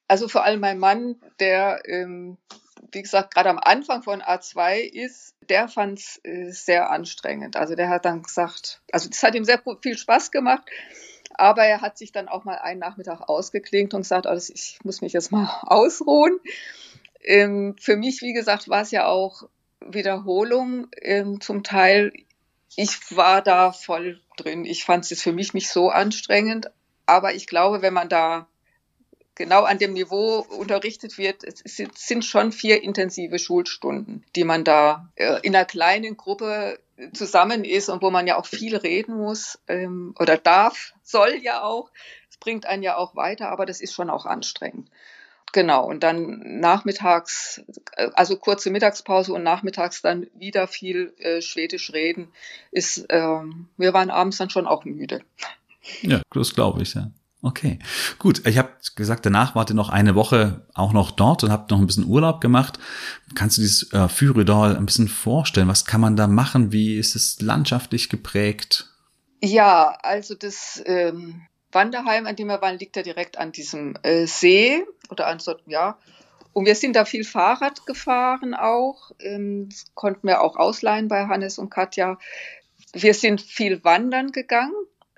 Also 0.07 0.27
vor 0.27 0.43
allem 0.43 0.61
mein 0.61 0.79
Mann, 0.79 1.15
der, 1.39 1.81
ähm, 1.85 2.37
wie 2.91 3.01
gesagt, 3.01 3.33
gerade 3.33 3.49
am 3.49 3.59
Anfang 3.59 4.03
von 4.03 4.21
A2 4.21 4.79
ist, 4.79 5.35
der 5.49 5.67
fand 5.67 5.99
es 5.99 6.19
äh, 6.23 6.51
sehr 6.51 6.89
anstrengend. 6.89 7.55
Also 7.55 7.75
der 7.75 7.89
hat 7.89 8.05
dann 8.05 8.23
gesagt, 8.23 8.81
also 8.91 9.09
das 9.09 9.23
hat 9.23 9.35
ihm 9.35 9.43
sehr 9.43 9.61
viel 9.81 9.97
Spaß 9.97 10.31
gemacht, 10.31 10.63
aber 11.33 11.63
er 11.63 11.81
hat 11.81 11.97
sich 11.97 12.11
dann 12.11 12.27
auch 12.27 12.45
mal 12.45 12.57
einen 12.57 12.79
Nachmittag 12.79 13.21
ausgeklingt 13.27 13.93
und 13.93 14.01
gesagt, 14.01 14.27
also 14.27 14.53
ich 14.53 14.79
muss 14.83 15.01
mich 15.01 15.13
jetzt 15.13 15.31
mal 15.31 15.49
ausruhen. 15.63 16.39
Ähm, 17.23 17.75
für 17.79 17.97
mich, 17.97 18.21
wie 18.21 18.33
gesagt, 18.33 18.69
war 18.69 18.81
es 18.81 18.91
ja 18.91 19.07
auch 19.07 19.43
Wiederholung 19.79 20.87
ähm, 21.01 21.41
zum 21.41 21.63
Teil. 21.63 22.13
Ich 22.75 23.15
war 23.15 23.41
da 23.41 23.71
voll 23.71 24.19
drin. 24.37 24.65
Ich 24.65 24.83
fand 24.83 25.09
es 25.09 25.21
für 25.21 25.33
mich 25.33 25.53
nicht 25.53 25.69
so 25.69 25.89
anstrengend, 25.89 26.69
aber 27.05 27.33
ich 27.33 27.47
glaube, 27.47 27.81
wenn 27.81 27.93
man 27.93 28.09
da 28.09 28.47
genau 29.37 29.63
an 29.63 29.77
dem 29.77 29.93
Niveau 29.93 30.39
unterrichtet 30.39 31.17
wird, 31.17 31.43
es 31.43 31.77
sind 31.77 32.25
schon 32.25 32.51
vier 32.51 32.83
intensive 32.83 33.39
Schulstunden, 33.39 34.25
die 34.35 34.43
man 34.43 34.63
da 34.63 35.09
äh, 35.15 35.39
in 35.43 35.55
einer 35.55 35.65
kleinen 35.65 36.17
Gruppe 36.17 36.79
zusammen 37.13 37.63
ist 37.63 37.89
und 37.89 38.01
wo 38.01 38.09
man 38.09 38.25
ja 38.25 38.37
auch 38.37 38.47
viel 38.47 38.75
reden 38.75 39.15
muss 39.15 39.59
ähm, 39.67 40.15
oder 40.19 40.37
darf, 40.37 40.93
soll 41.03 41.35
ja 41.41 41.61
auch. 41.61 41.91
Es 42.29 42.37
bringt 42.37 42.65
einen 42.65 42.83
ja 42.83 42.97
auch 42.97 43.15
weiter, 43.15 43.49
aber 43.49 43.65
das 43.65 43.79
ist 43.79 43.93
schon 43.93 44.09
auch 44.09 44.25
anstrengend. 44.25 44.89
Genau, 45.53 45.85
und 45.85 46.03
dann 46.03 46.59
nachmittags, 46.59 47.61
äh, 47.93 48.09
also 48.15 48.37
kurze 48.37 48.71
Mittagspause 48.71 49.31
und 49.31 49.43
nachmittags 49.43 50.01
dann 50.01 50.27
wieder 50.33 50.67
viel 50.67 51.13
äh, 51.19 51.41
Schwedisch 51.41 51.93
reden, 51.93 52.29
ist, 52.71 53.05
ähm, 53.09 53.69
wir 53.77 53.93
waren 53.93 54.09
abends 54.09 54.37
dann 54.37 54.49
schon 54.49 54.67
auch 54.67 54.83
müde. 54.83 55.21
Ja, 56.01 56.21
das 56.31 56.53
glaube 56.53 56.81
ich, 56.81 56.95
ja. 56.95 57.11
Okay, 57.41 57.77
gut. 58.17 58.45
Ich 58.47 58.57
habe 58.57 58.69
gesagt, 58.95 59.25
danach 59.25 59.53
wart 59.53 59.69
ihr 59.69 59.75
noch 59.75 59.89
eine 59.89 60.15
Woche 60.15 60.65
auch 60.73 60.91
noch 60.91 61.11
dort 61.11 61.43
und 61.43 61.51
habt 61.51 61.69
noch 61.69 61.79
ein 61.79 61.85
bisschen 61.85 62.07
Urlaub 62.07 62.41
gemacht. 62.41 62.79
Kannst 63.35 63.57
du 63.57 63.61
dieses 63.61 63.93
äh, 63.93 64.07
Fyridal 64.07 64.75
ein 64.75 64.85
bisschen 64.85 65.07
vorstellen? 65.07 65.67
Was 65.67 65.85
kann 65.85 66.01
man 66.01 66.15
da 66.15 66.27
machen? 66.27 66.71
Wie 66.71 66.97
ist 66.97 67.15
es 67.15 67.39
landschaftlich 67.39 68.09
geprägt? 68.09 68.89
Ja, 69.41 69.97
also 70.01 70.33
das 70.33 70.81
ähm, 70.87 71.47
Wanderheim, 71.71 72.25
an 72.25 72.35
dem 72.35 72.47
wir 72.47 72.61
waren, 72.61 72.79
liegt 72.79 72.95
ja 72.95 73.03
direkt 73.03 73.37
an 73.37 73.51
diesem 73.51 73.95
äh, 74.01 74.25
See 74.25 74.83
oder 75.09 75.27
an 75.27 75.39
so, 75.39 75.55
ja. 75.67 75.97
Und 76.53 76.65
wir 76.65 76.73
sind 76.73 76.95
da 76.95 77.05
viel 77.05 77.23
Fahrrad 77.23 77.85
gefahren 77.85 78.55
auch. 78.55 79.11
Ähm, 79.19 79.69
konnten 79.93 80.27
wir 80.27 80.41
auch 80.41 80.55
ausleihen 80.55 81.07
bei 81.07 81.27
Hannes 81.27 81.59
und 81.59 81.69
Katja. 81.69 82.17
Wir 82.93 83.13
sind 83.13 83.41
viel 83.41 83.83
wandern 83.83 84.31
gegangen. 84.31 84.73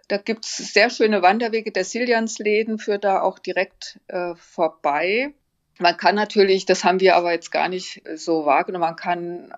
Da 0.10 0.18
gibt's 0.18 0.58
sehr 0.74 0.90
schöne 0.90 1.22
Wanderwege. 1.22 1.72
Der 1.72 1.86
Siljansläden 1.86 2.80
führt 2.80 3.04
da 3.04 3.22
auch 3.22 3.38
direkt 3.38 4.00
äh, 4.08 4.34
vorbei. 4.36 5.34
Man 5.78 5.98
kann 5.98 6.16
natürlich, 6.16 6.66
das 6.66 6.84
haben 6.84 7.00
wir 7.00 7.16
aber 7.16 7.32
jetzt 7.32 7.52
gar 7.52 7.70
nicht 7.70 8.06
äh, 8.08 8.18
so 8.18 8.46
wahrgenommen, 8.46 8.82
man 8.82 8.96
kann 8.96 9.54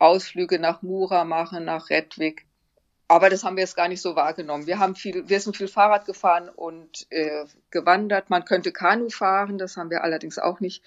Ausflüge 0.00 0.58
nach 0.58 0.82
Mura 0.82 1.24
machen, 1.24 1.64
nach 1.64 1.90
Redwig. 1.90 2.44
Aber 3.06 3.30
das 3.30 3.44
haben 3.44 3.56
wir 3.56 3.62
jetzt 3.62 3.76
gar 3.76 3.88
nicht 3.88 4.02
so 4.02 4.16
wahrgenommen. 4.16 4.66
Wir 4.66 4.80
haben 4.80 4.96
viel, 4.96 5.28
wir 5.28 5.40
sind 5.40 5.56
viel 5.56 5.68
Fahrrad 5.68 6.06
gefahren 6.06 6.48
und 6.48 7.06
äh, 7.10 7.44
gewandert. 7.70 8.30
Man 8.30 8.44
könnte 8.44 8.72
Kanu 8.72 9.10
fahren, 9.10 9.58
das 9.58 9.76
haben 9.76 9.90
wir 9.90 10.02
allerdings 10.02 10.38
auch 10.38 10.58
nicht 10.58 10.82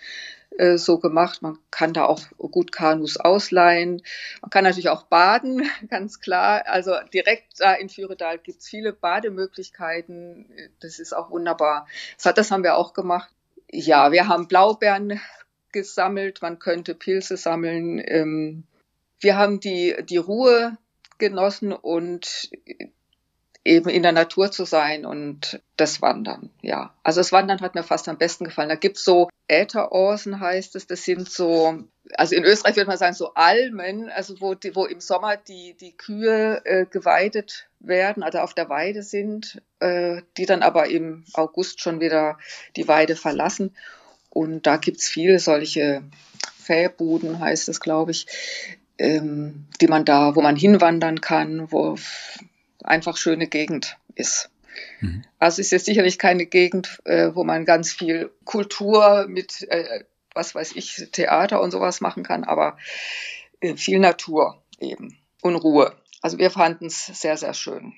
äh, 0.57 0.77
so 0.77 0.99
gemacht. 0.99 1.41
Man 1.41 1.57
kann 1.71 1.93
da 1.93 2.05
auch 2.05 2.21
gut 2.37 2.71
Kanus 2.71 3.17
ausleihen. 3.17 4.01
Man 4.41 4.49
kann 4.49 4.63
natürlich 4.63 4.89
auch 4.89 5.03
baden, 5.03 5.69
ganz 5.89 6.19
klar. 6.19 6.63
Also 6.67 6.93
direkt 7.13 7.59
da 7.59 7.73
in 7.73 7.89
Füredal 7.89 8.37
gibt's 8.37 8.67
viele 8.67 8.93
Bademöglichkeiten. 8.93 10.45
Das 10.79 10.99
ist 10.99 11.13
auch 11.13 11.31
wunderbar. 11.31 11.87
Das 12.21 12.51
haben 12.51 12.63
wir 12.63 12.75
auch 12.75 12.93
gemacht. 12.93 13.31
Ja, 13.71 14.11
wir 14.11 14.27
haben 14.27 14.47
Blaubeeren 14.47 15.21
gesammelt. 15.71 16.41
Man 16.41 16.59
könnte 16.59 16.95
Pilze 16.95 17.37
sammeln. 17.37 18.01
Ähm, 18.05 18.63
wir 19.19 19.37
haben 19.37 19.59
die, 19.59 19.95
die 20.03 20.17
Ruhe 20.17 20.77
genossen 21.17 21.71
und 21.71 22.49
eben 23.63 23.89
in 23.89 24.01
der 24.01 24.11
Natur 24.11 24.51
zu 24.51 24.65
sein 24.65 25.05
und 25.05 25.61
das 25.77 26.01
Wandern, 26.01 26.49
ja. 26.61 26.93
Also 27.03 27.19
das 27.19 27.31
Wandern 27.31 27.61
hat 27.61 27.75
mir 27.75 27.83
fast 27.83 28.09
am 28.09 28.17
besten 28.17 28.45
gefallen. 28.45 28.69
Da 28.69 28.75
gibt's 28.75 29.03
so 29.03 29.29
Ätherorsen 29.47 30.39
heißt 30.39 30.75
es, 30.75 30.87
das 30.87 31.03
sind 31.03 31.29
so, 31.29 31.83
also 32.13 32.35
in 32.35 32.43
Österreich 32.43 32.75
würde 32.77 32.87
man 32.87 32.97
sagen 32.97 33.13
so 33.13 33.33
Almen, 33.33 34.09
also 34.09 34.39
wo, 34.39 34.55
die, 34.55 34.75
wo 34.75 34.85
im 34.85 35.01
Sommer 35.01 35.37
die, 35.37 35.75
die 35.79 35.91
Kühe 35.91 36.61
äh, 36.65 36.85
geweidet 36.85 37.67
werden, 37.79 38.23
also 38.23 38.39
auf 38.39 38.53
der 38.53 38.69
Weide 38.69 39.03
sind, 39.03 39.61
äh, 39.79 40.21
die 40.37 40.45
dann 40.45 40.63
aber 40.63 40.89
im 40.89 41.25
August 41.33 41.81
schon 41.81 41.99
wieder 41.99 42.37
die 42.75 42.87
Weide 42.87 43.15
verlassen. 43.15 43.75
Und 44.29 44.65
da 44.65 44.77
gibt's 44.77 45.09
viele 45.09 45.39
solche 45.39 46.03
Fähbuden, 46.57 47.39
heißt 47.39 47.67
es, 47.69 47.81
glaube 47.81 48.11
ich, 48.11 48.27
ähm, 48.97 49.65
die 49.81 49.87
man 49.87 50.05
da, 50.05 50.35
wo 50.35 50.41
man 50.41 50.55
hinwandern 50.55 51.19
kann, 51.19 51.71
wo 51.71 51.97
einfach 52.83 53.17
schöne 53.17 53.47
Gegend 53.47 53.97
ist. 54.15 54.49
Mhm. 54.99 55.23
Also 55.39 55.61
ist 55.61 55.71
jetzt 55.71 55.85
sicherlich 55.85 56.17
keine 56.17 56.45
Gegend, 56.45 57.01
äh, 57.05 57.31
wo 57.33 57.43
man 57.43 57.65
ganz 57.65 57.91
viel 57.91 58.31
Kultur 58.45 59.25
mit, 59.27 59.67
äh, 59.69 60.03
was 60.33 60.55
weiß 60.55 60.73
ich, 60.75 61.09
Theater 61.11 61.61
und 61.61 61.71
sowas 61.71 62.01
machen 62.01 62.23
kann, 62.23 62.43
aber 62.43 62.77
äh, 63.59 63.75
viel 63.75 63.99
Natur 63.99 64.63
eben 64.79 65.17
und 65.41 65.55
Ruhe. 65.55 65.95
Also 66.21 66.37
wir 66.37 66.51
fanden 66.51 66.85
es 66.85 67.05
sehr, 67.05 67.37
sehr 67.37 67.53
schön. 67.53 67.93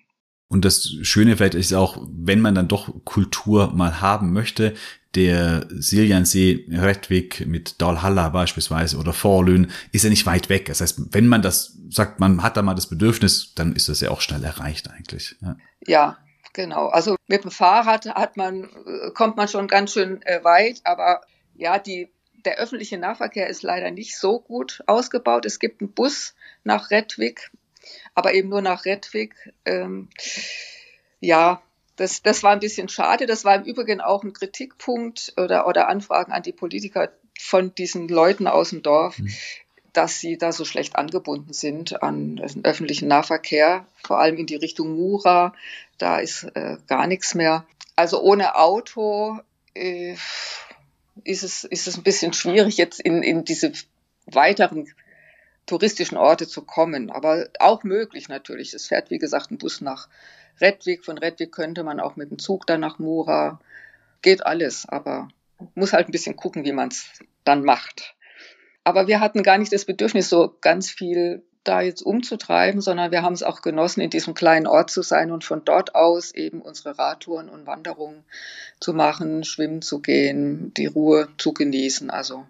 Und 0.53 0.63
das 0.65 0.95
Schöne 1.01 1.35
vielleicht 1.35 1.55
ist 1.55 1.73
auch, 1.73 2.05
wenn 2.07 2.39
man 2.39 2.53
dann 2.53 2.67
doch 2.67 2.93
Kultur 3.05 3.71
mal 3.73 4.01
haben 4.01 4.33
möchte, 4.33 4.75
der 5.15 5.65
Siljansee, 5.69 6.67
Redwig 6.69 7.47
mit 7.47 7.81
Dalhalla 7.81 8.29
beispielsweise 8.29 8.97
oder 8.97 9.13
Forlön 9.13 9.71
ist 9.91 10.03
ja 10.03 10.11
nicht 10.11 10.27
weit 10.27 10.49
weg. 10.49 10.65
Das 10.65 10.79
heißt, 10.79 11.13
wenn 11.13 11.27
man 11.27 11.41
das 11.41 11.75
sagt, 11.89 12.19
man 12.19 12.43
hat 12.43 12.55
da 12.55 12.61
mal 12.61 12.75
das 12.75 12.85
Bedürfnis, 12.85 13.55
dann 13.55 13.75
ist 13.75 13.89
das 13.89 14.01
ja 14.01 14.11
auch 14.11 14.21
schnell 14.21 14.43
erreicht 14.43 14.91
eigentlich. 14.91 15.35
Ja, 15.41 15.55
ja 15.87 16.17
genau. 16.53 16.87
Also 16.87 17.15
mit 17.27 17.43
dem 17.43 17.51
Fahrrad 17.51 18.05
hat 18.05 18.37
man, 18.37 18.69
kommt 19.15 19.37
man 19.37 19.47
schon 19.47 19.67
ganz 19.67 19.93
schön 19.93 20.21
äh, 20.21 20.43
weit, 20.43 20.81
aber 20.83 21.21
ja, 21.55 21.79
die, 21.79 22.11
der 22.45 22.57
öffentliche 22.57 22.99
Nahverkehr 22.99 23.47
ist 23.47 23.63
leider 23.63 23.89
nicht 23.89 24.19
so 24.19 24.39
gut 24.39 24.83
ausgebaut. 24.85 25.47
Es 25.47 25.57
gibt 25.57 25.81
einen 25.81 25.93
Bus 25.93 26.35
nach 26.63 26.91
Redwig, 26.91 27.49
aber 28.15 28.33
eben 28.33 28.49
nur 28.49 28.61
nach 28.61 28.85
Redwig. 28.85 29.33
Ähm, 29.65 30.09
ja, 31.19 31.61
das, 31.95 32.21
das 32.21 32.43
war 32.43 32.51
ein 32.51 32.59
bisschen 32.59 32.89
schade. 32.89 33.25
Das 33.25 33.45
war 33.45 33.55
im 33.55 33.63
Übrigen 33.63 34.01
auch 34.01 34.23
ein 34.23 34.33
Kritikpunkt 34.33 35.33
oder, 35.37 35.67
oder 35.67 35.87
Anfragen 35.87 36.31
an 36.31 36.43
die 36.43 36.51
Politiker 36.51 37.11
von 37.39 37.73
diesen 37.75 38.07
Leuten 38.07 38.47
aus 38.47 38.71
dem 38.71 38.81
Dorf, 38.81 39.19
mhm. 39.19 39.29
dass 39.91 40.19
sie 40.19 40.37
da 40.37 40.51
so 40.51 40.65
schlecht 40.65 40.95
angebunden 40.95 41.53
sind 41.53 42.01
an 42.01 42.37
den 42.37 42.65
öffentlichen 42.65 43.07
Nahverkehr, 43.07 43.85
vor 44.03 44.19
allem 44.19 44.37
in 44.37 44.47
die 44.47 44.55
Richtung 44.55 44.95
Mura. 44.95 45.53
Da 45.97 46.19
ist 46.19 46.43
äh, 46.55 46.77
gar 46.87 47.07
nichts 47.07 47.35
mehr. 47.35 47.65
Also 47.95 48.21
ohne 48.21 48.55
Auto 48.55 49.39
äh, 49.75 50.15
ist, 51.23 51.43
es, 51.43 51.63
ist 51.63 51.87
es 51.87 51.97
ein 51.97 52.03
bisschen 52.03 52.33
schwierig, 52.33 52.77
jetzt 52.77 52.99
in, 52.99 53.21
in 53.21 53.45
diese 53.45 53.71
weiteren 54.25 54.87
touristischen 55.65 56.17
Orte 56.17 56.47
zu 56.47 56.63
kommen. 56.63 57.09
Aber 57.09 57.47
auch 57.59 57.83
möglich 57.83 58.29
natürlich. 58.29 58.73
Es 58.73 58.87
fährt, 58.87 59.09
wie 59.09 59.19
gesagt, 59.19 59.51
ein 59.51 59.57
Bus 59.57 59.81
nach 59.81 60.09
Redwig. 60.61 61.05
Von 61.05 61.17
Redwig 61.17 61.51
könnte 61.51 61.83
man 61.83 61.99
auch 61.99 62.15
mit 62.15 62.31
dem 62.31 62.39
Zug 62.39 62.67
dann 62.67 62.81
nach 62.81 62.99
Mura. 62.99 63.59
Geht 64.21 64.45
alles, 64.45 64.87
aber 64.87 65.29
muss 65.75 65.93
halt 65.93 66.07
ein 66.07 66.11
bisschen 66.11 66.35
gucken, 66.35 66.65
wie 66.65 66.71
man 66.71 66.89
es 66.89 67.09
dann 67.43 67.63
macht. 67.63 68.15
Aber 68.83 69.07
wir 69.07 69.19
hatten 69.19 69.43
gar 69.43 69.57
nicht 69.57 69.71
das 69.71 69.85
Bedürfnis, 69.85 70.29
so 70.29 70.55
ganz 70.61 70.89
viel 70.89 71.43
da 71.63 71.81
jetzt 71.81 72.01
umzutreiben, 72.01 72.81
sondern 72.81 73.11
wir 73.11 73.21
haben 73.21 73.33
es 73.33 73.43
auch 73.43 73.61
genossen, 73.61 74.01
in 74.01 74.09
diesem 74.09 74.33
kleinen 74.33 74.67
Ort 74.67 74.91
zu 74.91 75.01
sein 75.01 75.31
und 75.31 75.45
von 75.45 75.63
dort 75.63 75.95
aus 75.95 76.33
eben 76.33 76.61
unsere 76.61 76.97
Radtouren 76.97 77.47
und 77.47 77.65
Wanderungen 77.65 78.25
zu 78.81 78.93
machen, 78.93 79.45
schwimmen 79.45 79.81
zu 79.81 79.99
gehen, 79.99 80.73
die 80.73 80.87
Ruhe 80.87 81.29
zu 81.37 81.53
genießen. 81.53 82.09
Also 82.09 82.45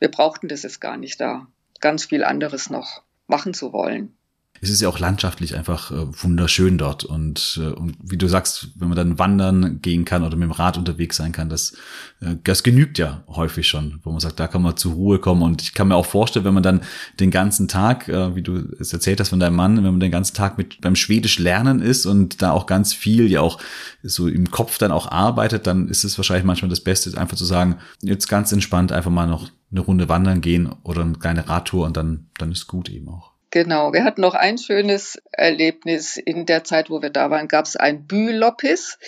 wir 0.00 0.10
brauchten 0.10 0.48
das 0.48 0.64
jetzt 0.64 0.80
gar 0.80 0.96
nicht 0.96 1.20
da, 1.20 1.46
ganz 1.80 2.06
viel 2.06 2.24
anderes 2.24 2.70
noch 2.70 3.02
machen 3.26 3.54
zu 3.54 3.72
wollen. 3.72 4.18
Es 4.60 4.70
ist 4.70 4.80
ja 4.80 4.88
auch 4.88 4.98
landschaftlich 4.98 5.54
einfach 5.56 5.90
äh, 5.90 6.22
wunderschön 6.22 6.78
dort. 6.78 7.04
Und, 7.04 7.60
äh, 7.62 7.68
und 7.68 7.96
wie 8.02 8.16
du 8.16 8.26
sagst, 8.26 8.70
wenn 8.76 8.88
man 8.88 8.96
dann 8.96 9.18
wandern 9.18 9.80
gehen 9.80 10.04
kann 10.04 10.24
oder 10.24 10.36
mit 10.36 10.48
dem 10.48 10.52
Rad 10.52 10.76
unterwegs 10.76 11.16
sein 11.16 11.32
kann, 11.32 11.48
das, 11.48 11.74
äh, 12.20 12.34
das 12.42 12.62
genügt 12.62 12.98
ja 12.98 13.22
häufig 13.28 13.68
schon, 13.68 14.00
wo 14.02 14.10
man 14.10 14.20
sagt, 14.20 14.40
da 14.40 14.48
kann 14.48 14.62
man 14.62 14.76
zur 14.76 14.94
Ruhe 14.94 15.18
kommen. 15.20 15.42
Und 15.42 15.62
ich 15.62 15.74
kann 15.74 15.88
mir 15.88 15.94
auch 15.94 16.06
vorstellen, 16.06 16.44
wenn 16.44 16.54
man 16.54 16.62
dann 16.62 16.80
den 17.20 17.30
ganzen 17.30 17.68
Tag, 17.68 18.08
wie 18.08 18.42
du 18.42 18.56
es 18.78 18.92
erzählt 18.92 19.20
hast 19.20 19.28
von 19.28 19.40
deinem 19.40 19.56
Mann, 19.56 19.76
wenn 19.76 19.84
man 19.84 20.00
den 20.00 20.10
ganzen 20.10 20.34
Tag 20.34 20.58
mit 20.58 20.80
beim 20.80 20.96
Schwedisch 20.96 21.38
lernen 21.38 21.80
ist 21.80 22.06
und 22.06 22.42
da 22.42 22.52
auch 22.52 22.66
ganz 22.66 22.92
viel 22.92 23.30
ja 23.30 23.40
auch 23.40 23.58
so 24.02 24.28
im 24.28 24.50
Kopf 24.50 24.78
dann 24.78 24.92
auch 24.92 25.10
arbeitet, 25.10 25.66
dann 25.66 25.88
ist 25.88 26.04
es 26.04 26.18
wahrscheinlich 26.18 26.44
manchmal 26.44 26.68
das 26.68 26.80
Beste, 26.80 27.16
einfach 27.18 27.36
zu 27.36 27.44
sagen, 27.44 27.76
jetzt 28.00 28.28
ganz 28.28 28.52
entspannt 28.52 28.92
einfach 28.92 29.10
mal 29.10 29.26
noch 29.26 29.50
eine 29.70 29.80
Runde 29.80 30.08
wandern 30.08 30.40
gehen 30.40 30.74
oder 30.82 31.02
eine 31.02 31.18
kleine 31.18 31.48
Radtour 31.48 31.86
und 31.86 31.96
dann, 31.96 32.30
dann 32.38 32.52
ist 32.52 32.66
gut 32.66 32.88
eben 32.88 33.08
auch. 33.08 33.32
Genau, 33.50 33.92
wir 33.92 34.04
hatten 34.04 34.20
noch 34.20 34.34
ein 34.34 34.58
schönes 34.58 35.22
Erlebnis. 35.32 36.16
In 36.16 36.44
der 36.44 36.64
Zeit, 36.64 36.90
wo 36.90 37.00
wir 37.00 37.10
da 37.10 37.30
waren, 37.30 37.48
gab 37.48 37.64
es 37.64 37.76
ein 37.76 38.06
Büloppis. 38.06 38.98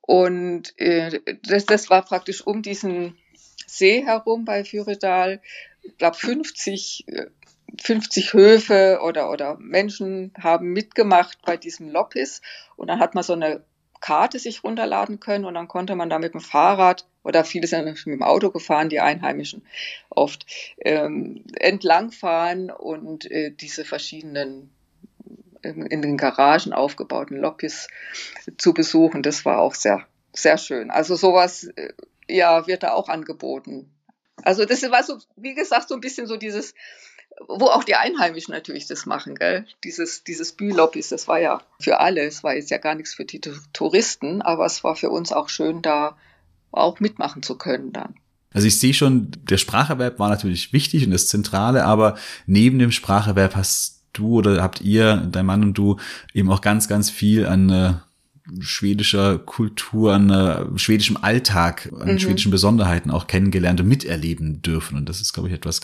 Und 0.00 0.78
äh, 0.78 1.20
das, 1.46 1.66
das 1.66 1.90
war 1.90 2.02
praktisch 2.02 2.46
um 2.46 2.62
diesen 2.62 3.18
See 3.66 4.04
herum 4.04 4.46
bei 4.46 4.64
Fyridal. 4.64 5.42
Ich 5.82 5.98
glaube, 5.98 6.16
50, 6.16 7.04
50 7.82 8.32
Höfe 8.32 9.00
oder, 9.02 9.30
oder 9.30 9.58
Menschen 9.58 10.32
haben 10.40 10.72
mitgemacht 10.72 11.38
bei 11.44 11.58
diesem 11.58 11.90
Loppis. 11.90 12.40
Und 12.76 12.88
dann 12.88 13.00
hat 13.00 13.14
man 13.14 13.22
so 13.22 13.34
eine 13.34 13.64
Karte 14.00 14.38
sich 14.38 14.64
runterladen 14.64 15.20
können 15.20 15.44
und 15.44 15.54
dann 15.54 15.68
konnte 15.68 15.94
man 15.94 16.08
da 16.08 16.18
mit 16.18 16.32
dem 16.32 16.40
Fahrrad 16.40 17.06
oder 17.28 17.44
viele 17.44 17.66
sind 17.66 17.84
mit 17.84 18.06
dem 18.06 18.22
Auto 18.22 18.50
gefahren, 18.50 18.88
die 18.88 19.00
Einheimischen 19.00 19.62
oft, 20.08 20.46
ähm, 20.78 21.44
entlangfahren 21.56 22.70
und 22.70 23.30
äh, 23.30 23.50
diese 23.50 23.84
verschiedenen 23.84 24.70
in, 25.62 25.84
in 25.84 26.00
den 26.00 26.16
Garagen 26.16 26.72
aufgebauten 26.72 27.36
Loppis 27.36 27.88
zu 28.56 28.72
besuchen. 28.72 29.22
Das 29.22 29.44
war 29.44 29.58
auch 29.58 29.74
sehr, 29.74 30.06
sehr 30.32 30.56
schön. 30.56 30.90
Also 30.90 31.16
sowas, 31.16 31.64
äh, 31.76 31.92
ja, 32.28 32.66
wird 32.66 32.82
da 32.82 32.92
auch 32.92 33.10
angeboten. 33.10 33.90
Also 34.42 34.64
das 34.64 34.82
war 34.90 35.02
so, 35.02 35.18
wie 35.36 35.54
gesagt, 35.54 35.88
so 35.88 35.96
ein 35.96 36.00
bisschen 36.00 36.26
so 36.26 36.38
dieses, 36.38 36.74
wo 37.46 37.66
auch 37.66 37.84
die 37.84 37.96
Einheimischen 37.96 38.54
natürlich 38.54 38.86
das 38.86 39.04
machen, 39.04 39.34
gell? 39.34 39.66
Dieses, 39.84 40.24
dieses 40.24 40.52
Büloppis, 40.52 41.10
das 41.10 41.28
war 41.28 41.40
ja 41.40 41.60
für 41.78 42.00
alle, 42.00 42.22
es 42.22 42.42
war 42.42 42.54
jetzt 42.54 42.70
ja 42.70 42.78
gar 42.78 42.94
nichts 42.94 43.14
für 43.14 43.26
die 43.26 43.40
Touristen, 43.72 44.40
aber 44.40 44.64
es 44.64 44.82
war 44.82 44.96
für 44.96 45.10
uns 45.10 45.32
auch 45.32 45.50
schön, 45.50 45.82
da 45.82 46.16
auch 46.72 47.00
mitmachen 47.00 47.42
zu 47.42 47.56
können 47.56 47.92
dann. 47.92 48.14
Also 48.52 48.66
ich 48.66 48.80
sehe 48.80 48.94
schon, 48.94 49.30
der 49.42 49.58
Spracherwerb 49.58 50.18
war 50.18 50.30
natürlich 50.30 50.72
wichtig 50.72 51.04
und 51.04 51.10
das 51.10 51.26
Zentrale, 51.26 51.84
aber 51.84 52.16
neben 52.46 52.78
dem 52.78 52.92
Spracherwerb 52.92 53.54
hast 53.56 54.04
du 54.14 54.38
oder 54.38 54.62
habt 54.62 54.80
ihr, 54.80 55.16
dein 55.16 55.46
Mann 55.46 55.62
und 55.62 55.74
du, 55.74 55.96
eben 56.32 56.50
auch 56.50 56.60
ganz, 56.60 56.88
ganz 56.88 57.10
viel 57.10 57.46
an 57.46 57.70
äh, 57.70 57.94
schwedischer 58.60 59.38
Kultur, 59.38 60.14
an 60.14 60.30
äh, 60.30 60.78
schwedischem 60.78 61.18
Alltag, 61.18 61.90
an 62.00 62.12
mhm. 62.12 62.18
schwedischen 62.18 62.50
Besonderheiten 62.50 63.10
auch 63.10 63.26
kennengelernt 63.26 63.80
und 63.80 63.88
miterleben 63.88 64.62
dürfen. 64.62 64.96
Und 64.96 65.08
das 65.08 65.20
ist, 65.20 65.34
glaube 65.34 65.48
ich, 65.48 65.54
etwas 65.54 65.80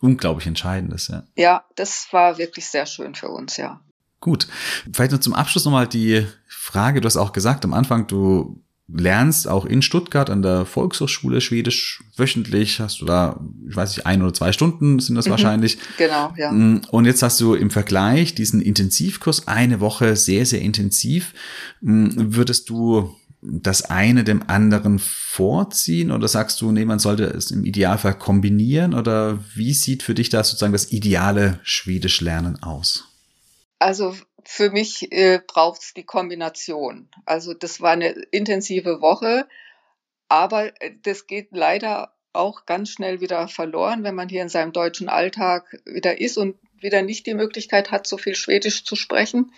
unglaublich 0.00 0.46
Entscheidendes. 0.46 1.08
Ja. 1.08 1.22
ja, 1.36 1.64
das 1.76 2.08
war 2.10 2.38
wirklich 2.38 2.66
sehr 2.66 2.86
schön 2.86 3.14
für 3.14 3.28
uns, 3.28 3.56
ja. 3.56 3.80
Gut. 4.20 4.46
Vielleicht 4.92 5.12
noch 5.12 5.20
zum 5.20 5.34
Abschluss 5.34 5.64
nochmal 5.64 5.88
die 5.88 6.26
Frage, 6.46 7.00
du 7.00 7.06
hast 7.06 7.16
auch 7.16 7.32
gesagt 7.32 7.64
am 7.64 7.74
Anfang, 7.74 8.06
du 8.06 8.62
lernst 8.94 9.48
auch 9.48 9.64
in 9.64 9.82
Stuttgart 9.82 10.30
an 10.30 10.42
der 10.42 10.66
Volkshochschule 10.66 11.40
Schwedisch 11.40 12.02
wöchentlich, 12.16 12.80
hast 12.80 13.00
du 13.00 13.04
da, 13.04 13.40
ich 13.68 13.74
weiß 13.74 13.96
nicht, 13.96 14.06
ein 14.06 14.22
oder 14.22 14.34
zwei 14.34 14.52
Stunden 14.52 14.98
sind 14.98 15.14
das 15.14 15.26
mhm, 15.26 15.30
wahrscheinlich. 15.30 15.78
Genau, 15.98 16.32
ja. 16.36 16.52
Mm, 16.52 16.82
und 16.90 17.04
jetzt 17.04 17.22
hast 17.22 17.40
du 17.40 17.54
im 17.54 17.70
Vergleich 17.70 18.34
diesen 18.34 18.60
Intensivkurs 18.60 19.48
eine 19.48 19.80
Woche 19.80 20.16
sehr, 20.16 20.46
sehr 20.46 20.60
intensiv. 20.60 21.32
Mm, 21.80 22.08
würdest 22.16 22.68
du 22.68 23.14
das 23.42 23.82
eine 23.82 24.22
dem 24.22 24.44
anderen 24.48 25.00
vorziehen 25.00 26.12
oder 26.12 26.28
sagst 26.28 26.60
du, 26.60 26.70
nee, 26.70 26.84
man 26.84 27.00
sollte 27.00 27.24
es 27.24 27.50
im 27.50 27.64
Idealfall 27.64 28.14
kombinieren 28.14 28.94
oder 28.94 29.38
wie 29.54 29.74
sieht 29.74 30.04
für 30.04 30.14
dich 30.14 30.28
da 30.28 30.44
sozusagen 30.44 30.72
das 30.72 30.92
ideale 30.92 31.58
Schwedisch 31.64 32.20
lernen 32.20 32.62
aus? 32.62 33.08
Also 33.80 34.14
für 34.44 34.70
mich 34.70 35.12
äh, 35.12 35.40
braucht 35.46 35.82
es 35.82 35.94
die 35.94 36.04
Kombination. 36.04 37.08
Also 37.24 37.54
das 37.54 37.80
war 37.80 37.92
eine 37.92 38.10
intensive 38.30 39.00
Woche, 39.00 39.46
aber 40.28 40.80
äh, 40.80 40.92
das 41.02 41.26
geht 41.26 41.48
leider 41.52 42.12
auch 42.32 42.64
ganz 42.64 42.90
schnell 42.90 43.20
wieder 43.20 43.48
verloren, 43.48 44.04
wenn 44.04 44.14
man 44.14 44.28
hier 44.28 44.42
in 44.42 44.48
seinem 44.48 44.72
deutschen 44.72 45.08
Alltag 45.08 45.80
wieder 45.84 46.20
ist 46.20 46.38
und 46.38 46.56
wieder 46.80 47.02
nicht 47.02 47.26
die 47.26 47.34
Möglichkeit 47.34 47.90
hat, 47.90 48.06
so 48.06 48.16
viel 48.16 48.34
Schwedisch 48.34 48.84
zu 48.84 48.96
sprechen. 48.96 49.52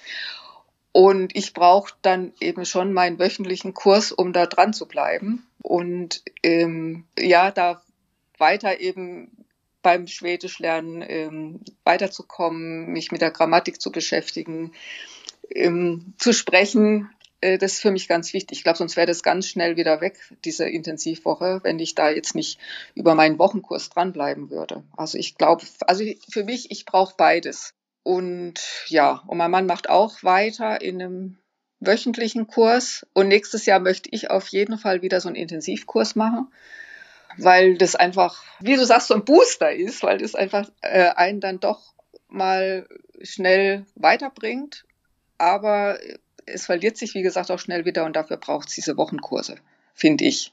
Und 0.93 1.37
ich 1.37 1.55
brauche 1.55 1.95
dann 2.03 2.33
eben 2.41 2.65
schon 2.65 2.93
meinen 2.93 3.19
wöchentlichen 3.19 3.75
Kurs, 3.75 4.13
um 4.13 4.33
da 4.33 4.47
dran 4.47 4.73
zu 4.73 4.87
bleiben 4.87 5.47
und 5.63 6.23
ähm, 6.43 7.05
ja, 7.19 7.51
da 7.51 7.83
weiter 8.39 8.81
eben 8.81 9.44
beim 9.85 10.09
Schwedisch 10.09 10.59
lernen 10.59 11.05
ähm, 11.07 11.61
weiterzukommen, 11.85 12.87
mich 12.87 13.13
mit 13.13 13.21
der 13.21 13.31
Grammatik 13.31 13.81
zu 13.81 13.93
beschäftigen, 13.93 14.73
ähm, 15.55 16.15
zu 16.19 16.33
sprechen. 16.33 17.11
Äh, 17.43 17.59
das 17.59 17.75
ist 17.75 17.83
für 17.83 17.91
mich 17.93 18.09
ganz 18.09 18.33
wichtig. 18.33 18.59
Ich 18.59 18.65
glaube, 18.65 18.79
sonst 18.79 18.97
wäre 18.97 19.07
das 19.07 19.23
ganz 19.23 19.47
schnell 19.47 19.77
wieder 19.77 20.01
weg, 20.01 20.19
diese 20.45 20.67
Intensivwoche, 20.67 21.61
wenn 21.63 21.79
ich 21.79 21.95
da 21.95 22.11
jetzt 22.11 22.35
nicht 22.35 22.59
über 22.95 23.15
meinen 23.15 23.39
Wochenkurs 23.39 23.91
dranbleiben 23.91 24.51
würde. 24.51 24.83
Also 24.97 25.19
ich 25.19 25.37
glaube, 25.37 25.65
also 25.87 26.03
für 26.31 26.45
mich, 26.45 26.71
ich 26.71 26.87
brauche 26.87 27.15
beides. 27.17 27.75
Und 28.03 28.61
ja, 28.89 29.23
und 29.27 29.37
mein 29.37 29.51
Mann 29.51 29.67
macht 29.67 29.91
auch 29.91 30.23
weiter 30.23 30.81
in 30.81 31.01
einem 31.01 31.39
wöchentlichen 31.79 32.47
Kurs. 32.47 33.07
Und 33.13 33.29
nächstes 33.29 33.67
Jahr 33.67 33.81
möchte 33.81 34.09
ich 34.13 34.31
auf 34.31 34.49
jeden 34.49 34.79
Fall 34.79 35.03
wieder 35.03 35.21
so 35.21 35.29
einen 35.29 35.37
Intensivkurs 35.37 36.17
machen 36.17 36.49
weil 37.39 37.77
das 37.77 37.95
einfach, 37.95 38.43
wie 38.61 38.77
du 38.77 38.85
sagst, 38.85 39.09
so 39.09 39.15
ein 39.15 39.25
Booster 39.25 39.73
ist, 39.73 40.03
weil 40.03 40.19
das 40.19 40.35
einfach 40.35 40.69
äh, 40.81 41.11
einen 41.11 41.41
dann 41.41 41.61
doch 41.61 41.95
mal 42.29 42.87
schnell 43.23 43.87
weiterbringt. 43.95 44.85
Aber 45.39 45.99
es 46.47 46.67
verliert 46.67 46.97
sich, 46.97 47.15
wie 47.15 47.23
gesagt, 47.23 47.51
auch 47.51 47.59
schnell 47.59 47.85
wieder 47.85 48.05
und 48.05 48.17
dafür 48.17 48.37
braucht 48.37 48.69
es 48.69 48.75
diese 48.75 48.97
Wochenkurse, 48.97 49.57
finde 49.95 50.25
ich. 50.25 50.53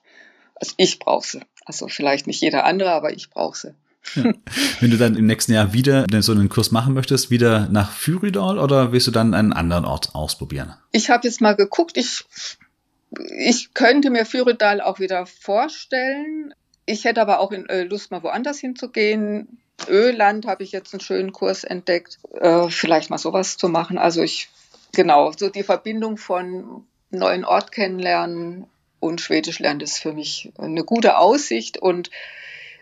Also 0.56 0.74
ich 0.78 1.00
brauche 1.00 1.28
sie. 1.28 1.42
Also 1.66 1.88
vielleicht 1.88 2.28
nicht 2.28 2.42
jeder 2.42 2.66
andere, 2.66 2.92
aber 2.92 3.14
ich 3.14 3.30
brauche 3.30 3.58
sie. 3.58 3.74
Ja. 4.16 4.34
Wenn 4.80 4.92
du 4.92 4.98
dann 4.98 5.16
im 5.16 5.28
nächsten 5.28 5.54
Jahr 5.54 5.74
wieder 5.74 6.06
so 6.22 6.32
einen 6.32 6.50
Kurs 6.50 6.72
machen 6.72 6.94
möchtest, 6.94 7.30
wieder 7.30 7.68
nach 7.70 7.92
Fyridal 7.92 8.58
oder 8.58 8.92
willst 8.92 9.08
du 9.08 9.12
dann 9.12 9.34
einen 9.34 9.54
anderen 9.54 9.86
Ort 9.86 10.16
ausprobieren? 10.16 10.76
Ich 10.92 11.10
habe 11.10 11.28
jetzt 11.28 11.42
mal 11.42 11.56
geguckt, 11.56 11.98
ich, 11.98 12.26
ich 13.38 13.74
könnte 13.74 14.10
mir 14.10 14.26
Fyridal 14.26 14.82
auch 14.82 15.00
wieder 15.00 15.26
vorstellen. 15.26 16.54
Ich 16.92 17.06
hätte 17.06 17.22
aber 17.22 17.40
auch 17.40 17.54
äh, 17.54 17.84
Lust, 17.84 18.12
mal 18.12 18.22
woanders 18.22 18.60
hinzugehen. 18.60 19.62
Öland 19.88 20.46
habe 20.46 20.64
ich 20.64 20.74
jetzt 20.74 20.94
einen 20.94 21.00
schönen 21.00 21.32
Kurs 21.32 21.64
entdeckt. 21.64 22.20
Äh, 22.34 22.68
vielleicht 22.68 23.10
mal 23.10 23.18
sowas 23.18 23.56
zu 23.56 23.70
machen. 23.70 23.98
Also 23.98 24.22
ich, 24.22 24.50
genau, 24.92 25.32
so 25.32 25.50
die 25.50 25.64
Verbindung 25.64 26.18
von 26.18 26.86
neuen 27.10 27.46
Ort 27.46 27.72
kennenlernen 27.72 28.68
und 29.00 29.22
Schwedisch 29.22 29.60
lernen, 29.60 29.80
ist 29.80 30.00
für 30.00 30.12
mich 30.12 30.52
eine 30.58 30.84
gute 30.84 31.18
Aussicht. 31.18 31.78
Und 31.78 32.12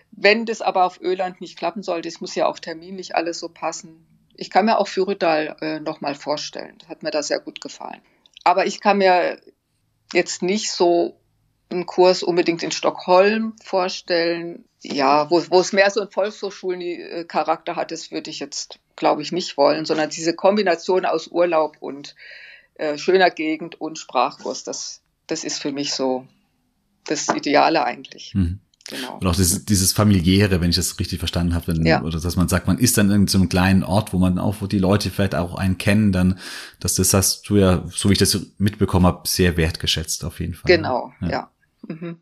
wenn 0.09 0.47
das 0.47 0.61
aber 0.61 0.85
auf 0.85 0.99
Öland 1.01 1.39
nicht 1.39 1.55
klappen 1.55 1.84
sollte, 1.84 2.09
es 2.09 2.19
muss 2.19 2.34
ja 2.34 2.47
auch 2.47 2.57
terminlich 2.57 3.15
alles 3.15 3.38
so 3.39 3.47
passen. 3.47 4.07
Ich 4.35 4.49
kann 4.49 4.65
mir 4.65 4.79
auch 4.79 4.88
Fyridal 4.88 5.55
äh, 5.61 5.79
nochmal 5.81 6.15
vorstellen. 6.15 6.79
Hat 6.88 7.03
mir 7.03 7.11
da 7.11 7.21
sehr 7.21 7.39
gut 7.39 7.61
gefallen. 7.61 8.01
Aber 8.43 8.65
ich 8.65 8.81
kann 8.81 8.97
mir 8.97 9.39
jetzt 10.13 10.41
nicht 10.41 10.71
so 10.71 11.19
einen 11.69 11.85
Kurs 11.85 12.23
unbedingt 12.23 12.63
in 12.63 12.71
Stockholm 12.71 13.53
vorstellen. 13.63 14.65
Ja, 14.81 15.29
wo, 15.29 15.43
wo 15.49 15.59
es 15.59 15.73
mehr 15.73 15.91
so 15.91 16.01
ein 16.01 16.09
Volkshochschulen-Charakter 16.09 17.75
hat, 17.75 17.91
das 17.91 18.11
würde 18.11 18.29
ich 18.29 18.39
jetzt, 18.39 18.79
glaube 18.95 19.21
ich, 19.21 19.31
nicht 19.31 19.57
wollen, 19.57 19.85
sondern 19.85 20.09
diese 20.09 20.33
Kombination 20.33 21.05
aus 21.05 21.27
Urlaub 21.27 21.77
und 21.79 22.15
äh, 22.75 22.97
schöner 22.97 23.29
Gegend 23.29 23.79
und 23.81 23.99
Sprachkurs, 23.99 24.63
das, 24.63 25.01
das 25.27 25.43
ist 25.43 25.61
für 25.61 25.71
mich 25.71 25.93
so 25.93 26.25
das 27.05 27.27
Ideale 27.27 27.83
eigentlich. 27.83 28.33
Mhm. 28.33 28.61
Genau. 28.89 29.17
Und 29.19 29.27
auch 29.27 29.35
dieses, 29.35 29.65
dieses 29.65 29.93
familiäre, 29.93 30.61
wenn 30.61 30.71
ich 30.71 30.75
das 30.75 30.97
richtig 30.99 31.19
verstanden 31.19 31.53
habe, 31.53 31.67
wenn, 31.67 31.85
ja. 31.85 32.01
oder 32.01 32.19
dass 32.19 32.35
man 32.35 32.47
sagt, 32.47 32.65
man 32.65 32.79
ist 32.79 32.97
dann 32.97 33.11
in 33.11 33.27
so 33.27 33.37
einem 33.37 33.47
kleinen 33.47 33.83
Ort, 33.83 34.13
wo 34.13 34.17
man 34.17 34.39
auch, 34.39 34.55
wo 34.61 34.67
die 34.67 34.79
Leute 34.79 35.11
vielleicht 35.11 35.35
auch 35.35 35.55
einen 35.55 35.77
kennen, 35.77 36.11
dann, 36.11 36.39
dass 36.79 36.95
das 36.95 37.13
hast 37.13 37.47
du 37.49 37.57
ja, 37.57 37.83
so 37.89 38.09
wie 38.09 38.13
ich 38.13 38.19
das 38.19 38.39
mitbekommen 38.57 39.05
habe, 39.05 39.27
sehr 39.27 39.57
wertgeschätzt 39.57 40.25
auf 40.25 40.39
jeden 40.39 40.55
Fall. 40.55 40.75
Genau, 40.75 41.13
ja. 41.21 41.29
ja. 41.29 41.51
Mhm. 41.88 42.18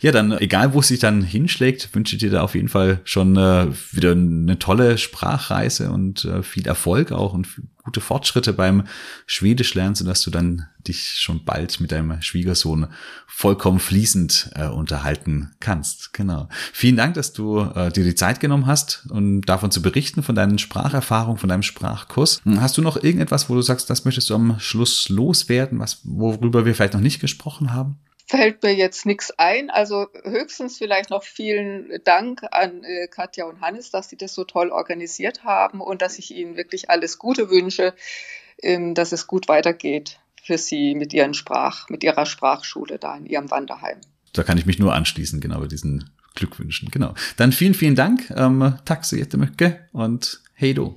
Ja, 0.00 0.12
dann 0.12 0.32
egal, 0.38 0.72
wo 0.72 0.80
es 0.80 0.88
sich 0.88 0.98
dann 0.98 1.22
hinschlägt, 1.22 1.94
wünsche 1.94 2.16
ich 2.16 2.20
dir 2.20 2.30
da 2.30 2.42
auf 2.42 2.54
jeden 2.54 2.68
Fall 2.68 3.00
schon 3.04 3.36
äh, 3.36 3.66
wieder 3.92 4.12
eine 4.12 4.58
tolle 4.58 4.96
Sprachreise 4.96 5.90
und 5.90 6.24
äh, 6.24 6.42
viel 6.42 6.66
Erfolg 6.66 7.12
auch 7.12 7.34
und 7.34 7.48
gute 7.84 8.00
Fortschritte 8.00 8.54
beim 8.54 8.84
Schwedisch 9.26 9.74
lernen, 9.74 9.94
sodass 9.94 10.22
du 10.22 10.30
dann 10.30 10.66
dich 10.86 11.18
schon 11.20 11.44
bald 11.44 11.80
mit 11.80 11.92
deinem 11.92 12.20
Schwiegersohn 12.22 12.86
vollkommen 13.26 13.78
fließend 13.78 14.52
äh, 14.54 14.68
unterhalten 14.68 15.50
kannst. 15.60 16.14
Genau. 16.14 16.48
Vielen 16.72 16.96
Dank, 16.96 17.14
dass 17.14 17.34
du 17.34 17.60
äh, 17.60 17.92
dir 17.92 18.04
die 18.04 18.14
Zeit 18.14 18.40
genommen 18.40 18.66
hast, 18.66 19.06
um 19.10 19.42
davon 19.42 19.70
zu 19.70 19.82
berichten, 19.82 20.22
von 20.22 20.34
deinen 20.34 20.58
Spracherfahrungen, 20.58 21.38
von 21.38 21.48
deinem 21.50 21.62
Sprachkurs. 21.62 22.40
Hast 22.56 22.78
du 22.78 22.82
noch 22.82 22.96
irgendetwas, 22.96 23.50
wo 23.50 23.54
du 23.54 23.62
sagst, 23.62 23.90
das 23.90 24.06
möchtest 24.06 24.30
du 24.30 24.34
am 24.34 24.58
Schluss 24.60 25.10
loswerden, 25.10 25.78
was, 25.78 26.00
worüber 26.04 26.64
wir 26.64 26.74
vielleicht 26.74 26.94
noch 26.94 27.00
nicht 27.00 27.20
gesprochen 27.20 27.72
haben? 27.74 27.98
Fällt 28.28 28.62
mir 28.62 28.74
jetzt 28.74 29.06
nichts 29.06 29.32
ein. 29.38 29.70
Also 29.70 30.06
höchstens 30.22 30.78
vielleicht 30.78 31.10
noch 31.10 31.22
vielen 31.22 32.00
Dank 32.04 32.42
an 32.50 32.84
äh, 32.84 33.08
Katja 33.08 33.46
und 33.46 33.60
Hannes, 33.60 33.90
dass 33.90 34.08
sie 34.08 34.16
das 34.16 34.34
so 34.34 34.44
toll 34.44 34.70
organisiert 34.70 35.44
haben 35.44 35.80
und 35.80 36.02
dass 36.02 36.18
ich 36.18 36.30
ihnen 36.34 36.56
wirklich 36.56 36.90
alles 36.90 37.18
Gute 37.18 37.50
wünsche, 37.50 37.94
ähm, 38.62 38.94
dass 38.94 39.12
es 39.12 39.26
gut 39.26 39.48
weitergeht 39.48 40.20
für 40.42 40.58
sie 40.58 40.94
mit 40.94 41.12
ihren 41.12 41.34
Sprach, 41.34 41.88
mit 41.88 42.04
ihrer 42.04 42.26
Sprachschule 42.26 42.98
da 42.98 43.16
in 43.16 43.26
ihrem 43.26 43.50
Wanderheim. 43.50 44.00
Da 44.34 44.42
kann 44.44 44.58
ich 44.58 44.66
mich 44.66 44.78
nur 44.78 44.94
anschließen, 44.94 45.40
genau 45.40 45.60
bei 45.60 45.66
diesen 45.66 46.10
Glückwünschen. 46.34 46.90
Genau. 46.90 47.14
Dann 47.36 47.52
vielen, 47.52 47.74
vielen 47.74 47.96
Dank. 47.96 48.30
Ähm, 48.36 48.78
tack 48.84 49.04
så 49.04 49.16
jättemycket 49.16 49.80
und 49.92 50.42
hey 50.54 50.74
do. 50.74 50.94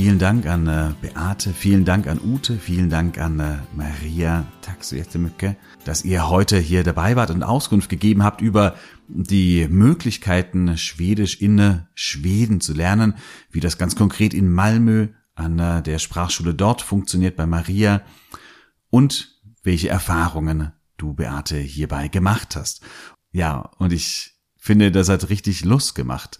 Vielen 0.00 0.20
Dank 0.20 0.46
an 0.46 0.68
äh, 0.68 0.92
Beate, 1.02 1.52
vielen 1.52 1.84
Dank 1.84 2.06
an 2.06 2.20
Ute, 2.24 2.56
vielen 2.56 2.88
Dank 2.88 3.18
an 3.18 3.40
äh, 3.40 3.56
Maria 3.74 4.46
Taxuetemücke, 4.62 5.56
dass 5.84 6.04
ihr 6.04 6.28
heute 6.28 6.56
hier 6.56 6.84
dabei 6.84 7.16
wart 7.16 7.30
und 7.30 7.42
Auskunft 7.42 7.88
gegeben 7.88 8.22
habt 8.22 8.40
über 8.40 8.76
die 9.08 9.66
Möglichkeiten, 9.66 10.76
Schwedisch 10.76 11.40
in 11.40 11.82
Schweden 11.96 12.60
zu 12.60 12.74
lernen, 12.74 13.14
wie 13.50 13.58
das 13.58 13.76
ganz 13.76 13.96
konkret 13.96 14.34
in 14.34 14.48
Malmö 14.48 15.08
an 15.34 15.58
äh, 15.58 15.82
der 15.82 15.98
Sprachschule 15.98 16.54
dort 16.54 16.80
funktioniert 16.80 17.34
bei 17.34 17.46
Maria 17.46 18.02
und 18.90 19.40
welche 19.64 19.88
Erfahrungen 19.88 20.70
du, 20.96 21.12
Beate, 21.12 21.56
hierbei 21.56 22.06
gemacht 22.06 22.54
hast. 22.54 22.82
Ja, 23.32 23.72
und 23.78 23.92
ich 23.92 24.38
finde, 24.56 24.92
das 24.92 25.08
hat 25.08 25.28
richtig 25.28 25.64
Lust 25.64 25.96
gemacht. 25.96 26.38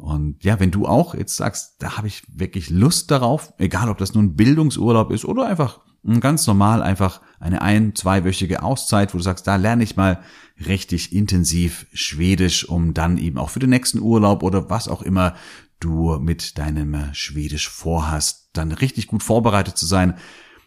Und 0.00 0.42
ja, 0.44 0.58
wenn 0.58 0.70
du 0.70 0.86
auch 0.86 1.14
jetzt 1.14 1.36
sagst, 1.36 1.76
da 1.78 1.96
habe 1.96 2.08
ich 2.08 2.22
wirklich 2.32 2.70
Lust 2.70 3.10
darauf, 3.10 3.52
egal 3.58 3.88
ob 3.90 3.98
das 3.98 4.14
nun 4.14 4.34
Bildungsurlaub 4.34 5.10
ist 5.10 5.24
oder 5.24 5.46
einfach 5.46 5.80
ganz 6.20 6.46
normal 6.46 6.82
einfach 6.82 7.20
eine 7.38 7.60
ein-, 7.60 7.94
zweiwöchige 7.94 8.62
Auszeit, 8.62 9.12
wo 9.12 9.18
du 9.18 9.24
sagst, 9.24 9.46
da 9.46 9.56
lerne 9.56 9.84
ich 9.84 9.96
mal 9.96 10.22
richtig 10.66 11.12
intensiv 11.12 11.86
Schwedisch, 11.92 12.66
um 12.66 12.94
dann 12.94 13.18
eben 13.18 13.38
auch 13.38 13.50
für 13.50 13.58
den 13.58 13.70
nächsten 13.70 14.00
Urlaub 14.00 14.42
oder 14.42 14.70
was 14.70 14.88
auch 14.88 15.02
immer 15.02 15.34
du 15.78 16.18
mit 16.18 16.58
deinem 16.58 17.12
Schwedisch 17.12 17.68
vorhast, 17.68 18.50
dann 18.54 18.72
richtig 18.72 19.06
gut 19.06 19.22
vorbereitet 19.22 19.76
zu 19.76 19.86
sein, 19.86 20.14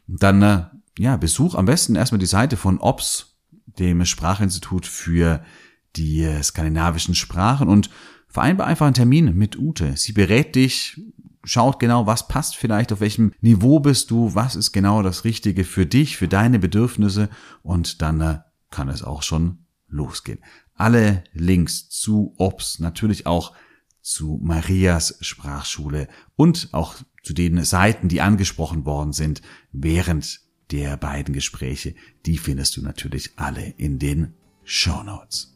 dann 0.07 0.41
äh, 0.41 0.65
ja, 0.97 1.17
besuch 1.17 1.55
am 1.55 1.65
besten 1.65 1.95
erstmal 1.95 2.19
die 2.19 2.25
Seite 2.25 2.57
von 2.57 2.79
OPS, 2.79 3.37
dem 3.65 4.05
Sprachinstitut 4.05 4.85
für 4.85 5.43
die 5.95 6.27
skandinavischen 6.41 7.15
Sprachen 7.15 7.67
und 7.67 7.89
Vereinbar 8.33 8.65
einfach 8.65 8.87
einen 8.87 8.95
Termin 8.95 9.37
mit 9.37 9.59
Ute. 9.59 9.95
Sie 9.95 10.11
berät 10.11 10.55
dich, 10.55 10.99
schaut 11.43 11.79
genau, 11.79 12.07
was 12.07 12.27
passt 12.27 12.55
vielleicht, 12.55 12.91
auf 12.91 12.99
welchem 12.99 13.31
Niveau 13.41 13.79
bist 13.79 14.09
du, 14.09 14.33
was 14.33 14.55
ist 14.55 14.71
genau 14.71 15.03
das 15.03 15.23
Richtige 15.23 15.63
für 15.63 15.85
dich, 15.85 16.17
für 16.17 16.27
deine 16.27 16.57
Bedürfnisse 16.57 17.29
und 17.61 18.01
dann 18.01 18.21
äh, 18.21 18.39
kann 18.71 18.89
es 18.89 19.03
auch 19.03 19.21
schon 19.21 19.59
losgehen. 19.87 20.39
Alle 20.73 21.23
Links 21.33 21.89
zu 21.89 22.33
OPS, 22.37 22.79
natürlich 22.79 23.27
auch 23.27 23.53
zu 24.01 24.39
Marias 24.41 25.19
Sprachschule 25.21 26.07
und 26.35 26.69
auch 26.71 26.95
zu 27.21 27.33
den 27.33 27.63
Seiten, 27.63 28.07
die 28.07 28.21
angesprochen 28.21 28.83
worden 28.83 29.13
sind 29.13 29.43
während 29.71 30.41
der 30.71 30.97
beiden 30.97 31.35
Gespräche, 31.35 31.93
die 32.25 32.39
findest 32.39 32.77
du 32.77 32.81
natürlich 32.81 33.33
alle 33.35 33.63
in 33.77 33.99
den 33.99 34.33
Show 34.63 35.03
Notes. 35.03 35.52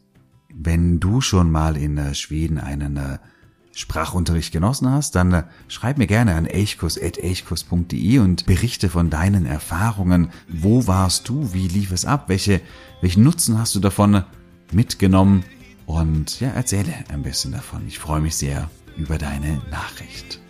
Wenn 0.54 0.98
du 0.98 1.20
schon 1.20 1.50
mal 1.50 1.76
in 1.76 1.98
äh, 1.98 2.14
Schweden 2.14 2.58
einen 2.58 2.96
äh, 2.96 3.18
Sprachunterricht 3.74 4.50
genossen 4.50 4.90
hast, 4.90 5.14
dann 5.14 5.32
äh, 5.32 5.42
schreib 5.68 5.98
mir 5.98 6.06
gerne 6.06 6.34
an 6.34 6.46
elchkurs.elchkurs.de 6.46 8.18
und 8.18 8.46
berichte 8.46 8.88
von 8.88 9.10
deinen 9.10 9.44
Erfahrungen. 9.44 10.30
Wo 10.48 10.86
warst 10.86 11.28
du? 11.28 11.52
Wie 11.52 11.68
lief 11.68 11.92
es 11.92 12.06
ab? 12.06 12.24
Welche, 12.28 12.62
welchen 13.02 13.24
Nutzen 13.24 13.58
hast 13.58 13.74
du 13.74 13.80
davon 13.80 14.24
mitgenommen? 14.72 15.44
Und 15.84 16.40
ja, 16.40 16.48
erzähle 16.48 16.92
ein 17.08 17.22
bisschen 17.22 17.52
davon. 17.52 17.86
Ich 17.86 17.98
freue 17.98 18.20
mich 18.20 18.36
sehr 18.36 18.70
über 18.96 19.18
deine 19.18 19.60
Nachricht. 19.70 20.40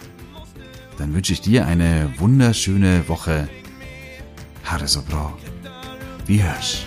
Dann 0.97 1.13
wünsche 1.13 1.33
ich 1.33 1.41
dir 1.41 1.67
eine 1.67 2.13
wunderschöne 2.19 3.09
Woche. 3.09 3.49
Hare 4.65 4.89
so 4.89 5.03
bra. 5.03 5.37
Wie 6.27 6.43
hörst? 6.43 6.87